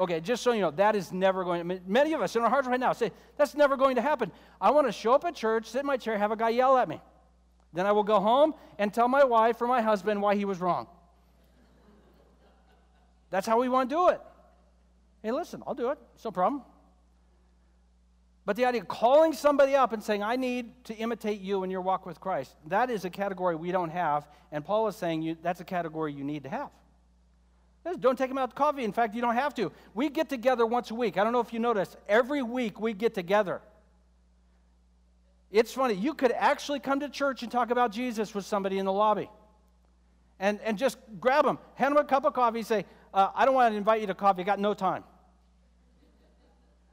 Okay, 0.00 0.20
just 0.20 0.42
so 0.42 0.52
you 0.52 0.62
know, 0.62 0.70
that 0.72 0.96
is 0.96 1.12
never 1.12 1.44
going 1.44 1.68
to, 1.68 1.80
many 1.86 2.14
of 2.14 2.22
us 2.22 2.34
in 2.34 2.42
our 2.42 2.48
hearts 2.48 2.66
right 2.66 2.80
now 2.80 2.94
say, 2.94 3.12
that's 3.36 3.54
never 3.54 3.76
going 3.76 3.96
to 3.96 4.02
happen. 4.02 4.32
I 4.60 4.70
want 4.70 4.86
to 4.88 4.92
show 4.92 5.12
up 5.12 5.24
at 5.26 5.34
church, 5.34 5.68
sit 5.68 5.80
in 5.80 5.86
my 5.86 5.98
chair, 5.98 6.16
have 6.16 6.32
a 6.32 6.36
guy 6.36 6.48
yell 6.48 6.78
at 6.78 6.88
me. 6.88 7.00
Then 7.74 7.86
I 7.86 7.92
will 7.92 8.02
go 8.02 8.18
home 8.18 8.54
and 8.78 8.92
tell 8.92 9.08
my 9.08 9.24
wife 9.24 9.60
or 9.60 9.66
my 9.66 9.82
husband 9.82 10.20
why 10.20 10.34
he 10.34 10.46
was 10.46 10.60
wrong. 10.60 10.86
That's 13.30 13.46
how 13.46 13.60
we 13.60 13.68
want 13.68 13.90
to 13.90 13.96
do 13.96 14.08
it. 14.08 14.20
Hey, 15.22 15.30
listen, 15.30 15.62
I'll 15.66 15.74
do 15.74 15.90
it. 15.90 15.98
It's 16.14 16.24
no 16.24 16.30
problem. 16.30 16.62
But 18.44 18.56
the 18.56 18.64
idea 18.64 18.80
of 18.80 18.88
calling 18.88 19.32
somebody 19.32 19.76
up 19.76 19.92
and 19.92 20.02
saying, 20.02 20.22
I 20.22 20.36
need 20.36 20.84
to 20.86 20.94
imitate 20.94 21.40
you 21.40 21.62
in 21.62 21.70
your 21.70 21.80
walk 21.80 22.06
with 22.06 22.20
Christ, 22.20 22.56
that 22.66 22.90
is 22.90 23.04
a 23.04 23.10
category 23.10 23.54
we 23.54 23.70
don't 23.70 23.90
have. 23.90 24.26
And 24.50 24.64
Paul 24.64 24.88
is 24.88 24.96
saying 24.96 25.22
you, 25.22 25.36
that's 25.42 25.60
a 25.60 25.64
category 25.64 26.12
you 26.12 26.24
need 26.24 26.42
to 26.42 26.48
have. 26.48 26.70
Don't 28.00 28.16
take 28.16 28.28
them 28.28 28.38
out 28.38 28.50
to 28.50 28.56
coffee. 28.56 28.84
In 28.84 28.92
fact, 28.92 29.14
you 29.14 29.20
don't 29.20 29.34
have 29.34 29.54
to. 29.54 29.72
We 29.94 30.08
get 30.08 30.28
together 30.28 30.66
once 30.66 30.90
a 30.90 30.94
week. 30.94 31.18
I 31.18 31.24
don't 31.24 31.32
know 31.32 31.40
if 31.40 31.52
you 31.52 31.58
notice, 31.58 31.96
every 32.08 32.42
week 32.42 32.80
we 32.80 32.92
get 32.92 33.14
together. 33.14 33.60
It's 35.50 35.72
funny, 35.72 35.94
you 35.94 36.14
could 36.14 36.32
actually 36.32 36.80
come 36.80 37.00
to 37.00 37.08
church 37.08 37.42
and 37.42 37.52
talk 37.52 37.70
about 37.70 37.92
Jesus 37.92 38.34
with 38.34 38.46
somebody 38.46 38.78
in 38.78 38.86
the 38.86 38.92
lobby. 38.92 39.30
And, 40.40 40.58
and 40.62 40.78
just 40.78 40.96
grab 41.20 41.44
them, 41.44 41.58
hand 41.74 41.94
them 41.94 42.04
a 42.04 42.08
cup 42.08 42.24
of 42.24 42.32
coffee, 42.32 42.62
say, 42.62 42.86
uh, 43.12 43.28
I 43.34 43.44
don't 43.44 43.54
want 43.54 43.72
to 43.72 43.76
invite 43.76 44.00
you 44.00 44.06
to 44.06 44.14
coffee, 44.14 44.42
I 44.42 44.44
got 44.44 44.58
no 44.58 44.74
time. 44.74 45.04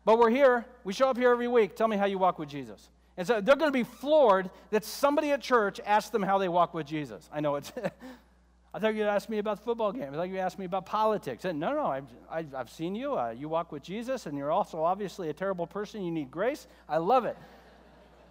But 0.10 0.18
we're 0.18 0.32
here. 0.32 0.66
We 0.84 0.94
show 0.94 1.08
up 1.08 1.18
here 1.18 1.30
every 1.30 1.48
week. 1.48 1.76
Tell 1.76 1.88
me 1.88 1.96
how 1.96 2.08
you 2.08 2.18
walk 2.18 2.40
with 2.40 2.50
Jesus. 2.50 2.90
And 3.16 3.28
so 3.28 3.42
they're 3.42 3.56
going 3.56 3.72
to 3.72 3.72
be 3.72 3.84
floored 3.84 4.50
that 4.72 4.84
somebody 4.84 5.30
at 5.30 5.40
church 5.40 5.80
asked 5.86 6.12
them 6.12 6.24
how 6.24 6.40
they 6.40 6.48
walk 6.48 6.74
with 6.74 6.88
Jesus. 6.88 7.30
I 7.32 7.42
know 7.42 7.58
it's. 7.58 7.72
I 8.74 8.80
thought 8.80 8.96
you'd 8.96 9.06
ask 9.06 9.30
me 9.30 9.38
about 9.38 9.58
the 9.58 9.64
football 9.66 9.92
game. 9.92 10.12
I 10.12 10.16
thought 10.16 10.30
you'd 10.30 10.40
ask 10.40 10.58
me 10.58 10.66
about 10.66 10.88
politics. 10.88 11.46
And 11.46 11.60
no, 11.60 11.76
no, 11.76 11.86
I've, 11.86 12.56
I've, 12.56 12.72
seen 12.72 12.96
you. 12.96 13.20
Uh, 13.20 13.36
you 13.38 13.50
walk 13.50 13.72
with 13.72 13.84
Jesus, 13.84 14.26
and 14.26 14.36
you're 14.36 14.50
also 14.50 14.82
obviously 14.82 15.30
a 15.30 15.34
terrible 15.34 15.68
person. 15.68 16.02
You 16.02 16.10
need 16.10 16.32
grace. 16.32 16.66
I 16.88 16.98
love 16.98 17.26
it. 17.26 17.38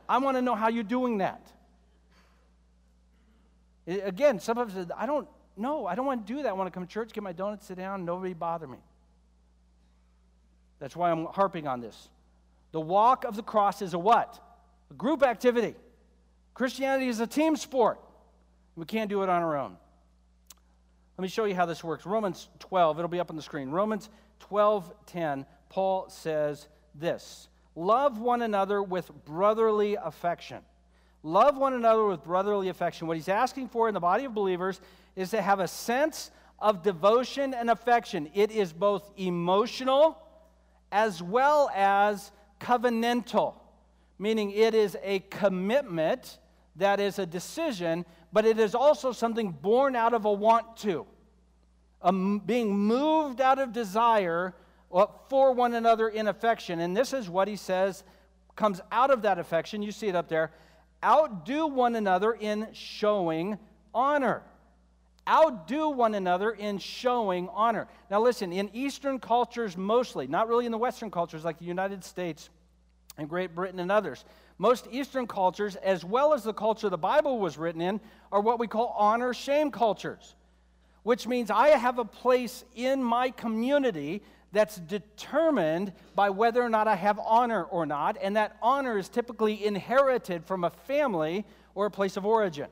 I 0.08 0.18
want 0.18 0.36
to 0.36 0.42
know 0.42 0.56
how 0.56 0.70
you're 0.70 0.82
doing 0.82 1.18
that. 1.18 1.46
Again, 3.86 4.40
sometimes 4.40 4.74
I 4.96 5.06
don't 5.06 5.28
know. 5.56 5.86
I 5.86 5.94
don't 5.94 6.06
want 6.06 6.26
to 6.26 6.32
do 6.32 6.42
that. 6.42 6.48
I 6.48 6.52
want 6.54 6.66
to 6.66 6.72
come 6.72 6.84
to 6.84 6.92
church, 6.92 7.12
get 7.12 7.22
my 7.22 7.30
donuts, 7.30 7.68
sit 7.68 7.76
down, 7.76 8.04
nobody 8.04 8.34
bother 8.34 8.66
me. 8.66 8.78
That's 10.78 10.96
why 10.96 11.10
I'm 11.10 11.26
harping 11.26 11.66
on 11.66 11.80
this. 11.80 12.08
The 12.72 12.80
walk 12.80 13.24
of 13.24 13.36
the 13.36 13.42
cross 13.42 13.82
is 13.82 13.94
a 13.94 13.98
what? 13.98 14.38
A 14.90 14.94
group 14.94 15.22
activity. 15.22 15.74
Christianity 16.54 17.08
is 17.08 17.20
a 17.20 17.26
team 17.26 17.56
sport. 17.56 18.00
We 18.76 18.84
can't 18.84 19.10
do 19.10 19.22
it 19.22 19.28
on 19.28 19.42
our 19.42 19.56
own. 19.56 19.76
Let 21.16 21.22
me 21.22 21.28
show 21.28 21.46
you 21.46 21.54
how 21.54 21.66
this 21.66 21.82
works. 21.82 22.06
Romans 22.06 22.48
12, 22.60 22.98
it'll 22.98 23.08
be 23.08 23.18
up 23.18 23.30
on 23.30 23.36
the 23.36 23.42
screen. 23.42 23.70
Romans 23.70 24.08
12, 24.40 24.92
10, 25.06 25.46
Paul 25.68 26.08
says 26.08 26.68
this 26.94 27.48
Love 27.74 28.18
one 28.18 28.42
another 28.42 28.82
with 28.82 29.10
brotherly 29.24 29.96
affection. 29.96 30.58
Love 31.22 31.56
one 31.56 31.74
another 31.74 32.04
with 32.04 32.22
brotherly 32.22 32.68
affection. 32.68 33.08
What 33.08 33.16
he's 33.16 33.28
asking 33.28 33.68
for 33.68 33.88
in 33.88 33.94
the 33.94 34.00
body 34.00 34.24
of 34.24 34.34
believers 34.34 34.80
is 35.16 35.30
to 35.30 35.42
have 35.42 35.58
a 35.58 35.68
sense 35.68 36.30
of 36.60 36.82
devotion 36.82 37.54
and 37.54 37.70
affection. 37.70 38.30
It 38.34 38.50
is 38.50 38.72
both 38.72 39.10
emotional 39.16 40.22
as 40.90 41.22
well 41.22 41.70
as 41.74 42.30
covenantal, 42.60 43.54
meaning 44.18 44.50
it 44.50 44.74
is 44.74 44.96
a 45.02 45.20
commitment 45.30 46.38
that 46.76 47.00
is 47.00 47.18
a 47.18 47.26
decision, 47.26 48.04
but 48.32 48.44
it 48.44 48.58
is 48.58 48.74
also 48.74 49.12
something 49.12 49.50
born 49.50 49.96
out 49.96 50.14
of 50.14 50.24
a 50.24 50.32
want 50.32 50.76
to, 50.78 51.06
being 52.46 52.76
moved 52.76 53.40
out 53.40 53.58
of 53.58 53.72
desire 53.72 54.54
uh, 54.92 55.06
for 55.28 55.52
one 55.52 55.74
another 55.74 56.08
in 56.08 56.28
affection. 56.28 56.80
And 56.80 56.96
this 56.96 57.12
is 57.12 57.28
what 57.28 57.48
he 57.48 57.56
says 57.56 58.04
comes 58.56 58.80
out 58.90 59.10
of 59.10 59.22
that 59.22 59.38
affection. 59.38 59.82
You 59.82 59.92
see 59.92 60.08
it 60.08 60.16
up 60.16 60.28
there. 60.28 60.50
Outdo 61.04 61.66
one 61.66 61.94
another 61.94 62.32
in 62.32 62.68
showing 62.72 63.58
honor. 63.94 64.42
Outdo 65.28 65.90
one 65.90 66.14
another 66.14 66.52
in 66.52 66.78
showing 66.78 67.48
honor. 67.50 67.86
Now, 68.10 68.20
listen, 68.22 68.52
in 68.52 68.70
Eastern 68.72 69.18
cultures 69.18 69.76
mostly, 69.76 70.26
not 70.26 70.48
really 70.48 70.64
in 70.64 70.72
the 70.72 70.78
Western 70.78 71.10
cultures 71.10 71.44
like 71.44 71.58
the 71.58 71.66
United 71.66 72.02
States 72.02 72.48
and 73.18 73.28
Great 73.28 73.54
Britain 73.54 73.78
and 73.80 73.92
others, 73.92 74.24
most 74.56 74.88
Eastern 74.90 75.26
cultures, 75.26 75.76
as 75.76 76.04
well 76.04 76.32
as 76.32 76.42
the 76.44 76.54
culture 76.54 76.88
the 76.88 76.98
Bible 76.98 77.38
was 77.38 77.58
written 77.58 77.80
in, 77.80 78.00
are 78.32 78.40
what 78.40 78.58
we 78.58 78.66
call 78.66 78.94
honor 78.96 79.34
shame 79.34 79.70
cultures, 79.70 80.34
which 81.02 81.26
means 81.26 81.50
I 81.50 81.68
have 81.68 81.98
a 81.98 82.04
place 82.04 82.64
in 82.74 83.02
my 83.02 83.30
community 83.30 84.22
that's 84.52 84.76
determined 84.76 85.92
by 86.14 86.30
whether 86.30 86.62
or 86.62 86.70
not 86.70 86.88
I 86.88 86.96
have 86.96 87.18
honor 87.18 87.64
or 87.64 87.84
not, 87.86 88.16
and 88.20 88.36
that 88.36 88.56
honor 88.62 88.98
is 88.98 89.08
typically 89.08 89.64
inherited 89.64 90.44
from 90.44 90.64
a 90.64 90.70
family 90.70 91.44
or 91.74 91.86
a 91.86 91.90
place 91.90 92.16
of 92.16 92.24
origin. 92.24 92.68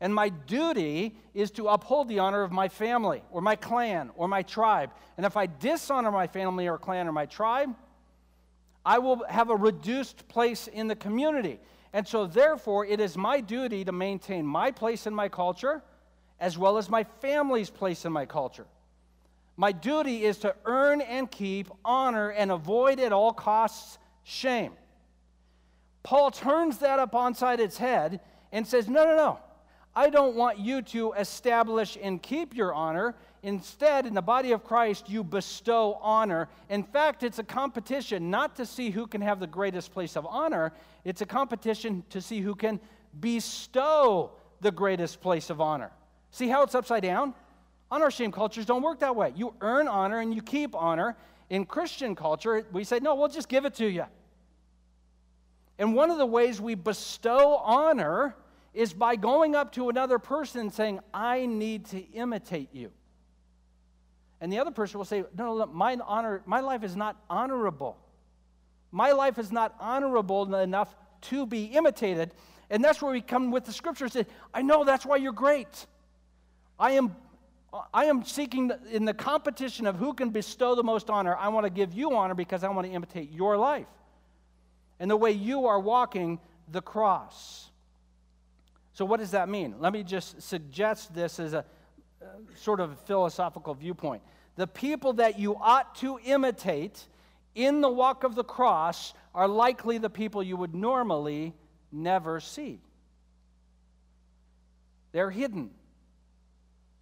And 0.00 0.14
my 0.14 0.28
duty 0.28 1.16
is 1.34 1.50
to 1.52 1.68
uphold 1.68 2.08
the 2.08 2.20
honor 2.20 2.42
of 2.42 2.52
my 2.52 2.68
family 2.68 3.22
or 3.30 3.40
my 3.40 3.56
clan 3.56 4.10
or 4.14 4.28
my 4.28 4.42
tribe. 4.42 4.90
And 5.16 5.26
if 5.26 5.36
I 5.36 5.46
dishonor 5.46 6.12
my 6.12 6.28
family 6.28 6.68
or 6.68 6.78
clan 6.78 7.08
or 7.08 7.12
my 7.12 7.26
tribe, 7.26 7.74
I 8.84 8.98
will 8.98 9.24
have 9.28 9.50
a 9.50 9.56
reduced 9.56 10.28
place 10.28 10.68
in 10.68 10.86
the 10.86 10.96
community. 10.96 11.58
And 11.92 12.06
so, 12.06 12.26
therefore, 12.26 12.86
it 12.86 13.00
is 13.00 13.16
my 13.16 13.40
duty 13.40 13.84
to 13.84 13.92
maintain 13.92 14.46
my 14.46 14.70
place 14.70 15.06
in 15.06 15.14
my 15.14 15.28
culture 15.28 15.82
as 16.40 16.56
well 16.56 16.78
as 16.78 16.88
my 16.88 17.04
family's 17.20 17.70
place 17.70 18.04
in 18.04 18.12
my 18.12 18.24
culture. 18.24 18.66
My 19.56 19.72
duty 19.72 20.24
is 20.24 20.38
to 20.38 20.54
earn 20.64 21.00
and 21.00 21.28
keep 21.28 21.68
honor 21.84 22.30
and 22.30 22.52
avoid 22.52 23.00
at 23.00 23.12
all 23.12 23.32
costs 23.32 23.98
shame. 24.22 24.72
Paul 26.04 26.30
turns 26.30 26.78
that 26.78 27.00
up 27.00 27.12
onside 27.12 27.58
its 27.58 27.76
head 27.76 28.20
and 28.52 28.66
says, 28.66 28.88
No, 28.88 29.04
no, 29.04 29.16
no. 29.16 29.40
I 29.94 30.10
don't 30.10 30.36
want 30.36 30.58
you 30.58 30.82
to 30.82 31.12
establish 31.12 31.98
and 32.00 32.22
keep 32.22 32.54
your 32.54 32.72
honor. 32.72 33.14
Instead, 33.42 34.06
in 34.06 34.14
the 34.14 34.22
body 34.22 34.52
of 34.52 34.64
Christ, 34.64 35.08
you 35.08 35.24
bestow 35.24 35.98
honor. 36.00 36.48
In 36.68 36.82
fact, 36.82 37.22
it's 37.22 37.38
a 37.38 37.44
competition 37.44 38.30
not 38.30 38.56
to 38.56 38.66
see 38.66 38.90
who 38.90 39.06
can 39.06 39.20
have 39.20 39.40
the 39.40 39.46
greatest 39.46 39.92
place 39.92 40.16
of 40.16 40.26
honor, 40.26 40.72
it's 41.04 41.20
a 41.20 41.26
competition 41.26 42.04
to 42.10 42.20
see 42.20 42.40
who 42.40 42.54
can 42.54 42.80
bestow 43.20 44.32
the 44.60 44.70
greatest 44.70 45.20
place 45.20 45.50
of 45.50 45.60
honor. 45.60 45.90
See 46.30 46.48
how 46.48 46.62
it's 46.62 46.74
upside 46.74 47.02
down? 47.02 47.34
Honor 47.90 48.10
shame 48.10 48.32
cultures 48.32 48.66
don't 48.66 48.82
work 48.82 49.00
that 49.00 49.16
way. 49.16 49.32
You 49.34 49.54
earn 49.60 49.88
honor 49.88 50.20
and 50.20 50.34
you 50.34 50.42
keep 50.42 50.74
honor. 50.74 51.16
In 51.48 51.64
Christian 51.64 52.14
culture, 52.14 52.66
we 52.72 52.84
say, 52.84 52.98
no, 52.98 53.14
we'll 53.14 53.28
just 53.28 53.48
give 53.48 53.64
it 53.64 53.74
to 53.76 53.86
you. 53.86 54.04
And 55.78 55.94
one 55.94 56.10
of 56.10 56.18
the 56.18 56.26
ways 56.26 56.60
we 56.60 56.74
bestow 56.74 57.56
honor 57.56 58.36
is 58.74 58.92
by 58.92 59.16
going 59.16 59.54
up 59.54 59.72
to 59.72 59.88
another 59.88 60.18
person 60.18 60.60
and 60.62 60.72
saying, 60.72 61.00
I 61.12 61.46
need 61.46 61.86
to 61.86 62.00
imitate 62.12 62.74
you. 62.74 62.90
And 64.40 64.52
the 64.52 64.58
other 64.58 64.70
person 64.70 64.98
will 64.98 65.04
say, 65.04 65.24
No, 65.36 65.56
no, 65.56 65.66
my, 65.66 65.96
honor, 66.04 66.42
my 66.46 66.60
life 66.60 66.84
is 66.84 66.94
not 66.94 67.16
honorable. 67.28 67.96
My 68.90 69.12
life 69.12 69.38
is 69.38 69.50
not 69.50 69.74
honorable 69.80 70.54
enough 70.54 70.94
to 71.22 71.46
be 71.46 71.64
imitated. 71.64 72.32
And 72.70 72.84
that's 72.84 73.02
where 73.02 73.12
we 73.12 73.20
come 73.20 73.50
with 73.50 73.64
the 73.64 73.72
scripture 73.72 74.04
and 74.04 74.12
say, 74.12 74.26
I 74.54 74.62
know 74.62 74.84
that's 74.84 75.04
why 75.04 75.16
you're 75.16 75.32
great. 75.32 75.86
I 76.78 76.92
am, 76.92 77.16
I 77.92 78.04
am 78.04 78.24
seeking 78.24 78.70
in 78.90 79.04
the 79.04 79.14
competition 79.14 79.86
of 79.86 79.96
who 79.96 80.14
can 80.14 80.30
bestow 80.30 80.74
the 80.74 80.84
most 80.84 81.10
honor. 81.10 81.34
I 81.36 81.48
want 81.48 81.64
to 81.64 81.70
give 81.70 81.92
you 81.92 82.14
honor 82.14 82.34
because 82.34 82.62
I 82.62 82.68
want 82.68 82.86
to 82.86 82.92
imitate 82.92 83.32
your 83.32 83.56
life 83.56 83.86
and 85.00 85.10
the 85.10 85.16
way 85.16 85.32
you 85.32 85.66
are 85.66 85.80
walking 85.80 86.38
the 86.70 86.82
cross. 86.82 87.67
So, 88.98 89.04
what 89.04 89.20
does 89.20 89.30
that 89.30 89.48
mean? 89.48 89.76
Let 89.78 89.92
me 89.92 90.02
just 90.02 90.42
suggest 90.42 91.14
this 91.14 91.38
as 91.38 91.52
a 91.52 91.64
uh, 92.20 92.24
sort 92.56 92.80
of 92.80 92.98
philosophical 93.02 93.72
viewpoint. 93.72 94.24
The 94.56 94.66
people 94.66 95.12
that 95.12 95.38
you 95.38 95.54
ought 95.54 95.94
to 96.00 96.18
imitate 96.24 97.06
in 97.54 97.80
the 97.80 97.88
walk 97.88 98.24
of 98.24 98.34
the 98.34 98.42
cross 98.42 99.14
are 99.36 99.46
likely 99.46 99.98
the 99.98 100.10
people 100.10 100.42
you 100.42 100.56
would 100.56 100.74
normally 100.74 101.54
never 101.92 102.40
see. 102.40 102.80
They're 105.12 105.30
hidden. 105.30 105.70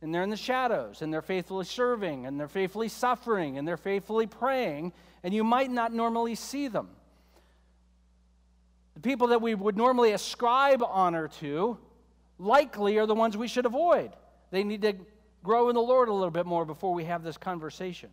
And 0.03 0.15
they're 0.15 0.23
in 0.23 0.29
the 0.29 0.37
shadows, 0.37 1.01
and 1.01 1.11
they're 1.11 1.23
faithfully 1.23 1.65
serving, 1.65 2.27
and 2.27 2.39
they're 2.39 2.47
faithfully 2.47 2.89
suffering, 2.89 3.57
and 3.57 3.67
they're 3.67 3.79
faithfully 3.79 4.27
praying, 4.27 4.93
and 5.23 5.33
you 5.33 5.45
might 5.45 5.71
not 5.71 5.95
normally 5.95 6.35
see 6.35 6.69
them. 6.69 6.91
The 8.93 9.01
people 9.01 9.29
that 9.29 9.41
we 9.41 9.55
would 9.55 9.79
normally 9.79 10.13
ascribe 10.13 10.83
honor 10.83 11.29
to 11.41 11.79
likely 12.39 12.99
are 12.99 13.07
the 13.07 13.15
ones 13.15 13.37
we 13.37 13.49
should 13.49 13.67
avoid. 13.67 14.11
They 14.51 14.65
need 14.65 14.83
to 14.83 14.95
grow 15.43 15.69
in 15.69 15.75
the 15.75 15.81
Lord 15.81 16.09
a 16.09 16.13
little 16.13 16.31
bit 16.31 16.47
more 16.47 16.65
before 16.65 16.93
we 16.93 17.05
have 17.05 17.23
this 17.23 17.37
conversation. 17.37 18.11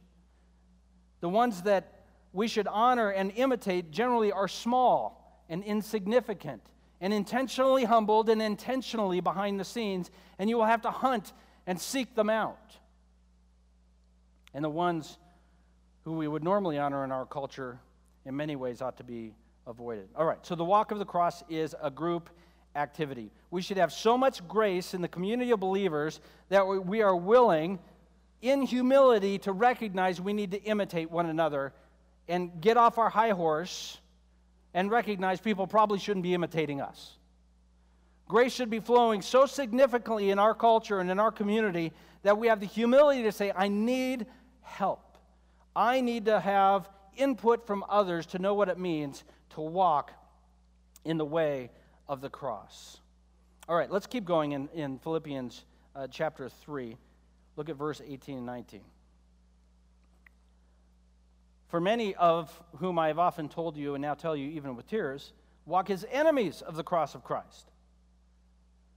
The 1.21 1.29
ones 1.29 1.63
that 1.63 2.03
we 2.31 2.47
should 2.47 2.67
honor 2.67 3.09
and 3.09 3.31
imitate 3.35 3.91
generally 3.91 4.31
are 4.31 4.47
small 4.47 5.43
and 5.49 5.63
insignificant 5.63 6.61
and 7.01 7.13
intentionally 7.13 7.83
humbled 7.83 8.29
and 8.29 8.41
intentionally 8.41 9.19
behind 9.19 9.59
the 9.59 9.65
scenes, 9.65 10.09
and 10.39 10.49
you 10.49 10.57
will 10.57 10.65
have 10.65 10.81
to 10.81 10.91
hunt 10.91 11.33
and 11.67 11.79
seek 11.79 12.15
them 12.15 12.29
out. 12.29 12.77
And 14.53 14.63
the 14.63 14.69
ones 14.69 15.17
who 16.03 16.13
we 16.13 16.27
would 16.27 16.43
normally 16.43 16.77
honor 16.77 17.03
in 17.03 17.11
our 17.11 17.25
culture, 17.25 17.79
in 18.25 18.35
many 18.35 18.55
ways, 18.55 18.81
ought 18.81 18.97
to 18.97 19.03
be 19.03 19.33
avoided. 19.67 20.09
All 20.15 20.25
right, 20.25 20.45
so 20.45 20.55
the 20.55 20.63
walk 20.63 20.91
of 20.91 20.99
the 20.99 21.05
cross 21.05 21.43
is 21.49 21.75
a 21.81 21.91
group 21.91 22.29
activity. 22.75 23.31
We 23.51 23.61
should 23.61 23.77
have 23.77 23.91
so 23.91 24.17
much 24.17 24.45
grace 24.47 24.93
in 24.93 25.01
the 25.01 25.07
community 25.07 25.51
of 25.51 25.59
believers 25.59 26.19
that 26.49 26.67
we 26.67 27.01
are 27.01 27.15
willing, 27.15 27.79
in 28.41 28.63
humility, 28.63 29.37
to 29.39 29.51
recognize 29.51 30.19
we 30.19 30.33
need 30.33 30.51
to 30.51 30.63
imitate 30.63 31.09
one 31.11 31.27
another 31.27 31.73
and 32.27 32.61
get 32.61 32.77
off 32.77 32.97
our 32.97 33.09
high 33.09 33.31
horse 33.31 33.97
and 34.73 34.89
recognize 34.89 35.39
people 35.39 35.67
probably 35.67 35.99
shouldn't 35.99 36.23
be 36.23 36.33
imitating 36.33 36.81
us. 36.81 37.17
Grace 38.27 38.53
should 38.53 38.69
be 38.69 38.79
flowing 38.79 39.21
so 39.21 39.45
significantly 39.45 40.31
in 40.31 40.39
our 40.39 40.55
culture 40.55 40.99
and 40.99 41.11
in 41.11 41.19
our 41.19 41.31
community 41.31 41.91
that 42.23 42.37
we 42.37 42.47
have 42.47 42.59
the 42.59 42.65
humility 42.65 43.23
to 43.23 43.31
say, 43.31 43.51
I 43.55 43.67
need 43.67 44.25
help. 44.61 45.17
I 45.75 46.01
need 46.01 46.25
to 46.25 46.39
have 46.39 46.89
input 47.15 47.67
from 47.67 47.83
others 47.89 48.25
to 48.27 48.39
know 48.39 48.53
what 48.53 48.69
it 48.69 48.79
means 48.79 49.23
to 49.51 49.61
walk 49.61 50.11
in 51.05 51.17
the 51.17 51.25
way 51.25 51.69
of 52.07 52.21
the 52.21 52.29
cross. 52.29 52.99
All 53.67 53.75
right, 53.75 53.89
let's 53.89 54.07
keep 54.07 54.25
going 54.25 54.51
in, 54.51 54.69
in 54.73 54.99
Philippians 54.99 55.63
uh, 55.95 56.07
chapter 56.09 56.49
3. 56.49 56.97
Look 57.55 57.69
at 57.69 57.75
verse 57.75 58.01
18 58.05 58.37
and 58.37 58.45
19. 58.45 58.81
For 61.67 61.79
many 61.79 62.13
of 62.15 62.61
whom 62.77 62.99
I 62.99 63.07
have 63.07 63.19
often 63.19 63.49
told 63.49 63.77
you, 63.77 63.95
and 63.95 64.01
now 64.01 64.13
tell 64.13 64.35
you 64.35 64.49
even 64.51 64.75
with 64.75 64.87
tears, 64.87 65.33
walk 65.65 65.89
as 65.89 66.05
enemies 66.11 66.61
of 66.61 66.75
the 66.75 66.83
cross 66.83 67.15
of 67.15 67.23
Christ. 67.23 67.71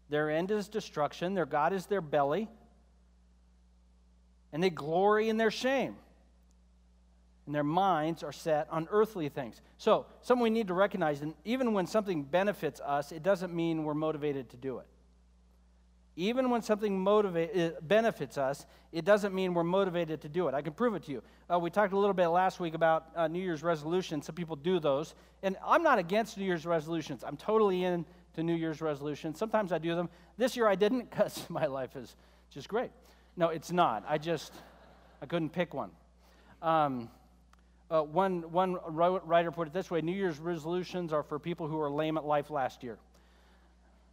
Their 0.09 0.31
end 0.31 0.51
is 0.51 0.69
destruction, 0.69 1.35
their 1.35 1.47
God 1.47 1.73
is 1.73 1.87
their 1.87 2.01
belly, 2.01 2.49
and 4.53 4.63
they 4.63 4.71
glory 4.71 5.29
in 5.29 5.37
their 5.37 5.51
shame 5.51 5.97
and 7.47 7.55
their 7.55 7.65
minds 7.65 8.23
are 8.23 8.33
set 8.33 8.67
on 8.71 8.89
earthly 8.91 9.29
things. 9.29 9.61
So, 9.79 10.07
something 10.21 10.43
we 10.43 10.51
need 10.51 10.69
to 10.69 10.75
recognize, 10.75 11.23
and 11.23 11.35
even 11.45 11.73
when 11.73 11.87
something 11.87 12.25
benefits 12.25 12.81
us, 12.81 13.13
it 13.13 13.23
doesn't 13.23 13.55
mean 13.55 13.85
we're 13.85 13.95
motivated 13.95 14.51
to 14.51 14.57
do 14.57 14.79
it. 14.79 14.87
Even 16.19 16.49
when 16.49 16.63
something 16.63 16.99
motivate, 16.99 17.87
benefits 17.87 18.39
us, 18.39 18.65
it 18.91 19.05
doesn't 19.05 19.35
mean 19.35 19.53
we're 19.53 19.63
motivated 19.63 20.23
to 20.23 20.31
do 20.31 20.49
it. 20.49 20.55
I 20.55 20.63
can 20.63 20.73
prove 20.73 20.95
it 20.95 21.03
to 21.05 21.13
you. 21.13 21.23
Uh, 21.53 21.59
we 21.59 21.69
talked 21.69 21.93
a 21.93 21.99
little 21.99 22.15
bit 22.15 22.29
last 22.29 22.59
week 22.59 22.73
about 22.73 23.09
uh, 23.15 23.29
New 23.29 23.43
Year's 23.43 23.63
resolutions. 23.63 24.25
Some 24.25 24.35
people 24.35 24.57
do 24.57 24.81
those. 24.81 25.15
And 25.43 25.59
I'm 25.65 25.83
not 25.83 25.99
against 25.99 26.39
New 26.39 26.47
Year's 26.47 26.65
resolutions. 26.65 27.23
I'm 27.23 27.37
totally 27.37 27.85
into 27.85 28.07
New 28.39 28.55
Year's 28.55 28.81
resolutions. 28.81 29.39
Sometimes 29.39 29.73
I 29.73 29.79
do 29.79 29.95
them. 29.95 30.09
This 30.39 30.57
year 30.57 30.67
I 30.67 30.75
didn't 30.75 31.11
because 31.11 31.45
my 31.51 31.67
life 31.67 31.95
is 31.97 32.17
just 32.51 32.69
great. 32.69 32.91
No, 33.37 33.49
it's 33.51 33.71
not. 33.71 34.03
I 34.09 34.17
just, 34.17 34.55
I 35.21 35.27
couldn't 35.27 35.51
pick 35.51 35.75
one. 35.75 35.91
Um, 36.63 37.11
uh, 37.91 38.03
one, 38.03 38.43
one 38.53 38.79
writer 38.87 39.51
put 39.51 39.69
it 39.69 39.73
this 39.73 39.91
way 39.91 40.01
New 40.01 40.13
Year's 40.13 40.39
resolutions 40.39 41.13
are 41.13 41.23
for 41.23 41.39
people 41.39 41.69
who 41.69 41.77
were 41.77 41.91
lame 41.91 42.17
at 42.17 42.25
life 42.25 42.51
last 42.51 42.83
year. 42.83 42.99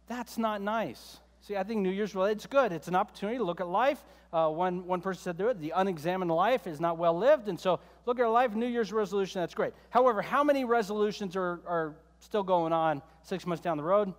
That's 0.06 0.38
not 0.38 0.60
nice. 0.60 1.18
See, 1.46 1.56
I 1.56 1.62
think 1.62 1.80
New 1.80 1.90
Year's, 1.90 2.14
well, 2.14 2.26
it's 2.26 2.46
good. 2.46 2.72
It's 2.72 2.88
an 2.88 2.94
opportunity 2.94 3.38
to 3.38 3.44
look 3.44 3.60
at 3.60 3.68
life. 3.68 4.02
Uh, 4.32 4.48
one, 4.48 4.86
one 4.86 5.00
person 5.00 5.22
said 5.22 5.40
it, 5.40 5.60
the 5.60 5.72
unexamined 5.76 6.30
life 6.30 6.66
is 6.66 6.80
not 6.80 6.96
well 6.96 7.16
lived. 7.16 7.48
And 7.48 7.60
so 7.60 7.80
look 8.06 8.18
at 8.18 8.22
our 8.22 8.30
life, 8.30 8.54
New 8.54 8.66
Year's 8.66 8.92
resolution, 8.92 9.42
that's 9.42 9.54
great. 9.54 9.74
However, 9.90 10.22
how 10.22 10.42
many 10.42 10.64
resolutions 10.64 11.36
are, 11.36 11.60
are 11.66 11.94
still 12.20 12.42
going 12.42 12.72
on 12.72 13.02
six 13.22 13.46
months 13.46 13.62
down 13.62 13.76
the 13.76 13.82
road? 13.82 14.14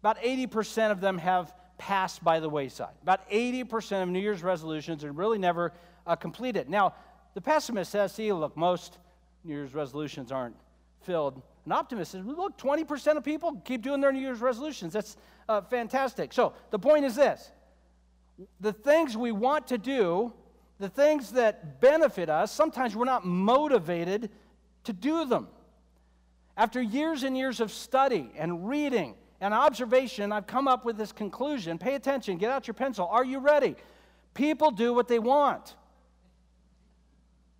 About 0.00 0.18
80% 0.18 0.90
of 0.90 1.00
them 1.00 1.16
have 1.18 1.54
passed 1.78 2.24
by 2.24 2.40
the 2.40 2.48
wayside. 2.48 2.94
About 3.02 3.28
80% 3.30 4.02
of 4.02 4.08
New 4.08 4.18
Year's 4.18 4.42
resolutions 4.42 5.04
are 5.04 5.12
really 5.12 5.38
never 5.38 5.72
uh, 6.06 6.16
completed. 6.16 6.68
Now, 6.68 6.94
the 7.34 7.40
pessimist 7.40 7.90
says, 7.90 8.12
see, 8.12 8.32
look, 8.32 8.56
most 8.56 8.98
New 9.44 9.54
Year's 9.54 9.74
resolutions 9.74 10.30
aren't 10.30 10.56
filled 11.02 11.42
An 11.66 11.72
optimist 11.72 12.12
says, 12.12 12.24
look, 12.24 12.56
20% 12.58 13.16
of 13.16 13.24
people 13.24 13.60
keep 13.64 13.82
doing 13.82 14.00
their 14.00 14.12
New 14.12 14.20
Year's 14.20 14.40
resolutions. 14.40 14.92
That's 14.92 15.16
uh, 15.48 15.60
fantastic. 15.62 16.32
So 16.32 16.54
the 16.70 16.78
point 16.78 17.04
is 17.04 17.14
this 17.14 17.50
the 18.60 18.72
things 18.72 19.16
we 19.16 19.30
want 19.30 19.68
to 19.68 19.78
do, 19.78 20.32
the 20.78 20.88
things 20.88 21.32
that 21.32 21.80
benefit 21.80 22.28
us, 22.28 22.50
sometimes 22.50 22.96
we're 22.96 23.04
not 23.04 23.24
motivated 23.24 24.30
to 24.84 24.92
do 24.92 25.24
them. 25.24 25.48
After 26.56 26.82
years 26.82 27.22
and 27.22 27.36
years 27.36 27.60
of 27.60 27.70
study 27.70 28.30
and 28.36 28.68
reading 28.68 29.14
and 29.40 29.54
observation, 29.54 30.32
I've 30.32 30.46
come 30.46 30.66
up 30.66 30.84
with 30.84 30.96
this 30.96 31.12
conclusion. 31.12 31.78
Pay 31.78 31.94
attention, 31.94 32.36
get 32.38 32.50
out 32.50 32.66
your 32.66 32.74
pencil. 32.74 33.06
Are 33.06 33.24
you 33.24 33.38
ready? 33.38 33.76
People 34.34 34.70
do 34.70 34.92
what 34.92 35.08
they 35.08 35.18
want. 35.18 35.76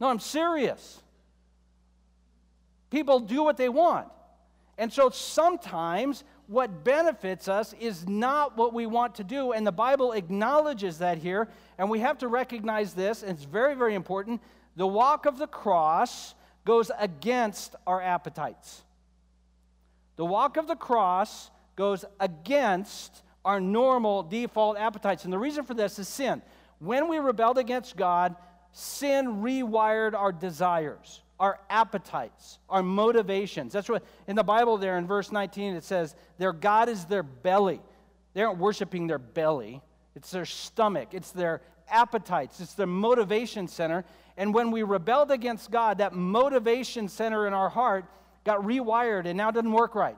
No, 0.02 0.08
I'm 0.08 0.18
serious. 0.18 1.00
People 2.90 3.20
do 3.20 3.44
what 3.44 3.56
they 3.56 3.68
want. 3.68 4.08
And 4.76 4.92
so 4.92 5.10
sometimes 5.10 6.24
what 6.48 6.82
benefits 6.82 7.46
us 7.46 7.72
is 7.78 8.08
not 8.08 8.56
what 8.56 8.74
we 8.74 8.84
want 8.84 9.14
to 9.14 9.24
do. 9.24 9.52
And 9.52 9.64
the 9.64 9.70
Bible 9.70 10.10
acknowledges 10.10 10.98
that 10.98 11.18
here. 11.18 11.48
And 11.78 11.88
we 11.88 12.00
have 12.00 12.18
to 12.18 12.26
recognize 12.26 12.94
this, 12.94 13.22
and 13.22 13.30
it's 13.30 13.44
very, 13.44 13.76
very 13.76 13.94
important. 13.94 14.42
The 14.74 14.88
walk 14.88 15.24
of 15.24 15.38
the 15.38 15.46
cross 15.46 16.34
goes 16.64 16.90
against 16.98 17.76
our 17.86 18.02
appetites. 18.02 18.82
The 20.16 20.24
walk 20.24 20.56
of 20.56 20.66
the 20.66 20.74
cross 20.74 21.48
goes 21.76 22.04
against 22.18 23.22
our 23.44 23.60
normal 23.60 24.24
default 24.24 24.78
appetites. 24.78 25.22
And 25.22 25.32
the 25.32 25.38
reason 25.38 25.64
for 25.64 25.74
this 25.74 26.00
is 26.00 26.08
sin. 26.08 26.42
When 26.80 27.06
we 27.06 27.18
rebelled 27.18 27.58
against 27.58 27.96
God, 27.96 28.34
sin 28.72 29.42
rewired 29.42 30.14
our 30.14 30.32
desires 30.32 31.22
our 31.42 31.58
appetites, 31.68 32.60
our 32.68 32.84
motivations. 32.84 33.72
That's 33.72 33.88
what 33.88 34.04
in 34.28 34.36
the 34.36 34.44
Bible 34.44 34.78
there 34.78 34.96
in 34.96 35.08
verse 35.08 35.32
19 35.32 35.74
it 35.74 35.82
says, 35.82 36.14
their 36.38 36.52
God 36.52 36.88
is 36.88 37.04
their 37.06 37.24
belly. 37.24 37.80
They 38.32 38.42
aren't 38.42 38.60
worshiping 38.60 39.08
their 39.08 39.18
belly, 39.18 39.82
it's 40.14 40.30
their 40.30 40.44
stomach, 40.44 41.08
it's 41.10 41.32
their 41.32 41.60
appetites, 41.88 42.60
it's 42.60 42.74
their 42.74 42.86
motivation 42.86 43.66
center. 43.66 44.04
And 44.36 44.54
when 44.54 44.70
we 44.70 44.84
rebelled 44.84 45.32
against 45.32 45.72
God, 45.72 45.98
that 45.98 46.14
motivation 46.14 47.08
center 47.08 47.48
in 47.48 47.52
our 47.52 47.68
heart 47.68 48.04
got 48.44 48.60
rewired 48.62 49.26
and 49.26 49.36
now 49.36 49.50
doesn't 49.50 49.72
work 49.72 49.96
right. 49.96 50.16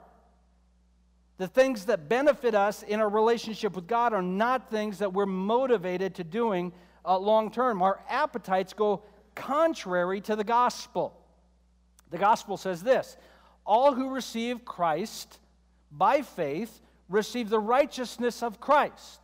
The 1.37 1.47
things 1.47 1.85
that 1.85 2.07
benefit 2.07 2.53
us 2.53 2.83
in 2.83 3.01
our 3.01 3.09
relationship 3.09 3.75
with 3.75 3.87
God 3.87 4.13
are 4.13 4.21
not 4.21 4.69
things 4.69 4.99
that 4.99 5.11
we're 5.11 5.25
motivated 5.25 6.13
to 6.15 6.23
doing 6.23 6.71
uh, 7.05 7.17
long 7.17 7.51
term. 7.51 7.81
Our 7.81 7.99
appetites 8.09 8.73
go 8.73 9.03
contrary 9.35 10.21
to 10.21 10.35
the 10.35 10.43
gospel. 10.43 11.13
The 12.11 12.17
gospel 12.17 12.57
says 12.57 12.83
this 12.83 13.17
All 13.65 13.93
who 13.93 14.09
receive 14.09 14.65
Christ 14.65 15.39
by 15.91 16.21
faith 16.21 16.81
receive 17.09 17.49
the 17.49 17.59
righteousness 17.59 18.41
of 18.41 18.59
Christ. 18.59 19.19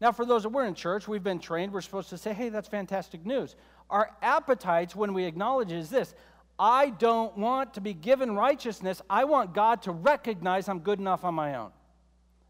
Now, 0.00 0.12
for 0.12 0.24
those 0.24 0.44
that 0.44 0.50
were 0.50 0.64
in 0.64 0.74
church, 0.74 1.06
we've 1.06 1.22
been 1.22 1.40
trained, 1.40 1.72
we're 1.72 1.82
supposed 1.82 2.08
to 2.10 2.18
say, 2.18 2.32
hey, 2.32 2.48
that's 2.48 2.68
fantastic 2.68 3.26
news. 3.26 3.54
Our 3.90 4.10
appetites, 4.22 4.96
when 4.96 5.12
we 5.12 5.24
acknowledge, 5.24 5.72
is 5.72 5.90
this 5.90 6.14
I 6.58 6.90
don't 6.90 7.36
want 7.36 7.74
to 7.74 7.80
be 7.80 7.92
given 7.92 8.34
righteousness. 8.34 9.02
I 9.10 9.24
want 9.24 9.54
God 9.54 9.82
to 9.82 9.92
recognize 9.92 10.68
I'm 10.68 10.80
good 10.80 10.98
enough 10.98 11.24
on 11.24 11.34
my 11.34 11.56
own. 11.56 11.70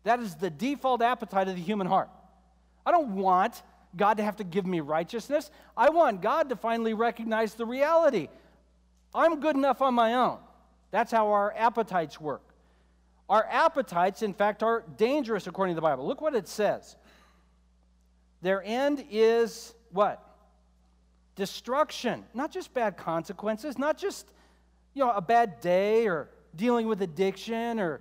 That 0.05 0.21
is 0.21 0.35
the 0.35 0.51
default 0.51 1.03
appetite 1.03 1.49
of 1.49 1.57
the 1.57 1.63
human 1.63 1.87
heart. 1.87 2.09
I 2.85 2.93
don't 2.93 3.17
want 3.17 3.63
God 3.97 4.19
to 4.19 4.23
have 4.23 4.37
to 4.37 4.45
give 4.45 4.67
me 4.67 4.81
righteousness. 4.81 5.51
I 5.77 5.91
want 5.91 6.23
God 6.23 6.49
to 6.51 6.57
finally 6.57 6.95
recognize 6.95 7.55
the 7.55 7.67
reality. 7.67 8.29
I'm 9.15 9.41
good 9.41 9.57
enough 9.57 9.83
on 9.83 9.95
my 9.95 10.15
own. 10.15 10.39
That's 10.91 11.11
how 11.13 11.33
our 11.33 11.55
appetites 11.57 12.21
work. 12.21 12.43
Our 13.29 13.47
appetites, 13.49 14.23
in 14.23 14.35
fact, 14.35 14.63
are 14.63 14.85
dangerous 14.97 15.47
according 15.47 15.75
to 15.75 15.77
the 15.77 15.83
Bible. 15.83 16.07
Look 16.07 16.21
what 16.21 16.35
it 16.35 16.49
says. 16.49 16.97
Their 18.43 18.63
end 18.65 19.05
is 19.11 19.75
what? 19.93 20.25
Destruction. 21.37 22.25
Not 22.35 22.51
just 22.51 22.75
bad 22.75 22.97
consequences, 22.97 23.79
not 23.79 23.99
just 23.99 24.33
you 24.95 25.05
know, 25.05 25.13
a 25.13 25.21
bad 25.21 25.61
day 25.61 26.09
or 26.09 26.29
dealing 26.57 26.89
with 26.89 27.03
addiction 27.03 27.79
or 27.79 28.01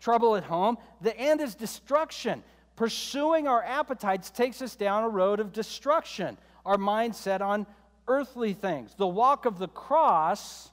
trouble 0.00 0.36
at 0.36 0.44
home. 0.44 0.78
The 1.00 1.16
end 1.16 1.40
is 1.40 1.54
destruction. 1.54 2.42
Pursuing 2.76 3.46
our 3.46 3.62
appetites 3.62 4.30
takes 4.30 4.62
us 4.62 4.76
down 4.76 5.04
a 5.04 5.08
road 5.08 5.40
of 5.40 5.52
destruction, 5.52 6.38
our 6.64 6.76
mindset 6.76 7.40
on 7.40 7.66
earthly 8.08 8.54
things. 8.54 8.94
The 8.96 9.06
walk 9.06 9.44
of 9.44 9.58
the 9.58 9.68
cross 9.68 10.70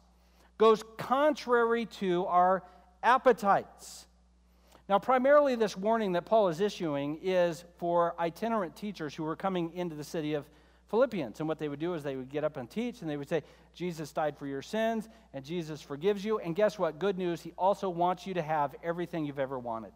goes 0.57 0.83
contrary 0.97 1.85
to 1.85 2.25
our 2.25 2.63
appetites. 3.03 4.05
Now, 4.87 4.97
primarily, 4.97 5.55
this 5.55 5.77
warning 5.77 6.13
that 6.13 6.25
Paul 6.25 6.47
is 6.47 6.61
issuing 6.61 7.19
is 7.21 7.63
for 7.77 8.15
itinerant 8.19 8.75
teachers 8.75 9.13
who 9.13 9.23
were 9.23 9.35
coming 9.35 9.71
into 9.75 9.95
the 9.95 10.03
city 10.03 10.33
of 10.33 10.49
Philippians. 10.89 11.39
And 11.39 11.47
what 11.47 11.59
they 11.59 11.69
would 11.69 11.79
do 11.79 11.93
is 11.93 12.01
they 12.01 12.15
would 12.15 12.29
get 12.29 12.43
up 12.43 12.57
and 12.57 12.67
teach, 12.67 13.01
and 13.01 13.09
they 13.09 13.17
would 13.17 13.29
say, 13.29 13.43
Jesus 13.75 14.11
died 14.11 14.35
for 14.37 14.47
your 14.47 14.63
sins, 14.63 15.07
and 15.33 15.45
Jesus 15.45 15.81
forgives 15.81 16.25
you. 16.25 16.39
And 16.39 16.55
guess 16.55 16.79
what? 16.79 16.97
Good 16.97 17.19
news, 17.19 17.41
He 17.41 17.53
also 17.57 17.87
wants 17.87 18.25
you 18.25 18.33
to 18.33 18.41
have 18.41 18.73
everything 18.83 19.25
you've 19.25 19.37
ever 19.37 19.59
wanted. 19.59 19.91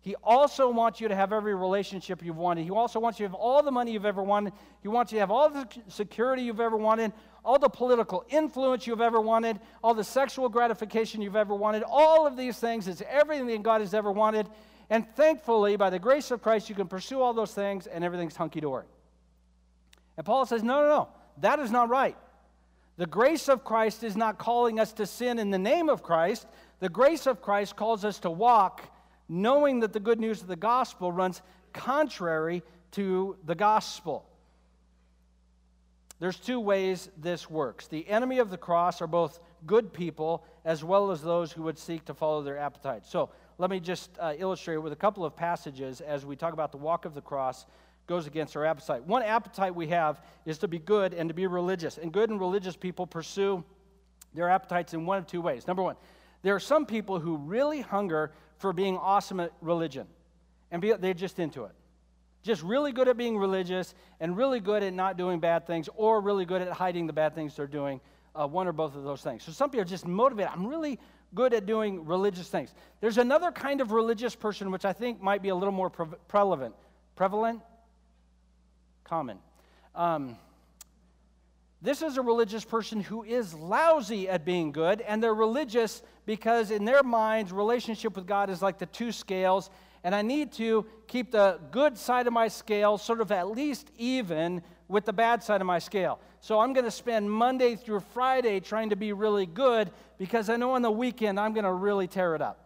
He 0.00 0.14
also 0.22 0.70
wants 0.70 1.00
you 1.00 1.08
to 1.08 1.14
have 1.14 1.32
every 1.32 1.54
relationship 1.54 2.24
you've 2.24 2.36
wanted. 2.36 2.64
He 2.64 2.70
also 2.70 3.00
wants 3.00 3.18
you 3.18 3.26
to 3.26 3.32
have 3.32 3.40
all 3.40 3.62
the 3.62 3.72
money 3.72 3.92
you've 3.92 4.06
ever 4.06 4.22
wanted. 4.22 4.52
He 4.80 4.88
wants 4.88 5.10
you 5.10 5.16
to 5.16 5.20
have 5.20 5.30
all 5.30 5.50
the 5.50 5.68
security 5.88 6.42
you've 6.42 6.60
ever 6.60 6.76
wanted, 6.76 7.12
all 7.44 7.58
the 7.58 7.68
political 7.68 8.24
influence 8.28 8.86
you've 8.86 9.00
ever 9.00 9.20
wanted, 9.20 9.58
all 9.82 9.94
the 9.94 10.04
sexual 10.04 10.48
gratification 10.48 11.20
you've 11.20 11.36
ever 11.36 11.54
wanted. 11.54 11.82
All 11.82 12.26
of 12.26 12.36
these 12.36 12.58
things 12.58 12.86
is 12.86 13.02
everything 13.08 13.48
that 13.48 13.62
God 13.62 13.80
has 13.80 13.92
ever 13.92 14.12
wanted. 14.12 14.48
And 14.88 15.04
thankfully, 15.16 15.76
by 15.76 15.90
the 15.90 15.98
grace 15.98 16.30
of 16.30 16.42
Christ, 16.42 16.68
you 16.68 16.76
can 16.76 16.86
pursue 16.86 17.20
all 17.20 17.34
those 17.34 17.52
things 17.52 17.86
and 17.88 18.04
everything's 18.04 18.36
hunky 18.36 18.60
dory. 18.60 18.86
And 20.16 20.24
Paul 20.24 20.46
says, 20.46 20.62
no, 20.62 20.80
no, 20.80 20.88
no, 20.88 21.08
that 21.38 21.58
is 21.58 21.70
not 21.70 21.88
right. 21.88 22.16
The 22.98 23.06
grace 23.06 23.48
of 23.48 23.64
Christ 23.64 24.02
is 24.04 24.16
not 24.16 24.38
calling 24.38 24.80
us 24.80 24.92
to 24.94 25.06
sin 25.06 25.38
in 25.38 25.50
the 25.50 25.58
name 25.58 25.88
of 25.88 26.02
Christ. 26.02 26.46
The 26.80 26.88
grace 26.88 27.26
of 27.26 27.42
Christ 27.42 27.76
calls 27.76 28.04
us 28.04 28.20
to 28.20 28.30
walk 28.30 28.82
knowing 29.28 29.80
that 29.80 29.92
the 29.92 30.00
good 30.00 30.20
news 30.20 30.40
of 30.40 30.48
the 30.48 30.56
gospel 30.56 31.12
runs 31.12 31.42
contrary 31.72 32.62
to 32.92 33.36
the 33.44 33.54
gospel. 33.54 34.24
There's 36.20 36.36
two 36.36 36.58
ways 36.58 37.10
this 37.16 37.48
works. 37.48 37.86
The 37.86 38.08
enemy 38.08 38.38
of 38.38 38.50
the 38.50 38.56
cross 38.56 39.00
are 39.00 39.06
both 39.06 39.38
good 39.66 39.92
people 39.92 40.44
as 40.64 40.82
well 40.82 41.10
as 41.10 41.22
those 41.22 41.52
who 41.52 41.62
would 41.62 41.78
seek 41.78 42.04
to 42.06 42.14
follow 42.14 42.42
their 42.42 42.58
appetites. 42.58 43.10
So 43.10 43.30
let 43.58 43.70
me 43.70 43.78
just 43.78 44.10
uh, 44.18 44.34
illustrate 44.36 44.78
with 44.78 44.92
a 44.92 44.96
couple 44.96 45.24
of 45.24 45.36
passages 45.36 46.00
as 46.00 46.26
we 46.26 46.34
talk 46.34 46.52
about 46.52 46.72
the 46.72 46.78
walk 46.78 47.04
of 47.04 47.14
the 47.14 47.20
cross 47.20 47.66
goes 48.08 48.26
against 48.26 48.56
our 48.56 48.64
appetite. 48.64 49.04
One 49.04 49.22
appetite 49.22 49.74
we 49.74 49.86
have 49.88 50.22
is 50.46 50.58
to 50.58 50.68
be 50.68 50.78
good 50.78 51.14
and 51.14 51.28
to 51.28 51.34
be 51.34 51.46
religious. 51.46 51.98
And 51.98 52.12
good 52.12 52.30
and 52.30 52.40
religious 52.40 52.74
people 52.74 53.06
pursue 53.06 53.62
their 54.34 54.48
appetites 54.48 54.94
in 54.94 55.06
one 55.06 55.18
of 55.18 55.26
two 55.26 55.40
ways. 55.40 55.66
Number 55.66 55.82
one, 55.82 55.96
there 56.42 56.54
are 56.54 56.60
some 56.60 56.86
people 56.86 57.18
who 57.18 57.36
really 57.36 57.80
hunger 57.80 58.32
for 58.58 58.72
being 58.72 58.96
awesome 58.96 59.40
at 59.40 59.52
religion, 59.60 60.06
and 60.70 60.82
be, 60.82 60.92
they're 60.92 61.14
just 61.14 61.38
into 61.38 61.64
it. 61.64 61.72
Just 62.42 62.62
really 62.62 62.92
good 62.92 63.08
at 63.08 63.16
being 63.16 63.36
religious 63.36 63.94
and 64.20 64.36
really 64.36 64.60
good 64.60 64.82
at 64.82 64.94
not 64.94 65.16
doing 65.16 65.40
bad 65.40 65.66
things 65.66 65.88
or 65.96 66.20
really 66.20 66.44
good 66.44 66.62
at 66.62 66.72
hiding 66.72 67.06
the 67.06 67.12
bad 67.12 67.34
things 67.34 67.56
they're 67.56 67.66
doing, 67.66 68.00
uh, 68.34 68.46
one 68.46 68.68
or 68.68 68.72
both 68.72 68.94
of 68.94 69.04
those 69.04 69.22
things. 69.22 69.42
So 69.42 69.52
some 69.52 69.70
people 69.70 69.82
are 69.82 69.84
just 69.84 70.06
motivated. 70.06 70.52
I'm 70.52 70.66
really 70.66 70.98
good 71.34 71.52
at 71.52 71.66
doing 71.66 72.06
religious 72.06 72.48
things. 72.48 72.72
There's 73.00 73.18
another 73.18 73.50
kind 73.50 73.80
of 73.80 73.90
religious 73.90 74.34
person 74.34 74.70
which 74.70 74.84
I 74.84 74.92
think 74.92 75.20
might 75.20 75.42
be 75.42 75.48
a 75.50 75.54
little 75.54 75.72
more 75.72 75.90
pre- 75.90 76.06
prevalent. 76.28 76.74
Prevalent? 77.16 77.60
Common. 79.04 79.38
Um, 79.94 80.38
this 81.80 82.02
is 82.02 82.16
a 82.16 82.22
religious 82.22 82.64
person 82.64 83.00
who 83.00 83.22
is 83.22 83.54
lousy 83.54 84.28
at 84.28 84.44
being 84.44 84.72
good, 84.72 85.00
and 85.02 85.22
they're 85.22 85.34
religious 85.34 86.02
because 86.26 86.72
in 86.72 86.84
their 86.84 87.04
minds, 87.04 87.52
relationship 87.52 88.16
with 88.16 88.26
God 88.26 88.50
is 88.50 88.60
like 88.60 88.78
the 88.78 88.86
two 88.86 89.12
scales, 89.12 89.70
and 90.02 90.12
I 90.14 90.22
need 90.22 90.52
to 90.54 90.86
keep 91.06 91.30
the 91.30 91.60
good 91.70 91.96
side 91.96 92.26
of 92.26 92.32
my 92.32 92.48
scale 92.48 92.98
sort 92.98 93.20
of 93.20 93.30
at 93.30 93.48
least 93.50 93.90
even 93.96 94.62
with 94.88 95.04
the 95.04 95.12
bad 95.12 95.42
side 95.42 95.60
of 95.60 95.66
my 95.66 95.78
scale. 95.78 96.18
So 96.40 96.58
I'm 96.58 96.72
going 96.72 96.84
to 96.84 96.90
spend 96.90 97.30
Monday 97.30 97.76
through 97.76 98.00
Friday 98.12 98.58
trying 98.58 98.90
to 98.90 98.96
be 98.96 99.12
really 99.12 99.46
good 99.46 99.90
because 100.18 100.48
I 100.48 100.56
know 100.56 100.72
on 100.72 100.82
the 100.82 100.90
weekend 100.90 101.38
I'm 101.38 101.52
going 101.52 101.64
to 101.64 101.72
really 101.72 102.08
tear 102.08 102.34
it 102.34 102.42
up. 102.42 102.64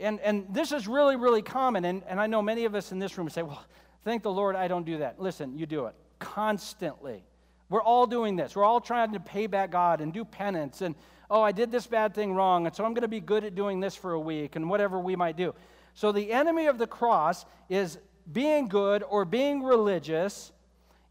And, 0.00 0.20
and 0.20 0.46
this 0.50 0.72
is 0.72 0.88
really, 0.88 1.16
really 1.16 1.42
common, 1.42 1.84
and, 1.84 2.02
and 2.08 2.20
I 2.20 2.26
know 2.26 2.40
many 2.40 2.64
of 2.64 2.74
us 2.74 2.90
in 2.90 2.98
this 2.98 3.18
room 3.18 3.28
say, 3.28 3.42
well, 3.42 3.64
thank 4.04 4.22
the 4.22 4.32
Lord 4.32 4.56
I 4.56 4.66
don't 4.68 4.86
do 4.86 4.98
that. 4.98 5.20
Listen, 5.20 5.58
you 5.58 5.66
do 5.66 5.86
it 5.86 5.94
constantly. 6.18 7.24
We're 7.68 7.82
all 7.82 8.06
doing 8.06 8.36
this. 8.36 8.56
We're 8.56 8.64
all 8.64 8.80
trying 8.80 9.12
to 9.12 9.20
pay 9.20 9.46
back 9.46 9.70
God 9.70 10.00
and 10.00 10.12
do 10.12 10.24
penance. 10.24 10.80
And, 10.80 10.94
oh, 11.30 11.42
I 11.42 11.52
did 11.52 11.70
this 11.70 11.86
bad 11.86 12.14
thing 12.14 12.34
wrong. 12.34 12.66
And 12.66 12.74
so 12.74 12.84
I'm 12.84 12.94
going 12.94 13.02
to 13.02 13.08
be 13.08 13.20
good 13.20 13.44
at 13.44 13.54
doing 13.54 13.80
this 13.80 13.94
for 13.94 14.12
a 14.12 14.20
week 14.20 14.56
and 14.56 14.70
whatever 14.70 14.98
we 14.98 15.16
might 15.16 15.36
do. 15.36 15.54
So 15.94 16.12
the 16.12 16.32
enemy 16.32 16.66
of 16.66 16.78
the 16.78 16.86
cross 16.86 17.44
is 17.68 17.98
being 18.32 18.68
good 18.68 19.02
or 19.02 19.24
being 19.24 19.62
religious 19.62 20.52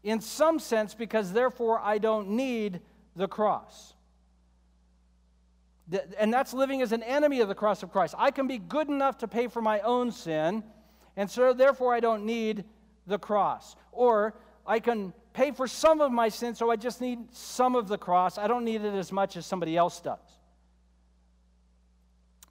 in 0.02 0.20
some 0.20 0.58
sense 0.58 0.94
because 0.94 1.32
therefore 1.32 1.80
I 1.80 1.98
don't 1.98 2.30
need 2.30 2.80
the 3.14 3.28
cross. 3.28 3.94
And 6.18 6.32
that's 6.32 6.52
living 6.52 6.82
as 6.82 6.92
an 6.92 7.02
enemy 7.02 7.40
of 7.40 7.48
the 7.48 7.54
cross 7.54 7.82
of 7.82 7.90
Christ. 7.90 8.14
I 8.18 8.30
can 8.30 8.46
be 8.46 8.58
good 8.58 8.88
enough 8.88 9.18
to 9.18 9.28
pay 9.28 9.46
for 9.46 9.62
my 9.62 9.80
own 9.80 10.12
sin, 10.12 10.62
and 11.16 11.30
so 11.30 11.52
therefore 11.54 11.94
I 11.94 12.00
don't 12.00 12.26
need 12.26 12.64
the 13.06 13.18
cross. 13.18 13.74
Or 13.90 14.34
I 14.66 14.80
can 14.80 15.14
pay 15.38 15.52
for 15.52 15.68
some 15.68 16.00
of 16.00 16.10
my 16.10 16.28
sin, 16.28 16.56
so 16.56 16.68
I 16.68 16.74
just 16.74 17.00
need 17.00 17.32
some 17.32 17.76
of 17.76 17.86
the 17.86 17.96
cross. 17.96 18.38
I 18.38 18.48
don't 18.48 18.64
need 18.64 18.82
it 18.82 18.92
as 18.94 19.12
much 19.12 19.36
as 19.36 19.46
somebody 19.46 19.76
else 19.76 20.00
does. 20.00 20.18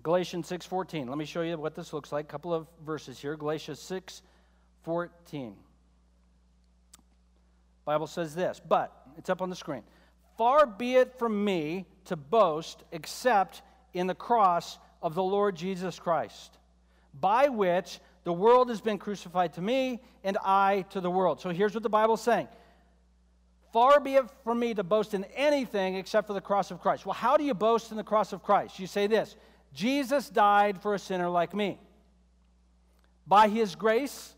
Galatians 0.03 0.47
6:14. 0.47 1.09
Let 1.09 1.17
me 1.17 1.25
show 1.25 1.41
you 1.41 1.57
what 1.57 1.75
this 1.75 1.91
looks 1.91 2.13
like. 2.13 2.23
A 2.23 2.29
couple 2.29 2.53
of 2.53 2.65
verses 2.85 3.19
here. 3.19 3.35
Galatians 3.35 3.81
6:14. 3.81 5.57
Bible 7.83 8.07
says 8.07 8.33
this, 8.33 8.61
but 8.65 8.93
it's 9.17 9.29
up 9.29 9.41
on 9.41 9.49
the 9.49 9.55
screen. 9.55 9.83
Far 10.37 10.65
be 10.65 10.95
it 10.95 11.19
from 11.19 11.43
me 11.43 11.85
to 12.05 12.15
boast 12.15 12.85
except 12.93 13.63
in 13.93 14.07
the 14.07 14.15
cross 14.15 14.79
of 15.01 15.13
the 15.13 15.23
Lord 15.23 15.57
Jesus 15.57 15.99
Christ, 15.99 16.57
by 17.13 17.49
which 17.49 17.99
the 18.23 18.31
world 18.31 18.69
has 18.69 18.79
been 18.79 18.97
crucified 18.97 19.53
to 19.55 19.61
me 19.61 20.01
and 20.23 20.37
I 20.41 20.85
to 20.91 21.01
the 21.01 21.11
world. 21.11 21.41
So 21.41 21.49
here's 21.49 21.73
what 21.73 21.83
the 21.83 21.89
Bible's 21.89 22.21
saying. 22.21 22.47
Far 23.73 23.99
be 23.99 24.15
it 24.15 24.25
from 24.43 24.59
me 24.59 24.73
to 24.73 24.83
boast 24.83 25.13
in 25.13 25.25
anything 25.35 25.95
except 25.95 26.27
for 26.27 26.33
the 26.33 26.41
cross 26.41 26.71
of 26.71 26.81
Christ. 26.81 27.05
Well, 27.05 27.13
how 27.13 27.37
do 27.37 27.43
you 27.43 27.53
boast 27.53 27.91
in 27.91 27.97
the 27.97 28.03
cross 28.03 28.33
of 28.33 28.43
Christ? 28.43 28.79
You 28.79 28.87
say 28.87 29.07
this 29.07 29.35
Jesus 29.73 30.29
died 30.29 30.81
for 30.81 30.93
a 30.93 30.99
sinner 30.99 31.29
like 31.29 31.53
me. 31.53 31.79
By 33.27 33.49
his 33.49 33.75
grace, 33.75 34.33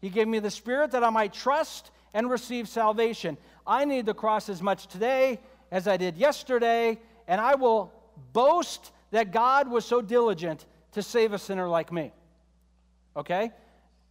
he 0.00 0.10
gave 0.10 0.28
me 0.28 0.38
the 0.38 0.50
Spirit 0.50 0.90
that 0.90 1.02
I 1.02 1.10
might 1.10 1.32
trust 1.32 1.90
and 2.12 2.28
receive 2.28 2.68
salvation. 2.68 3.38
I 3.66 3.86
need 3.86 4.04
the 4.04 4.14
cross 4.14 4.48
as 4.48 4.60
much 4.60 4.86
today 4.86 5.40
as 5.70 5.88
I 5.88 5.96
did 5.96 6.16
yesterday, 6.18 6.98
and 7.26 7.40
I 7.40 7.54
will 7.54 7.90
boast 8.32 8.92
that 9.10 9.32
God 9.32 9.68
was 9.68 9.84
so 9.84 10.02
diligent 10.02 10.66
to 10.92 11.02
save 11.02 11.32
a 11.32 11.38
sinner 11.38 11.68
like 11.68 11.90
me. 11.90 12.12
Okay? 13.16 13.50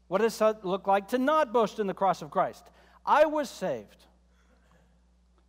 What 0.07 0.21
does 0.21 0.41
it 0.41 0.65
look 0.65 0.87
like 0.87 1.09
to 1.09 1.17
not 1.17 1.53
boast 1.53 1.79
in 1.79 1.87
the 1.87 1.93
cross 1.93 2.21
of 2.21 2.31
Christ? 2.31 2.65
I 3.05 3.25
was 3.25 3.49
saved 3.49 4.05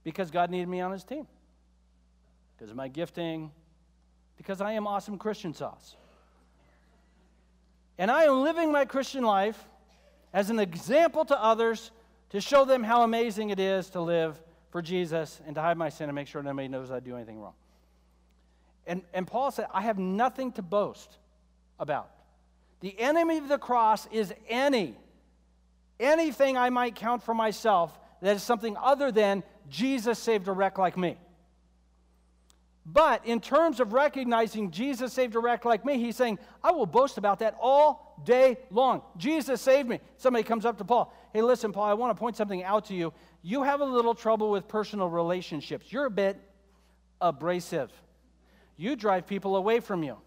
because 0.05 0.31
God 0.31 0.51
needed 0.51 0.69
me 0.69 0.81
on 0.81 0.93
his 0.93 1.03
team, 1.03 1.27
because 2.57 2.71
of 2.71 2.77
my 2.77 2.89
gifting, 2.89 3.51
because 4.37 4.61
I 4.61 4.73
am 4.73 4.87
awesome 4.87 5.19
Christian 5.19 5.55
sauce. 5.55 5.97
And 7.99 8.11
I 8.11 8.25
am 8.25 8.43
living 8.43 8.71
my 8.71 8.85
Christian 8.85 9.25
life 9.25 9.63
as 10.33 10.51
an 10.51 10.59
example 10.59 11.25
to 11.25 11.43
others 11.43 11.91
to 12.31 12.41
show 12.41 12.65
them 12.65 12.83
how 12.83 13.03
amazing 13.03 13.51
it 13.51 13.61
is 13.61 13.91
to 13.91 14.01
live 14.01 14.41
for 14.71 14.83
Jesus 14.83 15.41
and 15.47 15.55
to 15.55 15.61
hide 15.61 15.77
my 15.77 15.89
sin 15.89 16.09
and 16.09 16.17
make 16.17 16.27
sure 16.27 16.43
nobody 16.43 16.69
knows 16.69 16.91
I 16.91 17.01
do 17.01 17.15
anything 17.15 17.41
wrong. 17.41 17.55
And, 18.87 19.03
and 19.15 19.27
Paul 19.27 19.51
said, 19.51 19.67
I 19.73 19.83
have 19.83 19.99
nothing 19.99 20.53
to 20.53 20.63
boast 20.63 21.17
about. 21.79 22.11
The 22.81 22.99
enemy 23.01 23.39
of 23.39 23.49
the 23.49 23.59
cross 23.59 24.07
is 24.11 24.35
any, 24.49 24.97
anything 25.99 26.59
I 26.59 26.71
might 26.71 26.97
count 26.97 27.23
for 27.23 27.35
myself 27.35 27.99
that 28.21 28.37
is 28.37 28.43
something 28.43 28.77
other 28.77 29.13
than 29.13 29.43
Jesus 29.69 30.19
saved 30.19 30.49
a 30.49 30.53
wreck 30.53 30.79
like 30.79 30.97
me. 30.97 31.17
But 32.87 33.25
in 33.25 33.41
terms 33.41 33.81
of 33.81 33.95
recognizing 33.95 34.71
Jesus 34.71 35.13
saved 35.13 35.35
a 35.37 35.39
wreck 35.39 35.65
like 35.65 35.87
me, 35.87 35.99
he's 35.99 36.17
saying, 36.17 36.39
I 36.63 36.73
will 36.73 36.85
boast 36.85 37.17
about 37.17 37.39
that 37.39 37.57
all 37.59 38.21
day 38.25 38.59
long. 38.71 39.01
Jesus 39.17 39.63
saved 39.63 39.89
me. 39.89 40.01
Somebody 40.19 40.45
comes 40.45 40.67
up 40.67 40.77
to 40.79 40.85
Paul, 40.85 41.15
hey, 41.33 41.41
listen, 41.41 41.73
Paul, 41.73 41.85
I 41.85 41.95
want 41.95 42.15
to 42.15 42.21
point 42.21 42.37
something 42.37 42.63
out 42.63 42.85
to 42.87 42.95
you. 42.95 43.15
You 43.43 43.63
have 43.63 43.81
a 43.81 43.85
little 43.85 44.15
trouble 44.15 44.51
with 44.51 44.69
personal 44.69 45.09
relationships. 45.09 45.91
You're 45.91 46.07
a 46.07 46.11
bit 46.11 46.39
abrasive. 47.21 47.91
You 48.77 48.97
drive 48.97 49.27
people 49.27 49.57
away 49.57 49.81
from 49.81 50.03
you. 50.03 50.19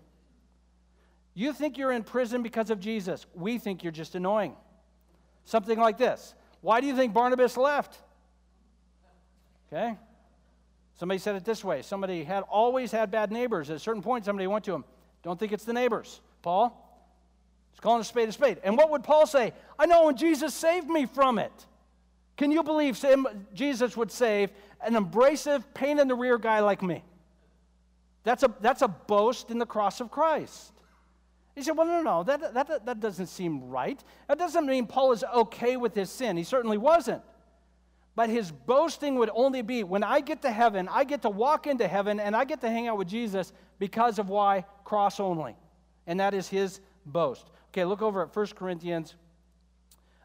You 1.36 1.54
think 1.54 1.78
you're 1.78 1.92
in 1.92 2.04
prison 2.04 2.42
because 2.42 2.72
of 2.72 2.80
Jesus. 2.80 3.28
We 3.36 3.60
think 3.60 3.84
you're 3.84 3.92
just 3.92 4.16
annoying. 4.16 4.56
Something 5.46 5.78
like 5.78 6.00
this 6.00 6.34
Why 6.62 6.82
do 6.82 6.88
you 6.88 6.96
think 6.96 7.14
Barnabas 7.14 7.56
left? 7.56 8.00
Okay? 9.72 9.98
Somebody 10.96 11.20
said 11.20 11.36
it 11.36 11.46
this 11.46 11.64
way 11.64 11.82
somebody 11.82 12.24
had 12.24 12.44
always 12.44 12.92
had 12.92 13.12
bad 13.12 13.32
neighbors. 13.32 13.70
At 13.70 13.76
a 13.76 13.80
certain 13.80 14.02
point, 14.02 14.26
somebody 14.26 14.48
went 14.48 14.66
to 14.66 14.74
him, 14.74 14.84
Don't 15.24 15.40
think 15.40 15.52
it's 15.52 15.66
the 15.66 15.74
neighbors. 15.74 16.22
Paul, 16.42 16.74
he's 17.72 17.80
calling 17.80 18.02
a 18.02 18.04
spade 18.04 18.30
a 18.30 18.32
spade. 18.32 18.60
And 18.64 18.78
what 18.78 18.90
would 18.92 19.04
Paul 19.04 19.26
say? 19.26 19.54
I 19.78 19.86
know, 19.86 20.10
and 20.10 20.18
Jesus 20.18 20.54
saved 20.54 20.88
me 20.88 21.06
from 21.06 21.40
it. 21.40 21.52
Can 22.38 22.52
you 22.52 22.62
believe 22.64 23.04
Jesus 23.54 23.98
would 23.98 24.12
save 24.12 24.52
an 24.82 24.96
abrasive, 24.96 25.74
pain 25.74 26.00
in 26.00 26.08
the 26.08 26.16
rear 26.16 26.38
guy 26.38 26.60
like 26.60 26.84
me? 26.84 27.04
That's 28.24 28.44
a, 28.44 28.54
that's 28.62 28.82
a 28.82 28.88
boast 28.88 29.50
in 29.50 29.58
the 29.58 29.66
cross 29.66 30.00
of 30.00 30.12
Christ. 30.12 30.74
He 31.56 31.64
said, 31.64 31.76
Well, 31.78 31.88
no, 31.88 32.02
no, 32.02 32.24
that, 32.24 32.54
that, 32.54 32.86
that 32.86 33.00
doesn't 33.00 33.28
seem 33.28 33.70
right. 33.70 34.04
That 34.28 34.38
doesn't 34.38 34.66
mean 34.66 34.86
Paul 34.86 35.12
is 35.12 35.24
okay 35.24 35.78
with 35.78 35.96
his 35.96 36.10
sin. 36.12 36.38
He 36.38 36.44
certainly 36.44 36.78
wasn't. 36.78 37.24
But 38.18 38.32
his 38.32 38.52
boasting 38.52 39.14
would 39.20 39.30
only 39.32 39.62
be 39.62 39.84
when 39.84 40.04
I 40.04 40.22
get 40.22 40.42
to 40.42 40.50
heaven, 40.50 40.90
I 40.92 41.04
get 41.04 41.22
to 41.22 41.30
walk 41.30 41.68
into 41.68 41.88
heaven 41.88 42.20
and 42.20 42.36
I 42.36 42.46
get 42.46 42.62
to 42.62 42.68
hang 42.68 42.88
out 42.88 42.98
with 42.98 43.08
Jesus 43.08 43.54
because 43.78 44.18
of 44.18 44.28
why? 44.28 44.66
Cross 44.86 45.20
only. 45.20 45.56
And 46.08 46.20
that 46.20 46.34
is 46.34 46.48
his 46.48 46.80
boast. 47.06 47.46
Okay, 47.70 47.86
look 47.86 48.02
over 48.02 48.24
at 48.24 48.36
1 48.36 48.48
Corinthians 48.56 49.14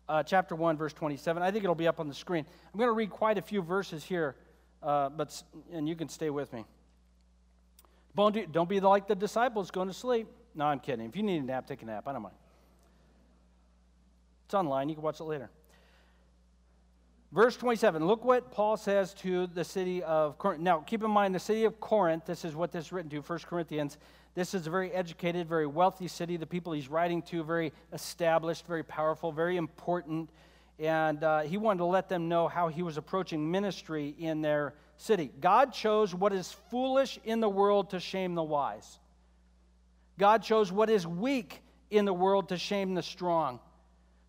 uh, 0.09 0.23
chapter 0.23 0.55
1, 0.55 0.79
verse 0.79 0.95
27. 0.95 1.43
I 1.43 1.51
think 1.51 1.65
it'll 1.65 1.75
be 1.75 1.87
up 1.87 2.01
on 2.01 2.09
the 2.09 2.15
screen. 2.15 2.47
I'm 2.73 2.79
going 2.79 2.89
to 2.89 2.95
read 2.95 3.11
quite 3.11 3.37
a 3.37 3.43
few 3.43 3.61
verses 3.61 4.03
here, 4.03 4.37
uh, 4.83 5.11
but, 5.11 5.43
and 5.71 5.87
you 5.87 5.95
can 5.95 6.09
stay 6.09 6.31
with 6.31 6.51
me. 6.55 6.65
Don't 8.17 8.71
be 8.71 8.81
like 8.81 9.07
the 9.07 9.15
disciples 9.15 9.71
going 9.71 9.89
to 9.89 9.95
sleep. 9.95 10.29
No, 10.55 10.65
I'm 10.65 10.81
kidding. 10.81 11.05
If 11.05 11.15
you 11.15 11.23
need 11.23 11.43
a 11.43 11.45
nap, 11.45 11.67
take 11.67 11.83
a 11.83 11.85
nap. 11.85 12.09
I 12.09 12.15
don't 12.15 12.23
mind. 12.23 12.37
It's 14.47 14.55
online. 14.55 14.89
You 14.89 14.95
can 14.95 15.05
watch 15.05 15.21
it 15.21 15.25
later. 15.25 15.51
Verse 17.33 17.57
27, 17.57 18.07
look 18.07 18.27
what 18.27 18.51
Paul 18.51 18.77
says 18.77 19.15
to 19.15 19.47
the 19.47 19.65
city 19.65 20.03
of 20.03 20.37
Corinth. 20.37 20.63
Now, 20.63 20.81
keep 20.81 21.03
in 21.03 21.11
mind, 21.11 21.35
the 21.35 21.41
city 21.41 21.65
of 21.65 21.81
Corinth, 21.81 22.27
this 22.27 22.45
is 22.45 22.55
what 22.55 22.73
this 22.73 22.87
is 22.87 22.93
written 22.93 23.11
to, 23.11 23.21
1 23.21 23.39
Corinthians. 23.47 23.97
This 24.35 24.53
is 24.53 24.67
a 24.67 24.71
very 24.71 24.93
educated, 24.93 25.49
very 25.49 25.67
wealthy 25.67 26.09
city. 26.09 26.37
The 26.37 26.47
people 26.47 26.75
he's 26.75 26.91
writing 26.91 27.23
to, 27.23 27.43
very 27.43 27.73
established, 27.95 28.67
very 28.67 28.83
powerful, 28.83 29.33
very 29.33 29.57
important. 29.57 30.29
And 30.79 31.25
uh, 31.25 31.41
he 31.41 31.57
wanted 31.57 31.79
to 31.79 31.87
let 31.87 32.11
them 32.11 32.29
know 32.29 32.49
how 32.49 32.69
he 32.69 32.83
was 32.83 32.99
approaching 32.99 33.51
ministry 33.51 34.15
in 34.19 34.43
their 34.43 34.75
city. 34.99 35.31
God 35.41 35.73
chose 35.73 36.15
what 36.15 36.35
is 36.35 36.53
foolish 36.71 37.19
in 37.25 37.41
the 37.41 37.49
world 37.49 37.91
to 37.91 38.01
shame 38.01 38.35
the 38.35 38.43
wise, 38.43 38.99
God 40.19 40.43
chose 40.43 40.71
what 40.71 40.91
is 40.91 41.07
weak 41.07 41.63
in 41.91 42.05
the 42.05 42.13
world 42.13 42.51
to 42.51 42.59
shame 42.59 42.95
the 42.95 43.03
strong. 43.03 43.59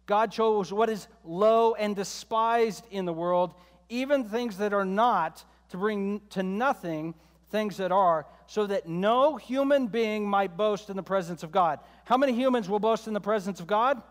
God 0.06 0.32
chose 0.32 0.74
what 0.74 0.90
is 0.90 1.08
low 1.24 1.76
and 1.76 1.96
despised 1.96 2.86
in 2.92 3.06
the 3.06 3.14
world, 3.14 3.54
even 3.90 4.26
things 4.26 4.58
that 4.58 4.74
are 4.74 4.86
not, 4.86 5.44
to 5.70 5.78
bring 5.78 6.22
to 6.32 6.44
nothing 6.44 7.16
things 7.50 7.78
that 7.78 7.92
are, 7.92 8.26
so 8.48 8.68
that 8.68 8.88
no 8.88 9.38
human 9.38 9.88
being 9.88 10.28
might 10.28 10.58
boast 10.58 10.90
in 10.90 10.96
the 10.96 11.04
presence 11.04 11.44
of 11.44 11.52
God. 11.52 11.80
How 12.06 12.18
many 12.18 12.34
humans 12.34 12.68
will 12.68 12.80
boast 12.80 13.08
in 13.08 13.14
the 13.14 13.22
presence 13.22 13.60
of 13.60 13.68
God? 13.68 14.02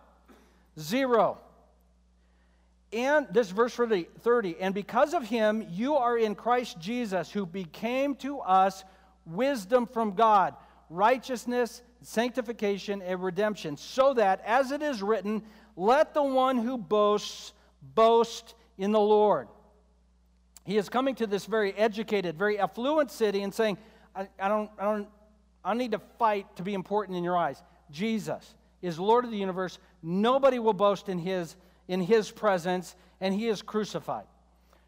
Zero. 0.79 1.39
And 2.93 3.27
this 3.31 3.51
verse 3.51 3.75
30, 3.75 4.57
and 4.61 4.75
because 4.75 5.15
of 5.15 5.25
him, 5.25 5.67
you 5.71 5.97
are 5.97 6.17
in 6.17 6.35
Christ 6.35 6.79
Jesus, 6.79 7.31
who 7.31 7.47
became 7.47 8.15
to 8.17 8.41
us 8.41 8.85
wisdom 9.25 9.87
from 9.87 10.15
God, 10.15 10.55
righteousness, 10.91 11.83
sanctification, 12.03 13.01
and 13.01 13.23
redemption, 13.23 13.77
so 13.77 14.15
that, 14.15 14.43
as 14.45 14.73
it 14.73 14.83
is 14.83 15.03
written, 15.03 15.43
let 15.77 16.15
the 16.15 16.23
one 16.23 16.59
who 16.59 16.77
boasts 16.77 17.53
boast 17.95 18.55
in 18.79 18.93
the 18.93 19.01
Lord. 19.01 19.49
He 20.65 20.77
is 20.77 20.89
coming 20.89 21.15
to 21.17 21.27
this 21.27 21.47
very 21.47 21.73
educated, 21.75 22.39
very 22.39 22.59
affluent 22.59 23.11
city 23.11 23.43
and 23.43 23.53
saying, 23.53 23.79
I, 24.15 24.29
I, 24.39 24.49
don't, 24.49 24.71
I, 24.79 24.85
don't, 24.85 25.09
I 25.65 25.71
don't 25.71 25.79
need 25.79 25.93
to 25.93 26.01
fight 26.19 26.57
to 26.57 26.63
be 26.63 26.75
important 26.75 27.17
in 27.17 27.25
your 27.25 27.37
eyes. 27.37 27.63
Jesus 27.91 28.55
is 28.81 28.99
Lord 28.99 29.25
of 29.25 29.31
the 29.31 29.37
universe. 29.37 29.79
Nobody 30.03 30.59
will 30.59 30.73
boast 30.73 31.09
in 31.09 31.19
his, 31.19 31.57
in 31.89 32.01
his 32.01 32.31
presence, 32.31 32.95
and 33.21 33.35
he 33.35 33.49
is 33.49 33.63
crucified. 33.63 34.25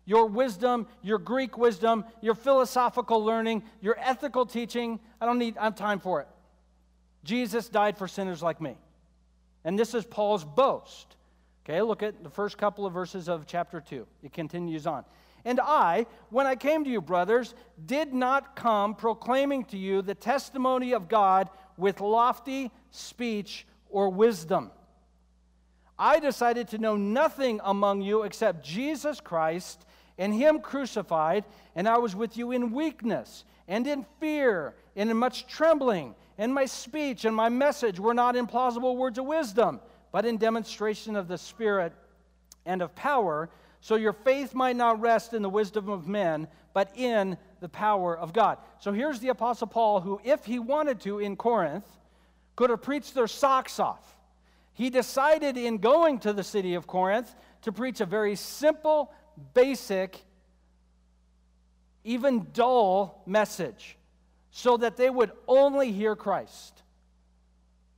Your 0.06 0.26
wisdom, 0.26 0.86
your 1.02 1.18
Greek 1.18 1.56
wisdom, 1.56 2.04
your 2.20 2.34
philosophical 2.34 3.24
learning, 3.24 3.62
your 3.80 3.96
ethical 3.98 4.44
teaching, 4.44 5.00
I 5.20 5.26
don't 5.26 5.38
need 5.38 5.56
I 5.56 5.64
have 5.64 5.76
time 5.76 5.98
for 5.98 6.20
it. 6.20 6.28
Jesus 7.24 7.68
died 7.68 7.96
for 7.96 8.06
sinners 8.06 8.42
like 8.42 8.60
me. 8.60 8.76
And 9.64 9.78
this 9.78 9.94
is 9.94 10.04
Paul's 10.04 10.44
boast. 10.44 11.16
Okay, 11.64 11.80
look 11.80 12.02
at 12.02 12.22
the 12.22 12.30
first 12.30 12.58
couple 12.58 12.84
of 12.84 12.92
verses 12.92 13.28
of 13.28 13.46
chapter 13.46 13.80
2. 13.80 14.06
It 14.22 14.32
continues 14.32 14.86
on. 14.86 15.04
And 15.46 15.60
I, 15.60 16.06
when 16.30 16.46
I 16.46 16.56
came 16.56 16.84
to 16.84 16.90
you, 16.90 17.00
brothers, 17.00 17.54
did 17.84 18.14
not 18.14 18.56
come 18.56 18.94
proclaiming 18.94 19.64
to 19.66 19.78
you 19.78 20.02
the 20.02 20.14
testimony 20.14 20.92
of 20.92 21.08
God 21.08 21.48
with 21.76 22.00
lofty 22.00 22.70
speech 22.90 23.66
or 23.90 24.08
wisdom. 24.08 24.70
I 25.98 26.18
decided 26.18 26.68
to 26.68 26.78
know 26.78 26.96
nothing 26.96 27.60
among 27.62 28.02
you 28.02 28.22
except 28.22 28.64
Jesus 28.64 29.20
Christ 29.20 29.84
and 30.18 30.32
him 30.34 30.60
crucified, 30.60 31.44
and 31.74 31.88
I 31.88 31.98
was 31.98 32.16
with 32.16 32.36
you 32.36 32.52
in 32.52 32.72
weakness 32.72 33.44
and 33.68 33.86
in 33.86 34.04
fear 34.20 34.74
and 34.96 35.10
in 35.10 35.16
much 35.16 35.46
trembling, 35.46 36.14
and 36.38 36.52
my 36.52 36.66
speech 36.66 37.24
and 37.24 37.34
my 37.34 37.48
message 37.48 38.00
were 38.00 38.14
not 38.14 38.36
in 38.36 38.46
plausible 38.46 38.96
words 38.96 39.18
of 39.18 39.26
wisdom, 39.26 39.80
but 40.12 40.24
in 40.24 40.36
demonstration 40.36 41.16
of 41.16 41.28
the 41.28 41.38
Spirit 41.38 41.92
and 42.66 42.82
of 42.82 42.94
power, 42.94 43.50
so 43.80 43.96
your 43.96 44.12
faith 44.12 44.54
might 44.54 44.76
not 44.76 45.00
rest 45.00 45.34
in 45.34 45.42
the 45.42 45.50
wisdom 45.50 45.88
of 45.88 46.08
men, 46.08 46.48
but 46.72 46.90
in 46.96 47.36
the 47.60 47.68
power 47.68 48.16
of 48.16 48.32
God. 48.32 48.58
So 48.80 48.92
here's 48.92 49.20
the 49.20 49.28
Apostle 49.28 49.66
Paul, 49.66 50.00
who, 50.00 50.20
if 50.24 50.44
he 50.44 50.58
wanted 50.58 51.00
to 51.02 51.18
in 51.18 51.36
Corinth, 51.36 51.86
could 52.56 52.70
have 52.70 52.82
preached 52.82 53.14
their 53.14 53.26
socks 53.26 53.78
off. 53.78 54.16
He 54.72 54.90
decided 54.90 55.56
in 55.56 55.78
going 55.78 56.18
to 56.20 56.32
the 56.32 56.42
city 56.42 56.74
of 56.74 56.86
Corinth 56.86 57.32
to 57.62 57.72
preach 57.72 58.00
a 58.00 58.06
very 58.06 58.36
simple, 58.36 59.12
basic, 59.52 60.18
even 62.02 62.48
dull 62.52 63.22
message 63.26 63.96
so 64.56 64.76
that 64.76 64.96
they 64.96 65.10
would 65.10 65.32
only 65.48 65.90
hear 65.90 66.14
Christ. 66.14 66.84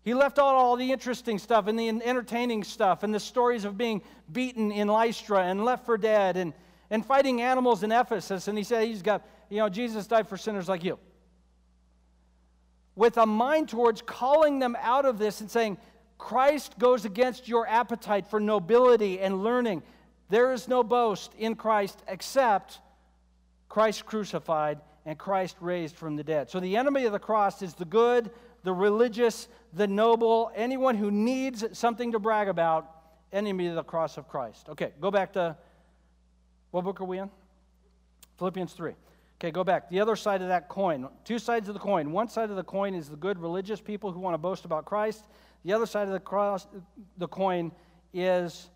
He 0.02 0.14
left 0.14 0.38
out 0.38 0.54
all 0.54 0.76
the 0.76 0.90
interesting 0.90 1.38
stuff 1.38 1.66
and 1.66 1.78
the 1.78 1.86
entertaining 1.86 2.64
stuff 2.64 3.02
and 3.02 3.14
the 3.14 3.20
stories 3.20 3.66
of 3.66 3.76
being 3.76 4.00
beaten 4.32 4.72
in 4.72 4.88
Lystra 4.88 5.42
and 5.42 5.66
left 5.66 5.84
for 5.84 5.98
dead 5.98 6.38
and, 6.38 6.54
and 6.88 7.04
fighting 7.04 7.42
animals 7.42 7.82
in 7.82 7.92
Ephesus. 7.92 8.48
And 8.48 8.56
he 8.56 8.64
said 8.64 8.86
he's 8.86 9.02
got, 9.02 9.26
you 9.50 9.58
know, 9.58 9.68
Jesus 9.68 10.06
died 10.06 10.28
for 10.28 10.38
sinners 10.38 10.66
like 10.66 10.82
you. 10.82 10.98
With 12.94 13.18
a 13.18 13.26
mind 13.26 13.68
towards 13.68 14.00
calling 14.00 14.58
them 14.58 14.78
out 14.80 15.04
of 15.04 15.18
this 15.18 15.42
and 15.42 15.50
saying, 15.50 15.76
Christ 16.16 16.78
goes 16.78 17.04
against 17.04 17.48
your 17.48 17.68
appetite 17.68 18.28
for 18.28 18.40
nobility 18.40 19.20
and 19.20 19.44
learning. 19.44 19.82
There 20.30 20.54
is 20.54 20.68
no 20.68 20.82
boast 20.82 21.34
in 21.36 21.54
Christ 21.54 22.02
except 22.08 22.80
Christ 23.68 24.06
crucified 24.06 24.80
and 25.06 25.16
Christ 25.16 25.56
raised 25.60 25.96
from 25.96 26.16
the 26.16 26.24
dead. 26.24 26.50
So 26.50 26.60
the 26.60 26.76
enemy 26.76 27.04
of 27.04 27.12
the 27.12 27.18
cross 27.18 27.62
is 27.62 27.74
the 27.74 27.84
good, 27.84 28.30
the 28.64 28.72
religious, 28.72 29.48
the 29.72 29.86
noble, 29.86 30.50
anyone 30.54 30.96
who 30.96 31.10
needs 31.10 31.64
something 31.72 32.12
to 32.12 32.18
brag 32.18 32.48
about, 32.48 32.90
enemy 33.32 33.68
of 33.68 33.76
the 33.76 33.84
cross 33.84 34.18
of 34.18 34.28
Christ. 34.28 34.68
Okay, 34.68 34.92
go 35.00 35.10
back 35.12 35.32
to 35.34 35.56
what 36.72 36.84
book 36.84 37.00
are 37.00 37.04
we 37.04 37.20
in? 37.20 37.30
Philippians 38.36 38.72
3. 38.72 38.92
Okay, 39.38 39.50
go 39.52 39.62
back. 39.62 39.88
The 39.90 40.00
other 40.00 40.16
side 40.16 40.42
of 40.42 40.48
that 40.48 40.68
coin, 40.68 41.08
two 41.24 41.38
sides 41.38 41.68
of 41.68 41.74
the 41.74 41.80
coin. 41.80 42.10
One 42.10 42.28
side 42.28 42.50
of 42.50 42.56
the 42.56 42.64
coin 42.64 42.94
is 42.94 43.08
the 43.08 43.16
good 43.16 43.38
religious 43.38 43.80
people 43.80 44.10
who 44.10 44.18
want 44.18 44.34
to 44.34 44.38
boast 44.38 44.64
about 44.64 44.86
Christ. 44.86 45.24
The 45.64 45.72
other 45.72 45.86
side 45.86 46.08
of 46.08 46.12
the 46.12 46.20
cross, 46.20 46.66
the 47.16 47.28
coin 47.28 47.70
is 48.12 48.70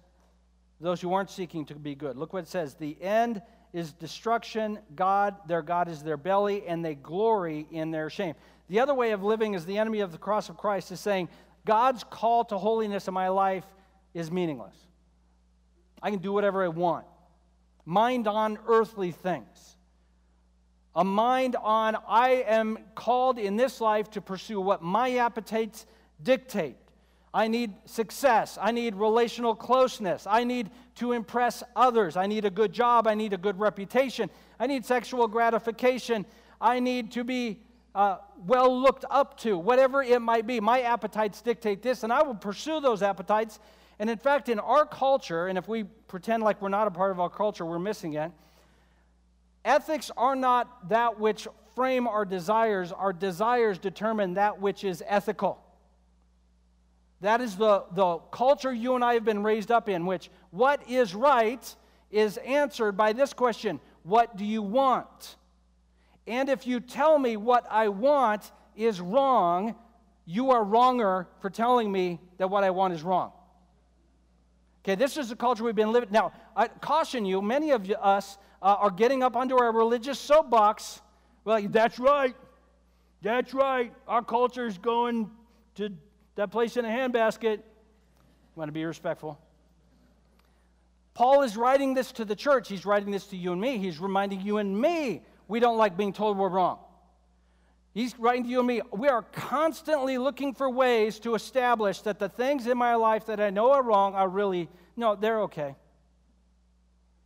those 0.81 1.01
who 1.01 1.13
aren't 1.13 1.31
seeking 1.31 1.65
to 1.67 1.75
be 1.75 1.95
good. 1.95 2.17
Look 2.17 2.33
what 2.33 2.45
it 2.45 2.49
says. 2.49 2.75
The 2.75 2.97
end 3.03 3.43
is 3.73 3.93
destruction. 3.93 4.79
God, 4.95 5.37
their 5.47 5.63
God 5.63 5.89
is 5.89 6.03
their 6.03 6.17
belly, 6.17 6.65
and 6.67 6.85
they 6.85 6.95
glory 6.95 7.67
in 7.71 7.91
their 7.91 8.11
shame. 8.11 8.35
The 8.69 8.81
other 8.81 8.95
way 8.95 9.13
of 9.13 9.23
living 9.23 9.55
is 9.55 9.65
the 9.65 9.79
enemy 9.79 10.01
of 10.01 10.13
the 10.13 10.19
cross 10.19 10.49
of 10.49 10.57
Christ 10.57 10.93
is 10.93 11.01
saying, 11.01 11.29
God's 11.65 12.05
call 12.05 12.45
to 12.47 12.59
holiness 12.59 13.09
in 13.09 13.15
my 13.15 13.29
life 13.29 13.65
is 14.15 14.31
meaningless. 14.31 14.77
I 16.03 16.11
can 16.11 16.21
do 16.21 16.33
whatever 16.33 16.65
I 16.65 16.69
want. 16.69 17.07
Mind 17.85 18.27
on 18.27 18.59
earthly 18.67 19.13
things. 19.13 19.77
A 20.95 21.05
mind 21.05 21.57
on, 21.57 21.97
I 22.09 22.45
am 22.47 22.79
called 22.95 23.39
in 23.39 23.57
this 23.57 23.81
life 23.81 24.11
to 24.13 24.21
pursue 24.21 24.61
what 24.61 24.83
my 24.83 25.17
appetites 25.19 25.87
dictate. 26.23 26.77
I 27.33 27.47
need 27.47 27.73
success. 27.85 28.59
I 28.61 28.73
need 28.73 28.97
relational 28.97 29.55
closeness. 29.55 30.27
I 30.29 30.43
need 30.43 30.71
to 31.01 31.13
impress 31.13 31.63
others. 31.75 32.15
I 32.15 32.27
need 32.27 32.45
a 32.45 32.51
good 32.51 32.75
job. 32.75 33.07
I 33.07 33.15
need 33.15 33.33
a 33.33 33.39
good 33.39 33.59
reputation. 33.59 34.29
I 34.59 34.67
need 34.67 34.85
sexual 34.85 35.27
gratification. 35.29 36.27
I 36.61 36.79
need 36.79 37.11
to 37.13 37.25
be 37.25 37.61
uh, 37.95 38.19
well 38.47 38.81
looked 38.81 39.07
up 39.11 39.39
to, 39.41 39.57
whatever 39.57 40.03
it 40.03 40.21
might 40.21 40.47
be. 40.47 40.61
My 40.61 40.83
appetites 40.83 41.41
dictate 41.41 41.81
this, 41.81 42.03
and 42.03 42.13
I 42.13 42.23
will 42.23 42.35
pursue 42.35 42.81
those 42.81 43.03
appetites. 43.03 43.61
And 43.99 44.11
in 44.11 44.19
fact, 44.19 44.51
in 44.51 44.59
our 44.61 44.85
culture, 44.85 45.49
and 45.49 45.57
if 45.57 45.67
we 45.69 45.85
pretend 45.85 46.43
like 46.43 46.61
we're 46.61 46.69
not 46.69 46.87
a 46.87 46.91
part 46.91 47.11
of 47.11 47.19
our 47.19 47.31
culture, 47.31 47.65
we're 47.65 47.79
missing 47.79 48.13
it. 48.13 48.31
Ethics 49.65 50.11
are 50.19 50.37
not 50.37 50.91
that 50.91 51.19
which 51.19 51.49
frame 51.75 52.07
our 52.07 52.27
desires, 52.27 52.93
our 52.93 53.15
desires 53.15 53.79
determine 53.79 54.35
that 54.35 54.61
which 54.61 54.85
is 54.85 55.03
ethical. 55.07 55.63
That 57.21 57.41
is 57.41 57.57
the, 57.57 57.85
the 57.93 58.19
culture 58.31 58.73
you 58.73 58.95
and 58.95 59.05
I 59.05 59.15
have 59.15 59.25
been 59.25 59.43
raised 59.43 59.71
up 59.71 59.89
in, 59.89 60.07
which 60.07 60.31
what 60.51 60.89
is 60.89 61.15
right 61.15 61.77
is 62.11 62.39
answered 62.39 62.93
by 62.93 63.13
this 63.13 63.33
question 63.33 63.81
What 64.03 64.37
do 64.37 64.45
you 64.45 64.63
want? 64.63 65.37
And 66.27 66.49
if 66.49 66.67
you 66.67 66.81
tell 66.81 67.19
me 67.19 67.37
what 67.37 67.67
I 67.71 67.89
want 67.89 68.51
is 68.77 69.01
wrong, 69.01 69.75
you 70.25 70.51
are 70.51 70.65
wronger 70.65 71.27
for 71.41 71.51
telling 71.51 71.91
me 71.91 72.21
that 72.39 72.49
what 72.49 72.65
I 72.65 72.71
want 72.71 72.95
is 72.95 73.03
wrong. 73.03 73.33
Okay, 74.83 74.95
this 74.95 75.17
is 75.17 75.29
the 75.29 75.37
culture 75.37 75.65
we've 75.65 75.75
been 75.75 75.93
living. 75.93 76.09
Now, 76.11 76.33
I 76.57 76.69
caution 76.69 77.27
you, 77.27 77.43
many 77.43 77.71
of 77.71 77.91
us 78.01 78.39
uh, 78.63 78.77
are 78.79 78.91
getting 78.91 79.23
up 79.23 79.37
under 79.37 79.59
our 79.59 79.73
religious 79.73 80.19
soapbox. 80.19 81.03
Well, 81.45 81.61
that's 81.69 81.99
right. 81.99 82.35
That's 83.23 83.53
right. 83.53 83.93
Our 84.09 84.23
culture 84.23 84.67
is 84.67 84.79
going 84.79 85.31
to 85.75 85.91
that 86.41 86.51
place 86.51 86.79
in 86.79 86.87
a 86.87 86.89
handbasket. 86.89 87.61
Want 88.57 88.69
to 88.69 88.73
be 88.73 88.83
respectful. 88.87 89.39
Paul 91.13 91.43
is 91.43 91.55
writing 91.55 91.93
this 91.93 92.13
to 92.13 92.25
the 92.25 92.35
church. 92.35 92.67
He's 92.67 92.87
writing 92.87 93.11
this 93.11 93.27
to 93.27 93.37
you 93.37 93.53
and 93.53 93.61
me. 93.61 93.77
He's 93.77 93.99
reminding 93.99 94.41
you 94.41 94.57
and 94.57 94.81
me 94.81 95.23
we 95.49 95.61
don't 95.61 95.77
like 95.77 95.99
being 95.99 96.15
told 96.15 96.39
we're 96.39 96.49
wrong. 96.49 96.79
He's 97.93 98.19
writing 98.19 98.45
to 98.45 98.49
you 98.49 98.61
and 98.61 98.69
me. 98.69 98.81
We 98.91 99.09
are 99.09 99.21
constantly 99.21 100.17
looking 100.17 100.55
for 100.55 100.71
ways 100.71 101.19
to 101.21 101.35
establish 101.35 102.01
that 102.03 102.19
the 102.19 102.31
things 102.31 102.67
in 102.67 102.79
my 102.79 102.95
life 102.95 103.27
that 103.27 103.39
I 103.39 103.51
know 103.51 103.73
are 103.73 103.83
wrong 103.83 104.15
are 104.15 104.29
really, 104.29 104.71
no, 104.97 105.17
they're 105.17 105.43
okay. 105.43 105.75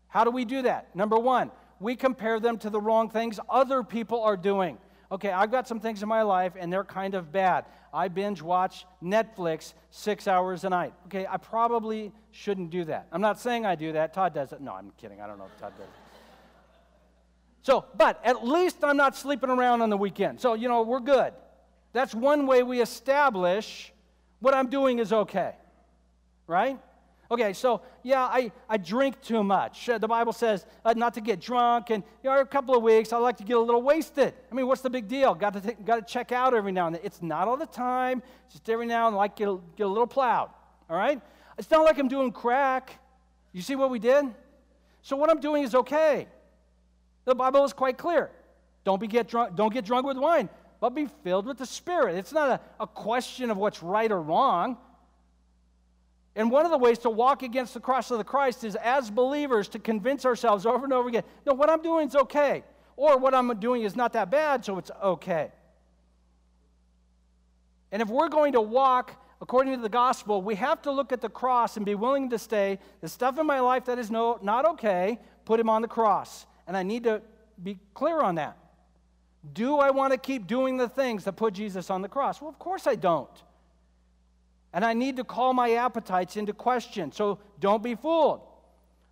How 0.08 0.24
do 0.24 0.32
we 0.32 0.44
do 0.44 0.62
that? 0.62 0.96
Number 0.96 1.18
one, 1.18 1.52
we 1.78 1.94
compare 1.94 2.40
them 2.40 2.58
to 2.58 2.70
the 2.70 2.80
wrong 2.80 3.10
things 3.10 3.38
other 3.48 3.84
people 3.84 4.22
are 4.24 4.36
doing. 4.36 4.76
Okay, 5.12 5.30
I've 5.30 5.52
got 5.52 5.68
some 5.68 5.78
things 5.78 6.02
in 6.02 6.08
my 6.08 6.22
life 6.22 6.54
and 6.58 6.72
they're 6.72 6.82
kind 6.82 7.14
of 7.14 7.30
bad. 7.30 7.66
I 7.94 8.08
binge 8.08 8.42
watch 8.42 8.86
Netflix 9.02 9.72
six 9.90 10.26
hours 10.26 10.64
a 10.64 10.70
night. 10.70 10.92
Okay, 11.06 11.26
I 11.30 11.36
probably 11.36 12.12
shouldn't 12.32 12.70
do 12.70 12.84
that. 12.86 13.06
I'm 13.12 13.20
not 13.20 13.40
saying 13.40 13.64
I 13.64 13.76
do 13.76 13.92
that. 13.92 14.12
Todd 14.12 14.34
does 14.34 14.52
it. 14.52 14.60
No, 14.60 14.72
I'm 14.72 14.92
kidding. 14.98 15.20
I 15.20 15.28
don't 15.28 15.38
know 15.38 15.46
if 15.46 15.60
Todd 15.60 15.72
does 15.78 15.86
it. 15.86 15.92
So, 17.62 17.84
but 17.96 18.20
at 18.24 18.44
least 18.44 18.82
I'm 18.82 18.96
not 18.96 19.16
sleeping 19.16 19.48
around 19.48 19.80
on 19.80 19.90
the 19.90 19.96
weekend. 19.96 20.40
So, 20.40 20.54
you 20.54 20.68
know, 20.68 20.82
we're 20.82 21.00
good. 21.00 21.32
That's 21.92 22.14
one 22.14 22.46
way 22.46 22.62
we 22.64 22.82
establish 22.82 23.92
what 24.40 24.52
I'm 24.54 24.68
doing 24.68 24.98
is 24.98 25.12
okay. 25.12 25.54
Right? 26.46 26.78
Okay, 27.30 27.52
so 27.52 27.80
yeah, 28.02 28.22
I, 28.22 28.52
I 28.68 28.76
drink 28.76 29.20
too 29.22 29.42
much. 29.42 29.88
Uh, 29.88 29.98
the 29.98 30.08
Bible 30.08 30.32
says 30.32 30.66
uh, 30.84 30.92
not 30.94 31.14
to 31.14 31.20
get 31.20 31.40
drunk, 31.40 31.90
and 31.90 32.04
you 32.22 32.30
know, 32.30 32.38
a 32.38 32.46
couple 32.46 32.76
of 32.76 32.82
weeks 32.82 33.12
I 33.12 33.16
like 33.16 33.38
to 33.38 33.44
get 33.44 33.56
a 33.56 33.60
little 33.60 33.82
wasted. 33.82 34.34
I 34.50 34.54
mean, 34.54 34.66
what's 34.66 34.82
the 34.82 34.90
big 34.90 35.08
deal? 35.08 35.34
Got 35.34 35.62
to 35.62 35.72
got 35.72 36.06
to 36.06 36.12
check 36.12 36.32
out 36.32 36.54
every 36.54 36.72
now 36.72 36.86
and 36.86 36.96
then. 36.96 37.02
It's 37.02 37.22
not 37.22 37.48
all 37.48 37.56
the 37.56 37.66
time. 37.66 38.22
Just 38.50 38.68
every 38.68 38.86
now 38.86 39.06
and 39.06 39.14
then, 39.14 39.18
like 39.18 39.36
get 39.36 39.48
a, 39.48 39.58
get 39.76 39.84
a 39.84 39.88
little 39.88 40.06
plowed. 40.06 40.50
All 40.90 40.96
right. 40.96 41.20
It's 41.58 41.70
not 41.70 41.84
like 41.84 41.98
I'm 41.98 42.08
doing 42.08 42.30
crack. 42.30 42.98
You 43.52 43.62
see 43.62 43.76
what 43.76 43.90
we 43.90 43.98
did? 43.98 44.26
So 45.02 45.16
what 45.16 45.30
I'm 45.30 45.40
doing 45.40 45.62
is 45.62 45.74
okay. 45.74 46.26
The 47.24 47.34
Bible 47.34 47.64
is 47.64 47.72
quite 47.72 47.96
clear. 47.96 48.30
Don't 48.84 49.00
be 49.00 49.06
get 49.06 49.28
drunk. 49.28 49.56
Don't 49.56 49.72
get 49.72 49.84
drunk 49.84 50.06
with 50.06 50.18
wine, 50.18 50.48
but 50.80 50.90
be 50.90 51.06
filled 51.22 51.46
with 51.46 51.58
the 51.58 51.66
Spirit. 51.66 52.16
It's 52.16 52.32
not 52.32 52.50
a, 52.50 52.82
a 52.82 52.86
question 52.86 53.50
of 53.50 53.56
what's 53.56 53.82
right 53.82 54.10
or 54.10 54.20
wrong. 54.20 54.76
And 56.36 56.50
one 56.50 56.64
of 56.64 56.72
the 56.72 56.78
ways 56.78 56.98
to 57.00 57.10
walk 57.10 57.42
against 57.42 57.74
the 57.74 57.80
cross 57.80 58.10
of 58.10 58.18
the 58.18 58.24
Christ 58.24 58.64
is 58.64 58.74
as 58.76 59.10
believers 59.10 59.68
to 59.68 59.78
convince 59.78 60.24
ourselves 60.24 60.66
over 60.66 60.84
and 60.84 60.92
over 60.92 61.08
again 61.08 61.22
no, 61.46 61.54
what 61.54 61.70
I'm 61.70 61.82
doing 61.82 62.08
is 62.08 62.16
okay. 62.16 62.64
Or 62.96 63.18
what 63.18 63.34
I'm 63.34 63.58
doing 63.58 63.82
is 63.82 63.96
not 63.96 64.12
that 64.12 64.30
bad, 64.30 64.64
so 64.64 64.78
it's 64.78 64.90
okay. 65.02 65.50
And 67.90 68.02
if 68.02 68.08
we're 68.08 68.28
going 68.28 68.52
to 68.52 68.60
walk 68.60 69.20
according 69.40 69.74
to 69.76 69.80
the 69.80 69.88
gospel, 69.88 70.42
we 70.42 70.54
have 70.54 70.80
to 70.82 70.90
look 70.90 71.12
at 71.12 71.20
the 71.20 71.28
cross 71.28 71.76
and 71.76 71.84
be 71.84 71.94
willing 71.94 72.30
to 72.30 72.38
say, 72.38 72.78
the 73.00 73.08
stuff 73.08 73.38
in 73.38 73.46
my 73.46 73.60
life 73.60 73.84
that 73.86 73.98
is 73.98 74.10
no, 74.10 74.38
not 74.42 74.64
okay, 74.64 75.18
put 75.44 75.60
him 75.60 75.68
on 75.68 75.82
the 75.82 75.88
cross. 75.88 76.46
And 76.66 76.76
I 76.76 76.82
need 76.82 77.04
to 77.04 77.20
be 77.62 77.78
clear 77.92 78.20
on 78.20 78.36
that. 78.36 78.56
Do 79.52 79.78
I 79.78 79.90
want 79.90 80.12
to 80.12 80.18
keep 80.18 80.46
doing 80.46 80.76
the 80.76 80.88
things 80.88 81.24
that 81.24 81.34
put 81.34 81.52
Jesus 81.54 81.90
on 81.90 82.00
the 82.00 82.08
cross? 82.08 82.40
Well, 82.40 82.48
of 82.48 82.58
course 82.58 82.86
I 82.86 82.94
don't. 82.94 83.28
And 84.74 84.84
I 84.84 84.92
need 84.92 85.16
to 85.16 85.24
call 85.24 85.54
my 85.54 85.74
appetites 85.74 86.36
into 86.36 86.52
question. 86.52 87.12
So 87.12 87.38
don't 87.60 87.82
be 87.82 87.94
fooled. 87.94 88.40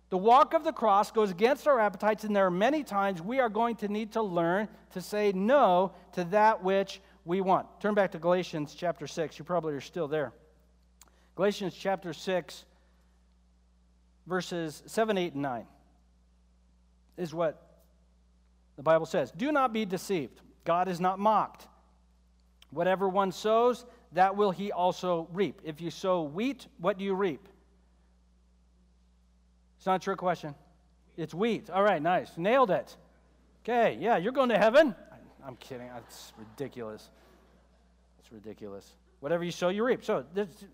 The 0.09 0.17
walk 0.17 0.53
of 0.53 0.63
the 0.63 0.73
cross 0.73 1.09
goes 1.09 1.31
against 1.31 1.67
our 1.67 1.79
appetites, 1.79 2.25
and 2.25 2.35
there 2.35 2.45
are 2.45 2.51
many 2.51 2.83
times 2.83 3.21
we 3.21 3.39
are 3.39 3.49
going 3.49 3.77
to 3.77 3.87
need 3.87 4.11
to 4.11 4.21
learn 4.21 4.67
to 4.91 5.01
say 5.01 5.31
no 5.31 5.93
to 6.11 6.25
that 6.25 6.63
which 6.63 7.01
we 7.25 7.41
want. 7.41 7.65
Turn 7.79 7.95
back 7.95 8.11
to 8.11 8.19
Galatians 8.19 8.75
chapter 8.77 9.07
6. 9.07 9.39
You 9.39 9.45
probably 9.45 9.73
are 9.73 9.81
still 9.81 10.07
there. 10.07 10.33
Galatians 11.35 11.73
chapter 11.73 12.13
6, 12.13 12.65
verses 14.27 14.83
7, 14.85 15.17
8, 15.17 15.33
and 15.33 15.41
9. 15.41 15.65
is 17.17 17.33
what 17.33 17.79
the 18.75 18.83
Bible 18.83 19.05
says. 19.05 19.31
Do 19.31 19.51
not 19.51 19.71
be 19.71 19.85
deceived. 19.85 20.41
God 20.65 20.89
is 20.89 20.99
not 20.99 21.19
mocked. 21.19 21.67
Whatever 22.69 23.07
one 23.07 23.31
sows, 23.31 23.85
that 24.13 24.35
will 24.35 24.51
he 24.51 24.71
also 24.71 25.27
reap. 25.33 25.61
If 25.63 25.81
you 25.81 25.89
sow 25.89 26.23
wheat, 26.23 26.67
what 26.79 26.97
do 26.97 27.03
you 27.03 27.13
reap? 27.13 27.47
It's 29.77 29.85
not 29.85 29.95
a 29.95 29.99
trick 29.99 30.17
question. 30.17 30.55
It's 31.17 31.33
wheat. 31.33 31.69
All 31.69 31.83
right, 31.83 32.01
nice. 32.01 32.37
Nailed 32.37 32.71
it. 32.71 32.95
Okay, 33.63 33.97
yeah, 33.99 34.17
you're 34.17 34.31
going 34.31 34.49
to 34.49 34.57
heaven. 34.57 34.95
I'm 35.45 35.55
kidding. 35.57 35.87
That's 35.87 36.33
ridiculous. 36.37 37.09
It's 38.19 38.31
ridiculous. 38.31 38.93
Whatever 39.19 39.43
you 39.43 39.51
sow, 39.51 39.69
you 39.69 39.85
reap. 39.85 40.03
So 40.03 40.25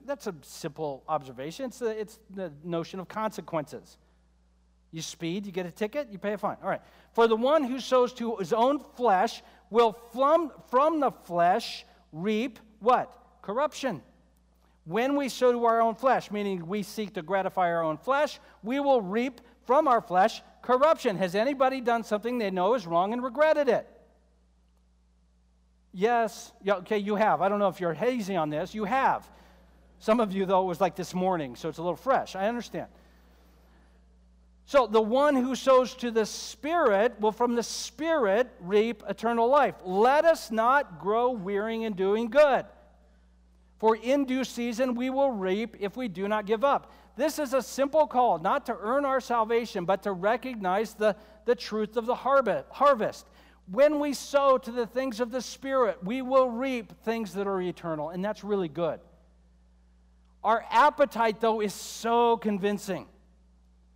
that's 0.06 0.28
a 0.28 0.36
simple 0.42 1.04
observation. 1.08 1.66
It's 1.66 1.80
the, 1.80 2.00
it's 2.00 2.20
the 2.36 2.52
notion 2.64 3.00
of 3.00 3.08
consequences. 3.08 3.98
You 4.92 5.02
speed, 5.04 5.46
you 5.46 5.52
get 5.52 5.68
a 5.68 5.72
ticket, 5.72 6.08
you 6.12 6.18
pay 6.18 6.34
a 6.34 6.38
fine. 6.38 6.58
All 6.64 6.70
right. 6.70 6.82
For 7.14 7.28
the 7.28 7.36
one 7.36 7.64
who 7.64 7.80
sows 7.80 8.12
to 8.14 8.38
his 8.38 8.54
own 8.54 8.80
flesh 8.96 9.44
will 9.70 9.94
from, 10.14 10.52
from 10.70 11.00
the 11.00 11.12
flesh 11.12 11.86
reap 12.12 12.60
what? 12.80 13.16
Corruption. 13.42 14.02
When 14.86 15.16
we 15.16 15.30
sow 15.30 15.52
to 15.52 15.66
our 15.66 15.82
own 15.82 15.96
flesh, 15.96 16.32
meaning 16.32 16.68
we 16.68 16.84
seek 16.84 17.14
to 17.14 17.22
gratify 17.22 17.72
our 17.72 17.84
own 17.84 17.98
flesh, 17.98 18.40
we 18.64 18.80
will 18.80 19.02
reap 19.02 19.42
from 19.66 19.88
our 19.88 20.02
flesh 20.02 20.42
corruption. 20.62 21.16
Has 21.18 21.36
anybody 21.36 21.80
done 21.82 22.04
something 22.04 22.38
they 22.38 22.50
know 22.50 22.74
is 22.74 22.88
wrong 22.88 23.14
and 23.14 23.24
regretted 23.24 23.70
it? 23.70 23.88
Yes. 25.94 26.52
Yeah, 26.64 26.76
okay, 26.76 26.98
you 26.98 27.16
have. 27.16 27.42
I 27.42 27.50
don't 27.50 27.60
know 27.60 27.68
if 27.68 27.80
you're 27.80 27.94
hazy 27.94 28.36
on 28.36 28.50
this. 28.50 28.74
You 28.74 28.86
have. 28.86 29.30
Some 30.00 30.20
of 30.20 30.34
you, 30.34 30.46
though, 30.46 30.62
it 30.62 30.68
was 30.68 30.82
like 30.82 30.96
this 30.96 31.14
morning, 31.14 31.56
so 31.56 31.70
it's 31.70 31.78
a 31.78 31.82
little 31.82 31.96
fresh. 31.96 32.36
I 32.36 32.48
understand. 32.48 32.88
So 34.66 34.86
the 34.86 35.02
one 35.02 35.36
who 35.36 35.56
sows 35.56 35.96
to 35.96 36.12
the 36.12 36.26
Spirit 36.26 37.20
will 37.20 37.32
from 37.32 37.56
the 37.56 37.64
Spirit 37.64 38.50
reap 38.60 39.04
eternal 39.10 39.48
life. 39.48 39.76
Let 39.84 40.26
us 40.26 40.52
not 40.52 41.00
grow 41.00 41.32
weary 41.32 41.84
in 41.84 41.94
doing 41.94 42.30
good. 42.30 42.66
For 43.80 43.96
in 43.96 44.26
due 44.26 44.44
season 44.44 44.94
we 44.94 45.10
will 45.10 45.32
reap 45.32 45.78
if 45.80 45.96
we 45.96 46.08
do 46.08 46.28
not 46.28 46.46
give 46.46 46.64
up. 46.64 46.92
This 47.16 47.40
is 47.40 47.54
a 47.54 47.62
simple 47.62 48.08
call, 48.08 48.38
not 48.40 48.66
to 48.68 48.78
earn 48.80 49.06
our 49.06 49.22
salvation, 49.22 49.86
but 49.86 50.04
to 50.04 50.12
recognize 50.12 50.94
the, 50.94 51.16
the 51.46 51.56
truth 51.56 51.98
of 51.98 52.06
the 52.06 52.16
harvest. 52.16 53.26
When 53.72 54.00
we 54.00 54.14
sow 54.14 54.58
to 54.58 54.72
the 54.72 54.88
things 54.88 55.20
of 55.20 55.32
the 55.32 55.42
Spirit, 55.42 56.04
we 56.04 56.22
will 56.22 56.50
reap 56.50 56.94
things 57.04 57.34
that 57.34 57.48
are 57.48 57.62
eternal, 57.62 58.10
and 58.10 58.24
that's 58.24 58.44
really 58.44 58.70
good. 58.70 59.00
Our 60.44 60.66
appetite, 60.70 61.40
though, 61.40 61.62
is 61.62 61.74
so 61.74 62.38
convincing. 62.38 63.06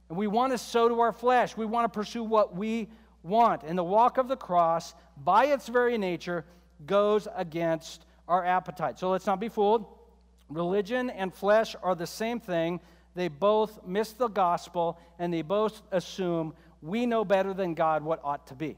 And 0.09 0.17
we 0.17 0.27
want 0.27 0.51
to 0.51 0.57
sow 0.57 0.89
to 0.89 0.99
our 0.99 1.13
flesh. 1.13 1.55
We 1.57 1.65
want 1.65 1.91
to 1.91 1.97
pursue 1.97 2.23
what 2.23 2.55
we 2.55 2.89
want. 3.23 3.63
And 3.63 3.77
the 3.77 3.83
walk 3.83 4.17
of 4.17 4.27
the 4.27 4.35
cross, 4.35 4.93
by 5.17 5.45
its 5.45 5.67
very 5.67 5.97
nature, 5.97 6.45
goes 6.85 7.27
against 7.35 8.05
our 8.27 8.45
appetite. 8.45 8.99
So 8.99 9.09
let's 9.09 9.25
not 9.25 9.39
be 9.39 9.49
fooled. 9.49 9.85
Religion 10.49 11.09
and 11.09 11.33
flesh 11.33 11.75
are 11.81 11.95
the 11.95 12.07
same 12.07 12.39
thing. 12.39 12.79
They 13.15 13.27
both 13.27 13.85
miss 13.85 14.11
the 14.13 14.27
gospel 14.27 14.99
and 15.19 15.33
they 15.33 15.41
both 15.41 15.81
assume 15.91 16.53
we 16.81 17.05
know 17.05 17.23
better 17.23 17.53
than 17.53 17.73
God 17.73 18.03
what 18.03 18.19
ought 18.23 18.47
to 18.47 18.55
be. 18.55 18.77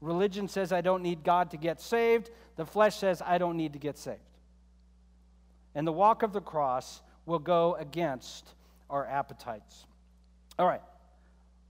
Religion 0.00 0.48
says 0.48 0.72
I 0.72 0.80
don't 0.80 1.02
need 1.02 1.24
God 1.24 1.50
to 1.52 1.56
get 1.56 1.80
saved, 1.80 2.30
the 2.56 2.66
flesh 2.66 2.96
says 2.96 3.22
I 3.24 3.38
don't 3.38 3.56
need 3.56 3.72
to 3.72 3.78
get 3.78 3.96
saved. 3.98 4.20
And 5.74 5.86
the 5.86 5.92
walk 5.92 6.22
of 6.22 6.32
the 6.32 6.40
cross 6.40 7.02
will 7.24 7.38
go 7.38 7.74
against 7.74 8.54
our 8.88 9.06
appetites. 9.06 9.86
All 10.58 10.66
right, 10.66 10.82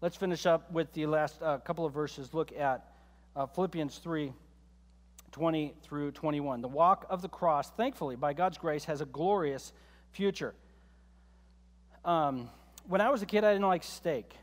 let's 0.01 0.17
finish 0.17 0.47
up 0.47 0.71
with 0.71 0.93
the 0.93 1.07
last 1.07 1.43
uh, 1.43 1.59
couple 1.59 1.85
of 1.85 1.93
verses. 1.93 2.33
Look 2.35 2.53
at 2.57 2.85
uh, 3.35 3.47
Philippians 3.47 3.99
3 3.99 4.33
20 5.37 5.75
through 5.83 6.11
21. 6.13 6.63
The 6.63 6.69
walk 6.69 7.05
of 7.11 7.21
the 7.21 7.29
cross, 7.29 7.69
thankfully, 7.73 8.17
by 8.17 8.33
God's 8.33 8.57
grace, 8.57 8.87
has 8.87 9.03
a 9.03 9.05
glorious 9.05 9.75
future. 10.13 10.55
Um, 12.07 12.49
when 12.89 13.03
I 13.03 13.11
was 13.11 13.21
a 13.21 13.27
kid, 13.27 13.45
I 13.45 13.53
didn't 13.53 13.67
like 13.67 13.85
steak. 13.85 14.35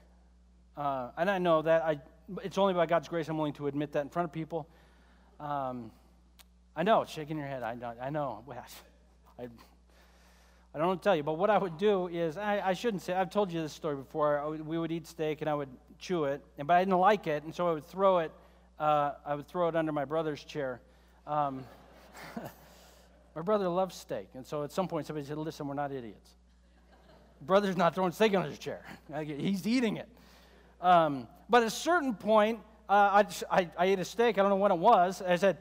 Uh, 0.77 1.09
and 1.17 1.31
I 1.31 1.39
know 1.39 1.63
that 1.63 1.81
I, 1.81 1.99
it's 2.43 2.59
only 2.59 2.75
by 2.75 2.85
God's 2.85 3.07
grace 3.07 3.27
I'm 3.27 3.39
willing 3.39 3.53
to 3.53 3.65
admit 3.65 3.93
that 3.93 4.01
in 4.01 4.09
front 4.09 4.27
of 4.29 4.33
people. 4.33 4.67
Um, 5.39 5.89
I 6.75 6.83
know, 6.83 7.05
shaking 7.05 7.39
your 7.39 7.47
head. 7.47 7.63
I 7.63 7.73
know. 7.73 7.93
I, 7.99 8.11
know. 8.11 8.43
I, 9.39 9.47
I 10.75 10.77
don't 10.77 10.95
to 10.95 11.03
tell 11.03 11.15
you, 11.15 11.23
but 11.23 11.39
what 11.39 11.49
I 11.49 11.57
would 11.57 11.79
do 11.79 12.07
is, 12.07 12.37
I, 12.37 12.61
I 12.63 12.73
shouldn't 12.73 13.01
say, 13.01 13.15
I've 13.15 13.31
told 13.31 13.51
you 13.51 13.63
this 13.63 13.73
story 13.73 13.95
before. 13.95 14.55
We 14.63 14.77
would 14.77 14.91
eat 14.91 15.07
steak 15.07 15.41
and 15.41 15.49
I 15.49 15.55
would 15.55 15.69
chew 15.97 16.25
it, 16.25 16.45
and, 16.59 16.67
but 16.67 16.75
I 16.75 16.81
didn't 16.81 16.99
like 16.99 17.25
it, 17.25 17.41
and 17.41 17.55
so 17.55 17.67
I 17.67 17.73
would 17.73 17.87
throw 17.87 18.19
it 18.19 18.31
uh, 18.83 19.13
I 19.25 19.35
would 19.35 19.47
throw 19.47 19.69
it 19.69 19.77
under 19.77 19.93
my 19.93 20.03
brother's 20.03 20.43
chair. 20.43 20.81
Um, 21.25 21.63
my 23.35 23.41
brother 23.41 23.69
loves 23.69 23.95
steak, 23.95 24.27
and 24.33 24.45
so 24.45 24.63
at 24.63 24.73
some 24.73 24.89
point 24.89 25.07
somebody 25.07 25.25
said, 25.25 25.37
"Listen, 25.37 25.69
we're 25.69 25.73
not 25.73 25.93
idiots. 25.93 26.31
Brother's 27.41 27.77
not 27.77 27.95
throwing 27.95 28.11
steak 28.11 28.35
under 28.35 28.49
his 28.49 28.59
chair; 28.59 28.81
he's 29.23 29.65
eating 29.65 29.95
it." 29.95 30.09
Um, 30.81 31.29
but 31.49 31.61
at 31.61 31.67
a 31.67 31.71
certain 31.71 32.13
point, 32.13 32.59
uh, 32.89 33.23
I, 33.23 33.25
I, 33.49 33.69
I 33.77 33.85
ate 33.85 33.99
a 33.99 34.05
steak. 34.05 34.37
I 34.37 34.41
don't 34.41 34.49
know 34.49 34.57
when 34.57 34.73
it 34.73 34.79
was. 34.79 35.21
I 35.21 35.37
said, 35.37 35.59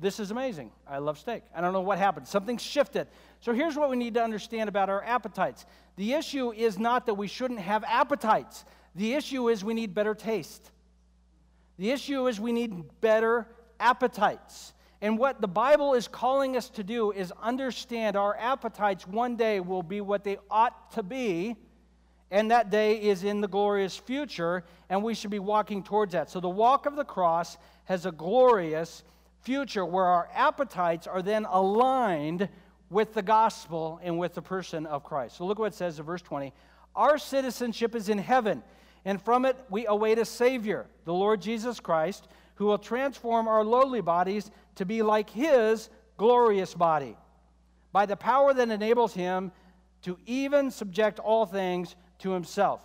"This 0.00 0.18
is 0.18 0.30
amazing. 0.30 0.72
I 0.88 0.98
love 0.98 1.18
steak." 1.18 1.42
I 1.54 1.60
don't 1.60 1.74
know 1.74 1.82
what 1.82 1.98
happened. 1.98 2.26
Something 2.26 2.56
shifted. 2.56 3.06
So 3.40 3.52
here's 3.52 3.76
what 3.76 3.90
we 3.90 3.98
need 3.98 4.14
to 4.14 4.24
understand 4.24 4.70
about 4.70 4.88
our 4.88 5.04
appetites. 5.04 5.66
The 5.96 6.14
issue 6.14 6.52
is 6.54 6.78
not 6.78 7.04
that 7.04 7.14
we 7.14 7.26
shouldn't 7.26 7.60
have 7.60 7.84
appetites. 7.84 8.64
The 8.94 9.12
issue 9.12 9.50
is 9.50 9.62
we 9.62 9.74
need 9.74 9.94
better 9.94 10.14
taste. 10.14 10.70
The 11.78 11.90
issue 11.90 12.26
is 12.28 12.40
we 12.40 12.52
need 12.52 13.00
better 13.00 13.48
appetites. 13.80 14.72
And 15.00 15.18
what 15.18 15.40
the 15.40 15.48
Bible 15.48 15.94
is 15.94 16.08
calling 16.08 16.56
us 16.56 16.70
to 16.70 16.84
do 16.84 17.10
is 17.10 17.32
understand 17.42 18.16
our 18.16 18.36
appetites 18.38 19.06
one 19.06 19.36
day 19.36 19.60
will 19.60 19.82
be 19.82 20.00
what 20.00 20.24
they 20.24 20.38
ought 20.50 20.92
to 20.92 21.02
be, 21.02 21.56
and 22.30 22.50
that 22.50 22.70
day 22.70 22.94
is 22.94 23.22
in 23.22 23.40
the 23.40 23.48
glorious 23.48 23.96
future, 23.96 24.64
and 24.88 25.02
we 25.02 25.14
should 25.14 25.30
be 25.30 25.38
walking 25.38 25.82
towards 25.82 26.12
that. 26.12 26.30
So 26.30 26.40
the 26.40 26.48
walk 26.48 26.86
of 26.86 26.96
the 26.96 27.04
cross 27.04 27.58
has 27.84 28.06
a 28.06 28.12
glorious 28.12 29.04
future 29.42 29.84
where 29.84 30.06
our 30.06 30.28
appetites 30.34 31.06
are 31.06 31.20
then 31.20 31.44
aligned 31.44 32.48
with 32.88 33.12
the 33.12 33.22
gospel 33.22 34.00
and 34.02 34.18
with 34.18 34.34
the 34.34 34.42
person 34.42 34.86
of 34.86 35.04
Christ. 35.04 35.36
So 35.36 35.44
look 35.44 35.58
what 35.58 35.72
it 35.72 35.74
says 35.74 35.98
in 35.98 36.04
verse 36.04 36.22
20. 36.22 36.52
Our 36.96 37.18
citizenship 37.18 37.94
is 37.94 38.08
in 38.08 38.18
heaven 38.18 38.62
and 39.04 39.20
from 39.20 39.44
it 39.44 39.56
we 39.68 39.86
await 39.86 40.18
a 40.18 40.24
Savior, 40.24 40.86
the 41.04 41.12
Lord 41.12 41.40
Jesus 41.40 41.80
Christ, 41.80 42.28
who 42.56 42.66
will 42.66 42.78
transform 42.78 43.48
our 43.48 43.64
lowly 43.64 44.00
bodies 44.00 44.50
to 44.76 44.84
be 44.84 45.02
like 45.02 45.30
His 45.30 45.90
glorious 46.16 46.74
body, 46.74 47.16
by 47.92 48.06
the 48.06 48.16
power 48.16 48.54
that 48.54 48.68
enables 48.68 49.14
Him 49.14 49.52
to 50.02 50.18
even 50.26 50.70
subject 50.70 51.18
all 51.18 51.46
things 51.46 51.96
to 52.18 52.30
Himself. 52.30 52.84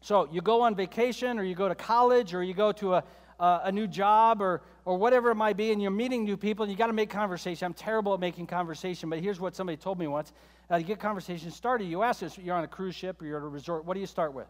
So 0.00 0.28
you 0.30 0.40
go 0.40 0.62
on 0.62 0.74
vacation, 0.74 1.38
or 1.38 1.42
you 1.42 1.54
go 1.54 1.68
to 1.68 1.74
college, 1.74 2.32
or 2.32 2.42
you 2.42 2.54
go 2.54 2.72
to 2.72 2.94
a, 2.94 3.04
a, 3.40 3.60
a 3.64 3.72
new 3.72 3.86
job, 3.86 4.40
or, 4.40 4.62
or 4.84 4.96
whatever 4.96 5.30
it 5.30 5.34
might 5.34 5.56
be, 5.56 5.72
and 5.72 5.82
you're 5.82 5.90
meeting 5.90 6.24
new 6.24 6.36
people, 6.36 6.62
and 6.62 6.70
you 6.70 6.78
got 6.78 6.86
to 6.86 6.92
make 6.92 7.10
conversation. 7.10 7.66
I'm 7.66 7.74
terrible 7.74 8.14
at 8.14 8.20
making 8.20 8.46
conversation, 8.46 9.10
but 9.10 9.20
here's 9.20 9.40
what 9.40 9.56
somebody 9.56 9.76
told 9.76 9.98
me 9.98 10.06
once. 10.06 10.32
Uh, 10.70 10.78
to 10.78 10.84
get 10.84 10.98
conversation 11.00 11.50
started, 11.50 11.84
you 11.84 12.02
ask 12.02 12.20
this, 12.20 12.38
you're 12.38 12.54
on 12.54 12.64
a 12.64 12.68
cruise 12.68 12.94
ship 12.94 13.20
or 13.20 13.26
you're 13.26 13.38
at 13.38 13.44
a 13.44 13.48
resort, 13.48 13.84
what 13.84 13.94
do 13.94 14.00
you 14.00 14.06
start 14.06 14.32
with? 14.32 14.46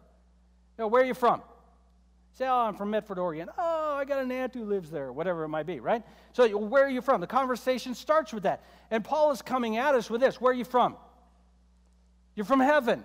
You 0.76 0.84
know, 0.84 0.88
where 0.88 1.02
are 1.02 1.06
you 1.06 1.14
from? 1.14 1.42
Say, 2.34 2.46
oh, 2.46 2.54
I'm 2.54 2.74
from 2.74 2.90
Medford, 2.90 3.18
Oregon. 3.18 3.48
Oh, 3.56 3.94
I 3.96 4.04
got 4.04 4.22
an 4.22 4.30
aunt 4.30 4.52
who 4.52 4.64
lives 4.64 4.90
there, 4.90 5.10
whatever 5.10 5.44
it 5.44 5.48
might 5.48 5.64
be, 5.64 5.80
right? 5.80 6.02
So, 6.34 6.46
where 6.58 6.84
are 6.84 6.90
you 6.90 7.00
from? 7.00 7.22
The 7.22 7.26
conversation 7.26 7.94
starts 7.94 8.32
with 8.32 8.42
that. 8.42 8.62
And 8.90 9.02
Paul 9.02 9.30
is 9.30 9.40
coming 9.40 9.78
at 9.78 9.94
us 9.94 10.10
with 10.10 10.20
this 10.20 10.38
Where 10.38 10.52
are 10.52 10.54
you 10.54 10.64
from? 10.64 10.96
You're 12.34 12.44
from 12.44 12.60
heaven. 12.60 13.04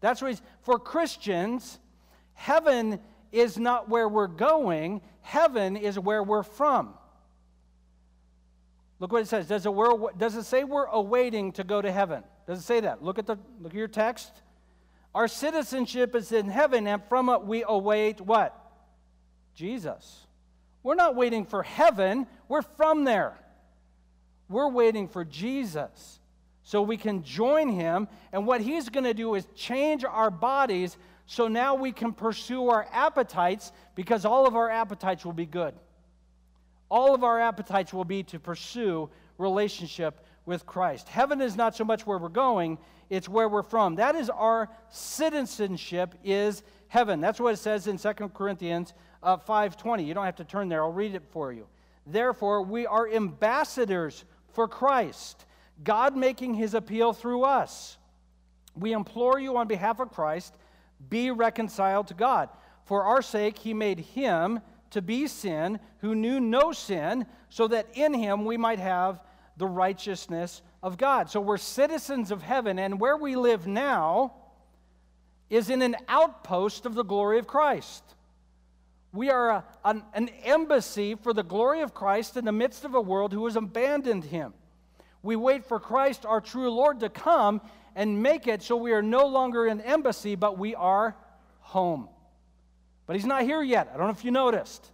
That's 0.00 0.22
what 0.22 0.28
he's, 0.28 0.42
for 0.62 0.78
Christians, 0.78 1.78
heaven 2.32 3.00
is 3.30 3.58
not 3.58 3.90
where 3.90 4.08
we're 4.08 4.26
going, 4.26 5.02
heaven 5.20 5.76
is 5.76 5.98
where 5.98 6.22
we're 6.22 6.42
from. 6.42 6.94
Look 9.00 9.12
what 9.12 9.22
it 9.22 9.28
says. 9.28 9.46
Does 9.46 9.66
it, 9.66 9.72
does 10.18 10.34
it 10.34 10.44
say 10.44 10.64
we're 10.64 10.86
awaiting 10.86 11.52
to 11.52 11.64
go 11.64 11.82
to 11.82 11.92
heaven? 11.92 12.24
Does 12.46 12.60
it 12.60 12.62
say 12.62 12.80
that? 12.80 13.02
Look 13.02 13.18
at, 13.18 13.26
the, 13.26 13.36
look 13.60 13.72
at 13.72 13.78
your 13.78 13.88
text. 13.88 14.42
Our 15.18 15.26
citizenship 15.26 16.14
is 16.14 16.30
in 16.30 16.46
heaven, 16.46 16.86
and 16.86 17.02
from 17.08 17.28
it 17.28 17.42
we 17.42 17.64
await 17.66 18.20
what? 18.20 18.54
Jesus. 19.52 20.28
We're 20.84 20.94
not 20.94 21.16
waiting 21.16 21.44
for 21.44 21.64
heaven, 21.64 22.28
we're 22.46 22.62
from 22.62 23.02
there. 23.02 23.36
We're 24.48 24.68
waiting 24.68 25.08
for 25.08 25.24
Jesus 25.24 26.20
so 26.62 26.82
we 26.82 26.96
can 26.96 27.24
join 27.24 27.68
him. 27.68 28.06
And 28.32 28.46
what 28.46 28.60
he's 28.60 28.90
going 28.90 29.06
to 29.06 29.12
do 29.12 29.34
is 29.34 29.44
change 29.56 30.04
our 30.04 30.30
bodies 30.30 30.96
so 31.26 31.48
now 31.48 31.74
we 31.74 31.90
can 31.90 32.12
pursue 32.12 32.68
our 32.68 32.86
appetites 32.92 33.72
because 33.96 34.24
all 34.24 34.46
of 34.46 34.54
our 34.54 34.70
appetites 34.70 35.24
will 35.24 35.32
be 35.32 35.46
good. 35.46 35.74
All 36.88 37.12
of 37.12 37.24
our 37.24 37.40
appetites 37.40 37.92
will 37.92 38.04
be 38.04 38.22
to 38.22 38.38
pursue 38.38 39.10
relationship 39.36 40.24
with 40.46 40.64
Christ. 40.64 41.08
Heaven 41.08 41.40
is 41.40 41.56
not 41.56 41.74
so 41.74 41.82
much 41.82 42.06
where 42.06 42.18
we're 42.18 42.28
going, 42.28 42.78
it's 43.10 43.28
where 43.28 43.48
we're 43.48 43.62
from. 43.62 43.96
That 43.96 44.14
is 44.14 44.30
our 44.30 44.68
citizenship 44.90 46.14
is 46.24 46.62
heaven. 46.88 47.20
That's 47.20 47.40
what 47.40 47.54
it 47.54 47.58
says 47.58 47.86
in 47.86 47.98
2 47.98 48.12
Corinthians 48.34 48.94
uh, 49.22 49.36
5:20. 49.36 50.06
You 50.06 50.14
don't 50.14 50.24
have 50.24 50.36
to 50.36 50.44
turn 50.44 50.68
there. 50.68 50.82
I'll 50.82 50.92
read 50.92 51.14
it 51.14 51.24
for 51.30 51.52
you. 51.52 51.66
Therefore, 52.06 52.62
we 52.62 52.86
are 52.86 53.08
ambassadors 53.08 54.24
for 54.52 54.66
Christ, 54.66 55.44
God 55.84 56.16
making 56.16 56.54
his 56.54 56.74
appeal 56.74 57.12
through 57.12 57.44
us. 57.44 57.98
We 58.74 58.92
implore 58.92 59.38
you 59.38 59.56
on 59.56 59.68
behalf 59.68 60.00
of 60.00 60.10
Christ, 60.10 60.56
be 61.08 61.30
reconciled 61.30 62.08
to 62.08 62.14
God. 62.14 62.48
For 62.84 63.04
our 63.04 63.22
sake, 63.22 63.58
he 63.58 63.74
made 63.74 64.00
him 64.00 64.60
to 64.90 65.02
be 65.02 65.26
sin 65.26 65.78
who 65.98 66.14
knew 66.14 66.40
no 66.40 66.72
sin, 66.72 67.26
so 67.50 67.68
that 67.68 67.88
in 67.94 68.14
him 68.14 68.44
we 68.44 68.56
might 68.56 68.78
have 68.78 69.20
the 69.58 69.66
righteousness 69.66 70.62
of 70.82 70.98
God. 70.98 71.30
So 71.30 71.40
we're 71.40 71.58
citizens 71.58 72.30
of 72.30 72.42
heaven, 72.42 72.78
and 72.78 73.00
where 73.00 73.16
we 73.16 73.36
live 73.36 73.66
now 73.66 74.34
is 75.50 75.70
in 75.70 75.82
an 75.82 75.96
outpost 76.08 76.86
of 76.86 76.94
the 76.94 77.02
glory 77.02 77.38
of 77.38 77.46
Christ. 77.46 78.02
We 79.12 79.30
are 79.30 79.50
a, 79.50 79.64
an, 79.84 80.02
an 80.14 80.28
embassy 80.44 81.14
for 81.14 81.32
the 81.32 81.42
glory 81.42 81.80
of 81.80 81.94
Christ 81.94 82.36
in 82.36 82.44
the 82.44 82.52
midst 82.52 82.84
of 82.84 82.94
a 82.94 83.00
world 83.00 83.32
who 83.32 83.46
has 83.46 83.56
abandoned 83.56 84.24
him. 84.24 84.52
We 85.22 85.36
wait 85.36 85.64
for 85.64 85.80
Christ, 85.80 86.26
our 86.26 86.40
true 86.40 86.70
Lord, 86.70 87.00
to 87.00 87.08
come 87.08 87.60
and 87.96 88.22
make 88.22 88.46
it 88.46 88.62
so 88.62 88.76
we 88.76 88.92
are 88.92 89.02
no 89.02 89.26
longer 89.26 89.66
an 89.66 89.80
embassy, 89.80 90.36
but 90.36 90.58
we 90.58 90.74
are 90.74 91.16
home. 91.60 92.08
But 93.06 93.16
he's 93.16 93.26
not 93.26 93.42
here 93.42 93.62
yet. 93.62 93.90
I 93.92 93.96
don't 93.96 94.06
know 94.06 94.12
if 94.12 94.24
you 94.24 94.30
noticed. 94.30 94.86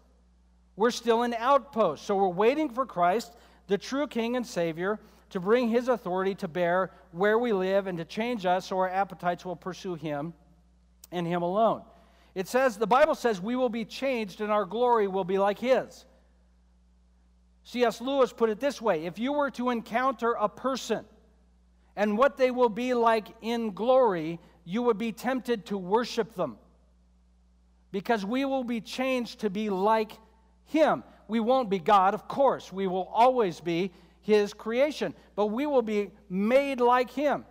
We're 0.77 0.93
still 0.93 1.23
an 1.23 1.35
outpost. 1.35 2.07
So 2.07 2.17
we're 2.17 2.29
waiting 2.29 2.71
for 2.71 2.87
Christ, 2.87 3.33
the 3.67 3.77
true 3.77 4.07
King 4.07 4.37
and 4.37 4.47
Savior, 4.47 4.99
to 5.31 5.41
bring 5.41 5.69
his 5.69 5.89
authority 5.89 6.35
to 6.37 6.49
bear 6.49 6.91
where 7.13 7.39
we 7.39 7.53
live 7.53 7.87
and 7.87 7.99
to 7.99 8.05
change 8.05 8.47
us 8.47 8.67
so 8.67 8.79
our 8.79 8.89
appetites 8.89 9.45
will 9.45 9.57
pursue 9.57 9.95
him 9.95 10.35
and 11.11 11.27
him 11.27 11.43
alone. 11.43 11.83
It 12.35 12.49
says, 12.49 12.77
the 12.77 12.87
Bible 12.87 13.15
says, 13.15 13.41
we 13.41 13.57
will 13.57 13.69
be 13.69 13.85
changed 13.85 14.41
and 14.41 14.51
our 14.51 14.65
glory 14.65 15.07
will 15.07 15.25
be 15.25 15.39
like 15.39 15.59
his. 15.59 16.05
C.S. 17.65 18.01
Lewis 18.01 18.33
put 18.33 18.51
it 18.51 18.61
this 18.61 18.81
way 18.83 19.07
if 19.07 19.19
you 19.19 19.33
were 19.33 19.51
to 19.53 19.71
encounter 19.71 20.33
a 20.33 20.49
person 20.49 21.05
and 21.97 22.19
what 22.19 22.37
they 22.37 22.51
will 22.51 22.69
be 22.69 22.93
like 22.93 23.29
in 23.41 23.73
glory, 23.73 24.39
you 24.65 24.83
would 24.83 24.99
be 24.99 25.13
tempted 25.13 25.67
to 25.67 25.79
worship 25.79 26.35
them 26.35 26.59
because 27.93 28.25
we 28.27 28.45
will 28.45 28.65
be 28.65 28.81
changed 28.81 29.41
to 29.41 29.51
be 29.51 29.71
like 29.71 30.13
him. 30.67 31.05
We 31.29 31.41
won't 31.41 31.71
be 31.71 31.79
God, 31.79 32.13
of 32.13 32.27
course. 32.29 32.73
We 32.73 32.87
will 32.87 33.09
always 33.13 33.61
be 33.61 33.93
His 34.25 34.55
creation, 34.55 35.15
but 35.37 35.47
we 35.47 35.67
will 35.67 35.83
be 35.83 36.11
made 36.31 36.81
like 36.81 37.11
Him 37.11 37.45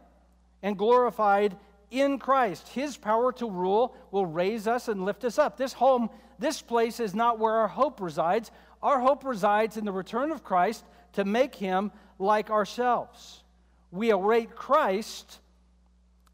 and 0.63 0.75
glorified 0.75 1.55
in 1.91 2.17
Christ. 2.17 2.67
His 2.69 2.97
power 2.97 3.31
to 3.33 3.47
rule 3.47 3.95
will 4.09 4.25
raise 4.25 4.65
us 4.65 4.87
and 4.87 5.05
lift 5.05 5.23
us 5.23 5.37
up. 5.37 5.55
This 5.55 5.73
home, 5.73 6.09
this 6.39 6.63
place 6.63 6.99
is 6.99 7.13
not 7.13 7.37
where 7.37 7.53
our 7.53 7.67
hope 7.67 8.01
resides. 8.01 8.49
Our 8.81 8.99
hope 8.99 9.23
resides 9.23 9.77
in 9.77 9.85
the 9.85 9.91
return 9.91 10.31
of 10.31 10.43
Christ 10.43 10.83
to 11.13 11.25
make 11.25 11.53
Him 11.53 11.91
like 12.17 12.49
ourselves. 12.49 13.43
We 13.91 14.09
await 14.09 14.55
Christ 14.55 15.39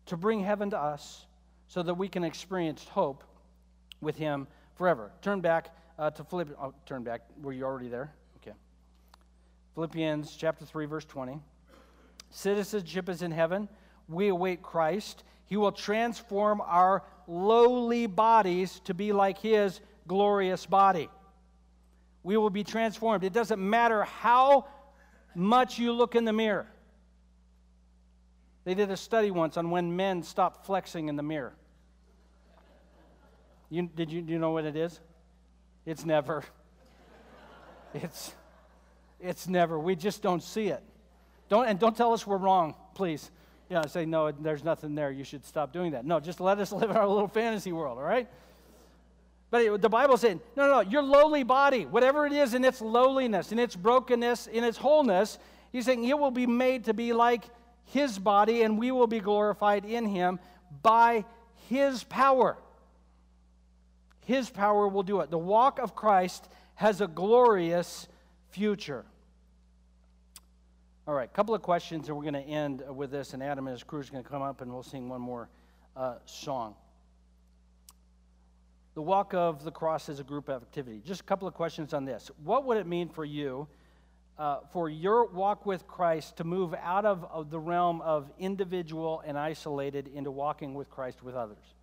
to 0.06 0.16
bring 0.16 0.40
heaven 0.40 0.70
to 0.70 0.80
us 0.80 1.26
so 1.68 1.84
that 1.84 1.96
we 1.96 2.08
can 2.08 2.24
experience 2.24 2.88
hope 2.88 3.26
with 4.00 4.16
Him 4.16 4.48
forever. 4.76 5.12
Turn 5.22 5.42
back 5.42 5.76
uh, 5.98 6.12
to 6.12 6.24
Philippians. 6.24 6.58
Oh, 6.62 6.74
turn 6.86 7.04
back. 7.04 7.24
Were 7.42 7.52
you 7.52 7.66
already 7.66 7.90
there? 7.90 8.14
Philippians 9.80 10.36
chapter 10.36 10.66
3, 10.66 10.88
verse 10.88 11.06
20. 11.06 11.40
Citizenship 12.32 13.08
is 13.08 13.22
in 13.22 13.32
heaven. 13.32 13.70
We 14.10 14.28
await 14.28 14.62
Christ. 14.62 15.24
He 15.46 15.56
will 15.56 15.72
transform 15.72 16.60
our 16.60 17.02
lowly 17.28 18.06
bodies 18.06 18.82
to 18.82 18.94
be 18.94 19.14
like 19.14 19.38
His 19.38 19.80
glorious 20.06 20.66
body. 20.66 21.08
We 22.24 22.36
will 22.36 22.50
be 22.50 22.66
transformed. 22.66 23.24
It 23.24 23.32
doesn't 23.32 23.58
matter 23.58 24.04
how 24.04 24.68
much 25.34 25.80
you 25.80 25.94
look 25.94 26.14
in 26.14 26.26
the 26.26 26.34
mirror. 26.34 26.68
They 28.66 28.74
did 28.74 28.92
a 28.92 28.98
study 28.98 29.32
once 29.32 29.56
on 29.56 29.72
when 29.72 29.96
men 29.96 30.24
stop 30.24 30.66
flexing 30.66 31.08
in 31.08 31.16
the 31.16 31.24
mirror. 31.24 31.54
You, 33.70 33.84
did 33.96 34.12
you, 34.12 34.24
do 34.24 34.34
you 34.34 34.40
know 34.40 34.52
what 34.52 34.66
it 34.66 34.76
is? 34.76 35.00
It's 35.86 36.04
never. 36.04 36.44
It's, 37.92 38.36
it's 39.20 39.48
never. 39.48 39.80
We 39.80 39.96
just 39.96 40.22
don't 40.22 40.44
see 40.44 40.68
it. 40.68 40.84
Don't, 41.50 41.68
and 41.68 41.80
don't 41.80 41.96
tell 41.96 42.14
us 42.14 42.26
we're 42.26 42.38
wrong, 42.38 42.76
please. 42.94 43.32
Yeah, 43.70 43.86
say, 43.86 44.06
no, 44.06 44.32
there's 44.32 44.64
nothing 44.64 44.96
there. 44.96 45.12
You 45.12 45.24
should 45.24 45.46
stop 45.46 45.74
doing 45.74 45.92
that. 45.92 46.06
No, 46.06 46.20
just 46.20 46.40
let 46.40 46.60
us 46.60 46.72
live 46.74 46.90
in 46.90 46.98
our 46.98 47.08
little 47.08 47.28
fantasy 47.28 47.72
world, 47.72 47.98
all 47.98 48.04
right? 48.04 48.28
But 49.52 49.82
the 49.82 49.90
Bible 49.90 50.18
said, 50.18 50.40
no, 50.56 50.68
no, 50.68 50.82
no, 50.82 50.90
your 50.90 51.02
lowly 51.02 51.44
body, 51.44 51.86
whatever 51.86 52.26
it 52.26 52.34
is 52.34 52.54
in 52.54 52.64
its 52.64 52.82
lowliness, 52.82 53.52
in 53.52 53.58
its 53.58 53.76
brokenness, 53.76 54.48
in 54.48 54.64
its 54.64 54.78
wholeness, 54.78 55.40
he's 55.72 55.86
saying 55.86 56.04
it 56.04 56.18
will 56.18 56.32
be 56.32 56.46
made 56.46 56.86
to 56.86 56.94
be 56.94 57.14
like 57.14 57.46
his 57.86 58.20
body, 58.20 58.62
and 58.62 58.78
we 58.78 58.92
will 58.92 59.08
be 59.08 59.20
glorified 59.20 59.86
in 59.86 60.06
him 60.06 60.40
by 60.84 61.26
his 61.68 62.04
power. 62.04 62.58
His 64.26 64.52
power 64.52 64.88
will 64.88 65.02
do 65.02 65.22
it. 65.22 65.32
The 65.32 65.40
walk 65.40 65.80
of 65.80 65.96
Christ 65.96 66.48
has 66.76 67.02
a 67.02 67.08
glorious 67.08 68.08
future. 68.52 69.06
All 71.08 71.14
right, 71.14 71.30
a 71.30 71.34
couple 71.34 71.56
of 71.56 71.62
questions, 71.62 72.08
and 72.08 72.16
we're 72.16 72.24
going 72.24 72.36
to 72.36 72.42
end 72.42 72.84
with 72.88 73.10
this, 73.10 73.34
and 73.34 73.42
Adam 73.42 73.66
and 73.68 73.74
his 73.74 73.84
crew 73.84 74.00
is 74.00 74.10
going 74.10 74.24
to 74.24 74.30
come 74.30 74.42
up 74.42 74.62
and 74.62 74.72
we'll 74.72 74.84
sing 74.84 75.10
one 75.10 75.22
more 75.22 75.50
uh, 75.96 76.16
song. 76.26 76.76
The 78.94 79.02
walk 79.02 79.34
of 79.34 79.64
the 79.64 79.72
cross 79.72 80.10
is 80.10 80.20
a 80.20 80.24
group 80.24 80.50
activity. 80.50 81.02
Just 81.06 81.22
a 81.22 81.24
couple 81.24 81.48
of 81.48 81.54
questions 81.54 81.94
on 81.94 82.06
this. 82.06 82.30
What 82.44 82.66
would 82.66 82.78
it 82.78 82.86
mean 82.86 83.10
for 83.10 83.24
you, 83.24 83.68
uh, 84.38 84.60
for 84.72 84.90
your 84.90 85.26
walk 85.26 85.66
with 85.66 85.88
Christ, 85.88 86.38
to 86.38 86.44
move 86.44 86.74
out 86.74 87.06
of, 87.06 87.26
of 87.32 87.50
the 87.50 87.60
realm 87.60 88.02
of 88.02 88.30
individual 88.38 89.24
and 89.26 89.38
isolated 89.38 90.10
into 90.14 90.32
walking 90.32 90.74
with 90.74 90.90
Christ 90.90 91.24
with 91.24 91.36
others? 91.36 91.74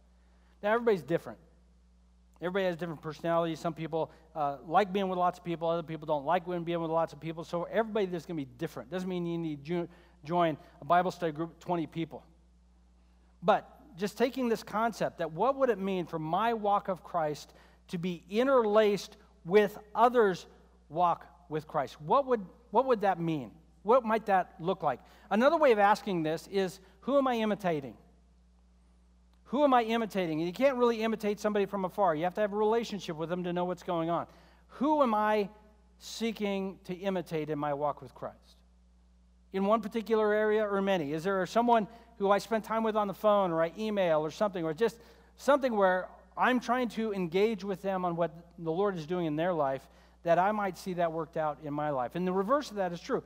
Now, 0.62 0.74
everybody's 0.74 1.02
different. 1.02 1.38
Everybody 2.40 2.66
has 2.66 2.76
different 2.76 3.00
personalities. 3.00 3.58
Some 3.60 3.72
people 3.72 4.10
uh, 4.34 4.58
like 4.66 4.92
being 4.92 5.08
with 5.08 5.18
lots 5.18 5.38
of 5.38 5.44
people. 5.44 5.68
Other 5.68 5.82
people 5.82 6.06
don't 6.06 6.26
like 6.26 6.44
being 6.46 6.80
with 6.80 6.90
lots 6.90 7.12
of 7.12 7.20
people. 7.20 7.44
So 7.44 7.64
everybody 7.64 8.06
is 8.06 8.26
going 8.26 8.38
to 8.38 8.44
be 8.44 8.50
different. 8.58 8.90
Doesn't 8.90 9.08
mean 9.08 9.26
you 9.26 9.38
need 9.38 9.64
to 9.64 9.88
join 10.24 10.56
a 10.80 10.84
Bible 10.84 11.10
study 11.10 11.32
group 11.32 11.52
of 11.52 11.58
20 11.60 11.86
people. 11.86 12.22
But 13.42 13.70
just 13.96 14.18
taking 14.18 14.48
this 14.48 14.62
concept 14.62 15.18
that 15.18 15.32
what 15.32 15.56
would 15.56 15.70
it 15.70 15.78
mean 15.78 16.04
for 16.04 16.18
my 16.18 16.52
walk 16.52 16.88
of 16.88 17.02
Christ 17.02 17.54
to 17.88 17.98
be 17.98 18.22
interlaced 18.28 19.16
with 19.44 19.78
others' 19.94 20.46
walk 20.88 21.26
with 21.48 21.66
Christ? 21.66 22.00
What 22.02 22.26
would, 22.26 22.44
what 22.70 22.86
would 22.86 23.00
that 23.00 23.18
mean? 23.18 23.50
What 23.82 24.04
might 24.04 24.26
that 24.26 24.54
look 24.58 24.82
like? 24.82 25.00
Another 25.30 25.56
way 25.56 25.72
of 25.72 25.78
asking 25.78 26.22
this 26.22 26.48
is 26.50 26.80
who 27.00 27.16
am 27.16 27.28
I 27.28 27.36
imitating? 27.36 27.94
Who 29.46 29.62
am 29.62 29.74
I 29.74 29.82
imitating? 29.82 30.40
And 30.40 30.46
you 30.46 30.52
can't 30.52 30.76
really 30.76 31.02
imitate 31.02 31.38
somebody 31.38 31.66
from 31.66 31.84
afar. 31.84 32.14
You 32.14 32.24
have 32.24 32.34
to 32.34 32.40
have 32.40 32.52
a 32.52 32.56
relationship 32.56 33.16
with 33.16 33.28
them 33.28 33.44
to 33.44 33.52
know 33.52 33.64
what's 33.64 33.82
going 33.82 34.10
on. 34.10 34.26
Who 34.68 35.02
am 35.02 35.14
I 35.14 35.48
seeking 35.98 36.78
to 36.84 36.94
imitate 36.94 37.48
in 37.48 37.58
my 37.58 37.72
walk 37.72 38.02
with 38.02 38.14
Christ? 38.14 38.56
In 39.52 39.64
one 39.64 39.80
particular 39.80 40.34
area 40.34 40.66
or 40.66 40.82
many? 40.82 41.12
Is 41.12 41.24
there 41.24 41.46
someone 41.46 41.86
who 42.18 42.30
I 42.30 42.38
spend 42.38 42.64
time 42.64 42.82
with 42.82 42.96
on 42.96 43.06
the 43.06 43.14
phone 43.14 43.52
or 43.52 43.62
I 43.62 43.72
email 43.78 44.20
or 44.20 44.30
something, 44.30 44.64
or 44.64 44.74
just 44.74 44.96
something 45.36 45.76
where 45.76 46.08
I'm 46.36 46.60
trying 46.60 46.88
to 46.90 47.12
engage 47.12 47.62
with 47.62 47.82
them 47.82 48.04
on 48.04 48.16
what 48.16 48.32
the 48.58 48.72
Lord 48.72 48.96
is 48.96 49.06
doing 49.06 49.26
in 49.26 49.36
their 49.36 49.52
life 49.52 49.86
that 50.24 50.38
I 50.38 50.50
might 50.50 50.76
see 50.76 50.94
that 50.94 51.12
worked 51.12 51.36
out 51.36 51.58
in 51.62 51.72
my 51.72 51.90
life? 51.90 52.14
And 52.14 52.26
the 52.26 52.32
reverse 52.32 52.70
of 52.70 52.76
that 52.76 52.92
is 52.92 53.00
true. 53.00 53.22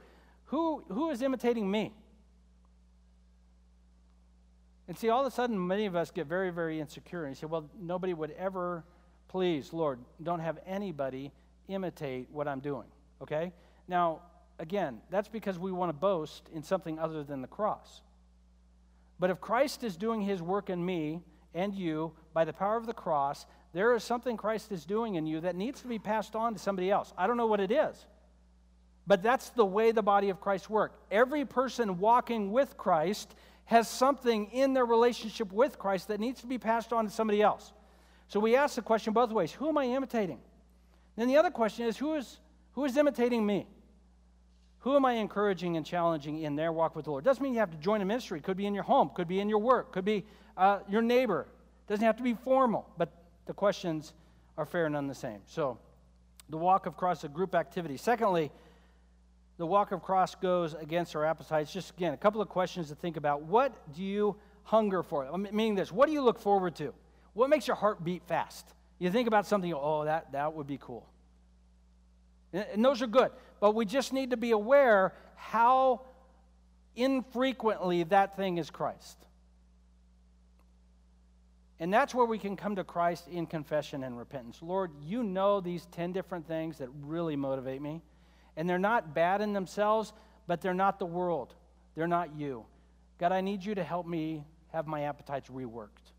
Who, 0.47 0.85
who 0.89 1.11
is 1.11 1.23
imitating 1.23 1.71
me? 1.71 1.93
And 4.91 4.99
see, 4.99 5.09
all 5.09 5.21
of 5.21 5.27
a 5.29 5.31
sudden, 5.31 5.69
many 5.69 5.87
of 5.87 5.95
us 5.95 6.11
get 6.11 6.27
very, 6.27 6.51
very 6.51 6.81
insecure. 6.81 7.23
And 7.23 7.31
you 7.31 7.37
say, 7.37 7.47
well, 7.47 7.71
nobody 7.81 8.13
would 8.13 8.33
ever, 8.33 8.83
please, 9.29 9.73
Lord, 9.73 10.01
don't 10.21 10.41
have 10.41 10.59
anybody 10.67 11.31
imitate 11.69 12.29
what 12.33 12.49
I'm 12.49 12.59
doing. 12.59 12.89
Okay? 13.23 13.53
Now, 13.87 14.19
again, 14.59 15.01
that's 15.09 15.29
because 15.29 15.61
we 15.61 15.71
want 15.71 15.91
to 15.91 15.93
boast 15.93 16.49
in 16.53 16.65
something 16.65 16.99
other 16.99 17.23
than 17.23 17.41
the 17.41 17.47
cross. 17.47 18.03
But 19.21 19.31
if 19.31 19.41
Christ 19.41 19.85
is 19.85 19.97
doing 19.97 20.23
his 20.23 20.43
work 20.43 20.71
in 20.71 20.85
me 20.85 21.21
and 21.55 21.73
you 21.73 22.11
by 22.35 22.45
the 22.45 22.53
power 22.53 22.77
of 22.77 22.87
the 22.87 22.93
cross, 22.93 23.47
there 23.73 23.95
is 23.95 24.03
something 24.03 24.37
Christ 24.37 24.73
is 24.73 24.85
doing 24.85 25.15
in 25.15 25.25
you 25.25 25.41
that 25.43 25.55
needs 25.55 25.83
to 25.83 25.87
be 25.87 26.01
passed 26.01 26.35
on 26.35 26.53
to 26.55 26.59
somebody 26.59 26.91
else. 26.91 27.13
I 27.17 27.29
don't 27.29 27.37
know 27.37 27.47
what 27.47 27.61
it 27.61 27.71
is. 27.71 28.07
But 29.07 29.23
that's 29.23 29.51
the 29.51 29.65
way 29.65 29.93
the 29.93 30.03
body 30.03 30.31
of 30.31 30.41
Christ 30.41 30.69
works. 30.69 30.99
Every 31.13 31.45
person 31.45 32.01
walking 32.01 32.51
with 32.51 32.77
Christ 32.77 33.37
has 33.71 33.87
something 33.89 34.47
in 34.47 34.75
their 34.75 34.85
relationship 34.85 35.53
with 35.53 35.79
Christ 35.79 36.09
that 36.09 36.19
needs 36.19 36.41
to 36.41 36.49
be 36.49 36.59
passed 36.59 36.93
on 36.93 37.05
to 37.05 37.11
somebody 37.11 37.41
else. 37.41 37.73
So 38.27 38.41
we 38.41 38.57
ask 38.57 38.75
the 38.75 38.83
question 38.83 39.13
both 39.13 39.31
ways 39.31 39.53
who 39.53 39.69
am 39.69 39.79
I 39.79 39.85
imitating? 39.85 40.41
Then 41.15 41.29
the 41.29 41.37
other 41.37 41.53
question 41.53 41.87
is 41.87 41.97
who 41.97 42.15
is, 42.15 42.41
who 42.73 42.85
is 42.85 42.97
imitating 42.97 43.47
me? 43.47 43.69
Who 44.81 44.97
am 44.97 45.05
I 45.05 45.13
encouraging 45.13 45.77
and 45.77 45.87
challenging 45.87 46.43
in 46.43 46.57
their 46.57 46.73
walk 46.73 46.97
with 46.97 47.05
the 47.05 47.13
Lord? 47.13 47.23
Doesn't 47.23 47.41
mean 47.41 47.53
you 47.53 47.61
have 47.61 47.71
to 47.71 47.77
join 47.77 48.01
a 48.01 48.05
ministry. 48.05 48.41
Could 48.41 48.57
be 48.57 48.67
in 48.67 48.75
your 48.75 48.83
home, 48.83 49.13
could 49.15 49.29
be 49.29 49.39
in 49.39 49.49
your 49.49 49.61
work, 49.61 49.93
could 49.93 50.05
be 50.05 50.25
uh, 50.57 50.81
your 50.89 51.03
neighbor. 51.03 51.47
Doesn't 51.87 52.05
have 52.05 52.17
to 52.17 52.25
be 52.25 52.35
formal, 52.35 52.89
but 52.99 53.13
the 53.47 53.53
questions 53.53 54.15
are 54.59 54.67
fair 54.67 54.87
and 54.87 54.95
none 54.95 55.07
the 55.07 55.15
same. 55.15 55.43
So, 55.47 55.79
the 56.49 56.57
walk 56.57 56.87
across 56.87 57.23
a 57.23 57.29
group 57.29 57.55
activity. 57.55 57.97
Secondly, 57.97 58.51
the 59.61 59.67
walk 59.67 59.93
of 59.93 60.03
cross 60.03 60.35
goes 60.35 60.73
against 60.73 61.15
our 61.15 61.27
appetites. 61.27 61.71
Just 61.71 61.91
again, 61.91 62.15
a 62.15 62.17
couple 62.17 62.41
of 62.41 62.49
questions 62.49 62.89
to 62.89 62.95
think 62.95 63.19
about. 63.19 63.43
What 63.43 63.75
do 63.95 64.03
you 64.03 64.37
hunger 64.63 65.03
for? 65.03 65.31
Meaning 65.37 65.75
this, 65.75 65.93
what 65.93 66.07
do 66.07 66.15
you 66.15 66.23
look 66.23 66.39
forward 66.39 66.75
to? 66.77 66.95
What 67.35 67.51
makes 67.51 67.67
your 67.67 67.77
heart 67.77 68.03
beat 68.03 68.23
fast? 68.27 68.67
You 68.99 69.11
think 69.11 69.29
about 69.29 69.47
something, 69.47 69.71
oh, 69.75 70.07
that, 70.07 70.33
that 70.33 70.55
would 70.55 70.67
be 70.67 70.79
cool. 70.79 71.07
And 72.55 72.83
those 72.83 73.03
are 73.03 73.07
good. 73.07 73.33
But 73.61 73.75
we 73.75 73.85
just 73.85 74.15
need 74.15 74.31
to 74.31 74.39
be 74.39 74.53
aware 74.53 75.13
how 75.37 76.07
infrequently 76.97 78.05
that 78.05 78.39
thing 78.39 78.57
is 78.57 78.71
Christ. 78.71 79.19
And 81.79 81.93
that's 81.93 82.15
where 82.15 82.27
we 82.27 82.39
can 82.39 82.57
come 82.57 82.77
to 82.77 82.85
Christ 82.85 83.29
in 83.29 83.45
confession 83.45 84.05
and 84.05 84.17
repentance. 84.17 84.61
Lord, 84.63 84.91
you 85.03 85.23
know 85.23 85.61
these 85.61 85.85
10 85.93 86.13
different 86.13 86.49
things 86.49 86.79
that 86.79 86.89
really 87.03 87.37
motivate 87.37 87.83
me. 87.83 88.01
And 88.61 88.69
they're 88.69 88.79
not 88.79 89.15
bad 89.15 89.41
in 89.41 89.55
themselves, 89.55 90.13
but 90.47 90.61
they're 90.61 90.75
not 90.75 90.99
the 90.99 91.07
world. 91.07 91.55
They're 91.95 92.07
not 92.07 92.37
you. 92.37 92.67
God, 93.17 93.33
I 93.33 93.41
need 93.41 93.65
you 93.65 93.75
to 93.75 93.83
help 93.83 94.07
me 94.07 94.45
have 94.69 94.87
my 94.87 95.05
appetites 95.05 95.49
reworked. 95.49 96.13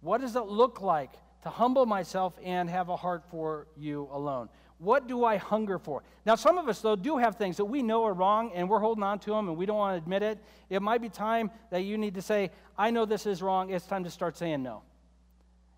What 0.00 0.22
does 0.22 0.34
it 0.34 0.46
look 0.46 0.80
like 0.80 1.10
to 1.42 1.50
humble 1.50 1.84
myself 1.84 2.38
and 2.42 2.70
have 2.70 2.88
a 2.88 2.96
heart 2.96 3.22
for 3.30 3.66
you 3.76 4.08
alone? 4.10 4.48
What 4.78 5.06
do 5.08 5.26
I 5.26 5.36
hunger 5.36 5.78
for? 5.78 6.02
Now, 6.24 6.36
some 6.36 6.56
of 6.56 6.70
us, 6.70 6.80
though, 6.80 6.96
do 6.96 7.18
have 7.18 7.36
things 7.36 7.58
that 7.58 7.66
we 7.66 7.82
know 7.82 8.04
are 8.04 8.14
wrong 8.14 8.52
and 8.54 8.66
we're 8.66 8.78
holding 8.78 9.04
on 9.04 9.18
to 9.18 9.32
them 9.32 9.48
and 9.48 9.56
we 9.58 9.66
don't 9.66 9.76
want 9.76 9.92
to 9.92 10.02
admit 10.02 10.22
it. 10.22 10.38
It 10.70 10.80
might 10.80 11.02
be 11.02 11.10
time 11.10 11.50
that 11.70 11.82
you 11.82 11.98
need 11.98 12.14
to 12.14 12.22
say, 12.22 12.50
I 12.78 12.92
know 12.92 13.04
this 13.04 13.26
is 13.26 13.42
wrong. 13.42 13.68
It's 13.68 13.84
time 13.84 14.04
to 14.04 14.10
start 14.10 14.38
saying 14.38 14.62
no. 14.62 14.80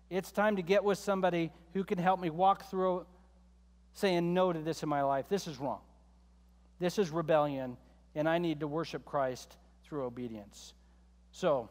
It's 0.09 0.31
time 0.31 0.55
to 0.55 0.61
get 0.61 0.85
with 0.85 0.99
somebody 0.99 1.51
who 1.73 1.83
can 1.83 1.97
help 1.97 2.21
me 2.21 2.29
walk 2.29 2.71
through 2.71 3.05
saying 3.91 4.33
no 4.33 4.53
to 4.53 4.59
this 4.61 4.83
in 4.83 4.87
my 4.87 5.01
life. 5.01 5.25
This 5.27 5.47
is 5.47 5.57
wrong. 5.57 5.81
This 6.79 6.99
is 6.99 7.09
rebellion, 7.09 7.77
and 8.15 8.29
I 8.29 8.37
need 8.37 8.59
to 8.59 8.67
worship 8.67 9.05
Christ 9.05 9.57
through 9.83 10.05
obedience. 10.05 10.73
So, 11.31 11.69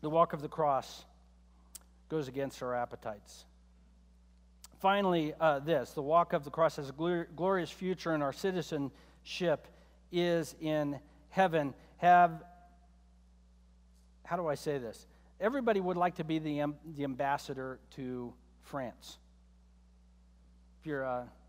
the 0.00 0.10
walk 0.10 0.32
of 0.32 0.42
the 0.42 0.48
cross 0.48 1.04
goes 2.08 2.28
against 2.28 2.62
our 2.62 2.74
appetites. 2.74 3.44
Finally, 4.80 5.32
uh, 5.40 5.60
this 5.60 5.92
the 5.92 6.02
walk 6.02 6.32
of 6.32 6.44
the 6.44 6.50
cross 6.50 6.76
has 6.76 6.90
a 6.90 7.26
glorious 7.34 7.70
future, 7.70 8.12
and 8.12 8.22
our 8.22 8.32
citizenship 8.32 9.66
is 10.12 10.54
in 10.60 10.98
heaven. 11.30 11.74
Have, 11.98 12.42
how 14.24 14.36
do 14.36 14.46
I 14.46 14.56
say 14.56 14.78
this? 14.78 15.06
Everybody 15.40 15.80
would 15.80 15.96
like 15.96 16.16
to 16.16 16.24
be 16.24 16.38
the, 16.38 16.64
the 16.96 17.04
ambassador 17.04 17.78
to 17.96 18.32
France. 18.62 19.18
If 20.80 20.86
you're, 20.86 21.02
a, 21.02 21.22
if 21.22 21.43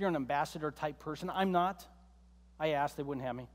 you're 0.00 0.08
an 0.08 0.16
ambassador 0.16 0.70
type 0.70 0.98
person, 0.98 1.30
I'm 1.30 1.52
not. 1.52 1.86
I 2.58 2.70
asked, 2.70 2.96
they 2.96 3.02
wouldn't 3.02 3.26
have 3.26 3.36
me. 3.36 3.48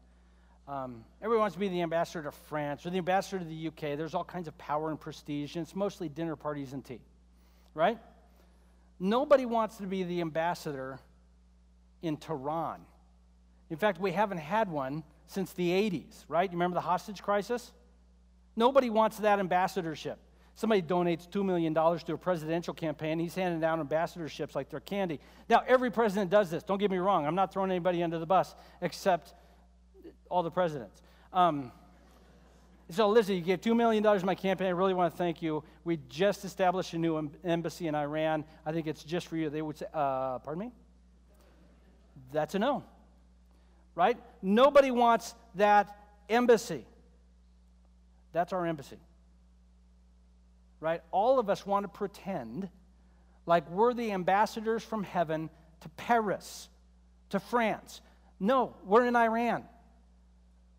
Um, 0.68 1.04
everyone 1.22 1.42
wants 1.42 1.56
to 1.56 1.60
be 1.60 1.68
the 1.68 1.82
ambassador 1.82 2.24
to 2.24 2.32
France 2.32 2.86
or 2.86 2.90
the 2.90 2.98
ambassador 2.98 3.40
to 3.40 3.46
the 3.46 3.68
UK. 3.68 3.98
There's 3.98 4.16
all 4.16 4.24
kinds 4.24 4.48
of 4.48 4.58
power 4.58 4.90
and 4.90 5.00
prestige, 5.00 5.56
and 5.56 5.64
it's 5.64 5.76
mostly 5.76 6.10
dinner 6.10 6.36
parties 6.36 6.74
and 6.74 6.84
tea, 6.84 7.02
right? 7.74 8.00
Nobody 9.00 9.46
wants 9.46 9.78
to 9.78 9.84
be 9.84 10.04
the 10.04 10.22
ambassador 10.22 11.00
in 12.02 12.18
Tehran. 12.18 12.80
In 13.70 13.78
fact, 13.78 14.00
we 14.00 14.12
haven't 14.12 14.40
had 14.40 14.72
one 14.72 15.04
since 15.28 15.52
the 15.54 15.70
80s, 15.70 16.26
right? 16.28 16.50
You 16.50 16.56
remember 16.56 16.76
the 16.76 16.82
hostage 16.82 17.22
crisis? 17.22 17.72
Nobody 18.56 18.90
wants 18.90 19.18
that 19.18 19.40
ambassadorship. 19.40 20.18
Somebody 20.56 20.82
donates 20.82 21.30
$2 21.30 21.44
million 21.44 21.74
to 21.74 22.14
a 22.14 22.18
presidential 22.18 22.74
campaign. 22.74 23.20
He's 23.20 23.36
handing 23.36 23.60
down 23.60 23.86
ambassadorships 23.86 24.56
like 24.56 24.70
they're 24.70 24.80
candy. 24.80 25.20
Now, 25.50 25.64
every 25.68 25.92
president 25.92 26.32
does 26.32 26.50
this. 26.50 26.64
Don't 26.64 26.78
get 26.78 26.90
me 26.90 26.98
wrong. 26.98 27.26
I'm 27.26 27.36
not 27.36 27.52
throwing 27.52 27.72
anybody 27.72 28.02
under 28.02 28.20
the 28.20 28.26
bus 28.26 28.56
except 28.82 29.34
all 30.30 30.44
the 30.44 30.52
presidents. 30.52 31.02
Um, 31.34 31.74
so, 32.90 33.10
listen, 33.10 33.36
you 33.36 33.42
gave 33.42 33.60
$2 33.60 33.76
million 33.76 34.02
to 34.02 34.26
my 34.26 34.36
campaign. 34.36 34.68
I 34.68 34.72
really 34.72 34.94
want 34.94 35.12
to 35.12 35.18
thank 35.18 35.42
you. 35.42 35.62
We 35.84 36.00
just 36.08 36.46
established 36.46 36.94
a 36.94 36.98
new 36.98 37.30
embassy 37.44 37.88
in 37.88 37.96
Iran. 37.96 38.46
I 38.66 38.72
think 38.72 38.88
it's 38.88 39.04
just 39.04 39.28
for 39.28 39.36
you. 39.36 39.50
They 39.50 39.62
would 39.62 39.78
say, 39.78 39.88
uh, 39.94 40.40
pardon 40.40 40.68
me? 40.68 40.72
That's 42.32 42.56
a 42.56 42.60
no. 42.60 42.84
Right? 43.94 44.18
Nobody 44.42 44.92
wants 44.92 45.36
that 45.56 45.98
embassy. 46.30 46.86
That's 48.32 48.54
our 48.54 48.66
embassy 48.66 48.98
right? 50.80 51.02
All 51.12 51.40
of 51.40 51.50
us 51.50 51.66
want 51.66 51.84
to 51.84 51.88
pretend 51.88 52.70
like 53.46 53.70
we're 53.70 53.94
the 53.94 54.12
ambassadors 54.12 54.84
from 54.84 55.04
heaven 55.04 55.50
to 55.82 55.90
Paris, 55.90 56.70
to 57.30 57.40
France. 57.40 58.02
No, 58.40 58.76
we're 58.84 59.06
in 59.06 59.16
Iran. 59.16 59.64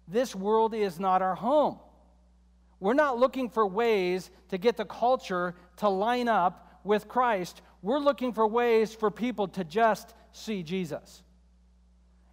This 0.09 0.35
world 0.35 0.75
is 0.75 1.01
not 1.01 1.23
our 1.23 1.35
home. 1.35 1.79
We're 2.79 2.95
not 2.95 3.19
looking 3.19 3.49
for 3.49 3.67
ways 3.67 4.31
to 4.51 4.59
get 4.59 4.77
the 4.77 4.85
culture 4.85 5.55
to 5.79 5.89
line 5.89 6.29
up 6.29 6.81
with 6.85 7.09
Christ. 7.09 7.63
We're 7.83 7.99
looking 7.99 8.33
for 8.33 8.47
ways 8.47 8.95
for 8.95 9.11
people 9.11 9.49
to 9.49 9.65
just 9.65 10.15
see 10.33 10.63
Jesus. 10.63 11.23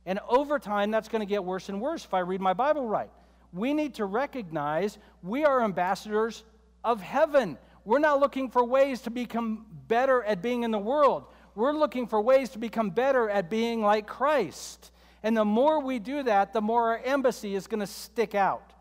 And 0.05 0.19
over 0.27 0.59
time, 0.59 0.91
that's 0.91 1.07
going 1.07 1.21
to 1.21 1.25
get 1.25 1.43
worse 1.43 1.69
and 1.69 1.79
worse 1.79 2.03
if 2.03 2.13
I 2.13 2.19
read 2.19 2.41
my 2.41 2.53
Bible 2.53 2.87
right. 2.87 3.09
We 3.53 3.73
need 3.73 3.95
to 3.95 4.05
recognize 4.05 4.97
we 5.21 5.45
are 5.45 5.63
ambassadors 5.63 6.43
of 6.83 7.01
heaven. 7.01 7.57
We're 7.85 7.99
not 7.99 8.19
looking 8.19 8.49
for 8.49 8.63
ways 8.63 9.01
to 9.01 9.09
become 9.09 9.65
better 9.87 10.23
at 10.23 10.41
being 10.41 10.63
in 10.63 10.71
the 10.71 10.79
world. 10.79 11.25
We're 11.55 11.73
looking 11.73 12.07
for 12.07 12.21
ways 12.21 12.49
to 12.51 12.59
become 12.59 12.89
better 12.89 13.29
at 13.29 13.49
being 13.49 13.81
like 13.81 14.07
Christ. 14.07 14.91
And 15.21 15.37
the 15.37 15.45
more 15.45 15.79
we 15.79 15.99
do 15.99 16.23
that, 16.23 16.53
the 16.53 16.61
more 16.61 16.89
our 16.89 17.01
embassy 17.03 17.55
is 17.55 17.67
going 17.67 17.79
to 17.79 17.87
stick 17.87 18.35
out. 18.35 18.73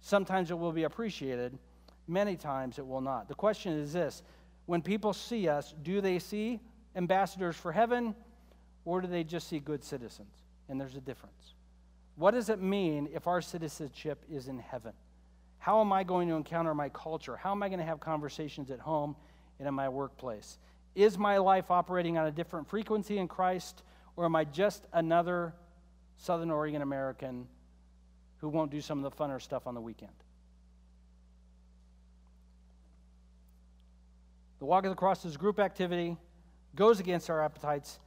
Sometimes 0.00 0.50
it 0.50 0.58
will 0.58 0.72
be 0.72 0.84
appreciated, 0.84 1.58
many 2.08 2.36
times 2.36 2.78
it 2.78 2.86
will 2.86 3.00
not. 3.00 3.28
The 3.28 3.34
question 3.34 3.72
is 3.72 3.92
this 3.92 4.22
when 4.66 4.82
people 4.82 5.12
see 5.12 5.48
us, 5.48 5.74
do 5.82 6.00
they 6.00 6.18
see 6.18 6.60
ambassadors 6.96 7.56
for 7.56 7.72
heaven 7.72 8.14
or 8.84 9.00
do 9.00 9.06
they 9.06 9.24
just 9.24 9.48
see 9.48 9.58
good 9.58 9.84
citizens? 9.84 10.34
And 10.68 10.80
there's 10.80 10.96
a 10.96 11.00
difference. 11.00 11.54
What 12.16 12.32
does 12.32 12.48
it 12.48 12.60
mean 12.60 13.08
if 13.12 13.26
our 13.26 13.40
citizenship 13.40 14.24
is 14.30 14.48
in 14.48 14.58
heaven? 14.58 14.92
How 15.60 15.82
am 15.82 15.92
I 15.92 16.04
going 16.04 16.26
to 16.28 16.34
encounter 16.34 16.74
my 16.74 16.88
culture? 16.88 17.36
How 17.36 17.52
am 17.52 17.62
I 17.62 17.68
going 17.68 17.80
to 17.80 17.84
have 17.84 18.00
conversations 18.00 18.70
at 18.70 18.80
home 18.80 19.14
and 19.58 19.68
in 19.68 19.74
my 19.74 19.90
workplace? 19.90 20.58
Is 20.94 21.18
my 21.18 21.36
life 21.36 21.70
operating 21.70 22.16
on 22.16 22.26
a 22.26 22.30
different 22.30 22.66
frequency 22.66 23.18
in 23.18 23.28
Christ, 23.28 23.82
or 24.16 24.24
am 24.24 24.34
I 24.34 24.44
just 24.44 24.86
another 24.94 25.54
Southern 26.16 26.50
Oregon 26.50 26.80
American 26.80 27.46
who 28.38 28.48
won't 28.48 28.70
do 28.70 28.80
some 28.80 29.04
of 29.04 29.10
the 29.10 29.16
funner 29.16 29.40
stuff 29.40 29.66
on 29.66 29.74
the 29.74 29.82
weekend? 29.82 30.12
The 34.60 34.64
walk 34.64 34.84
of 34.84 34.90
the 34.90 34.96
cross 34.96 35.26
is 35.26 35.36
group 35.36 35.60
activity, 35.60 36.16
goes 36.74 37.00
against 37.00 37.28
our 37.28 37.44
appetites, 37.44 38.00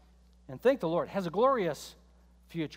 and 0.49 0.59
thank 0.59 0.79
the 0.79 0.89
Lord, 0.89 1.07
has 1.09 1.27
a 1.27 1.29
glorious 1.29 1.95
future. 2.47 2.71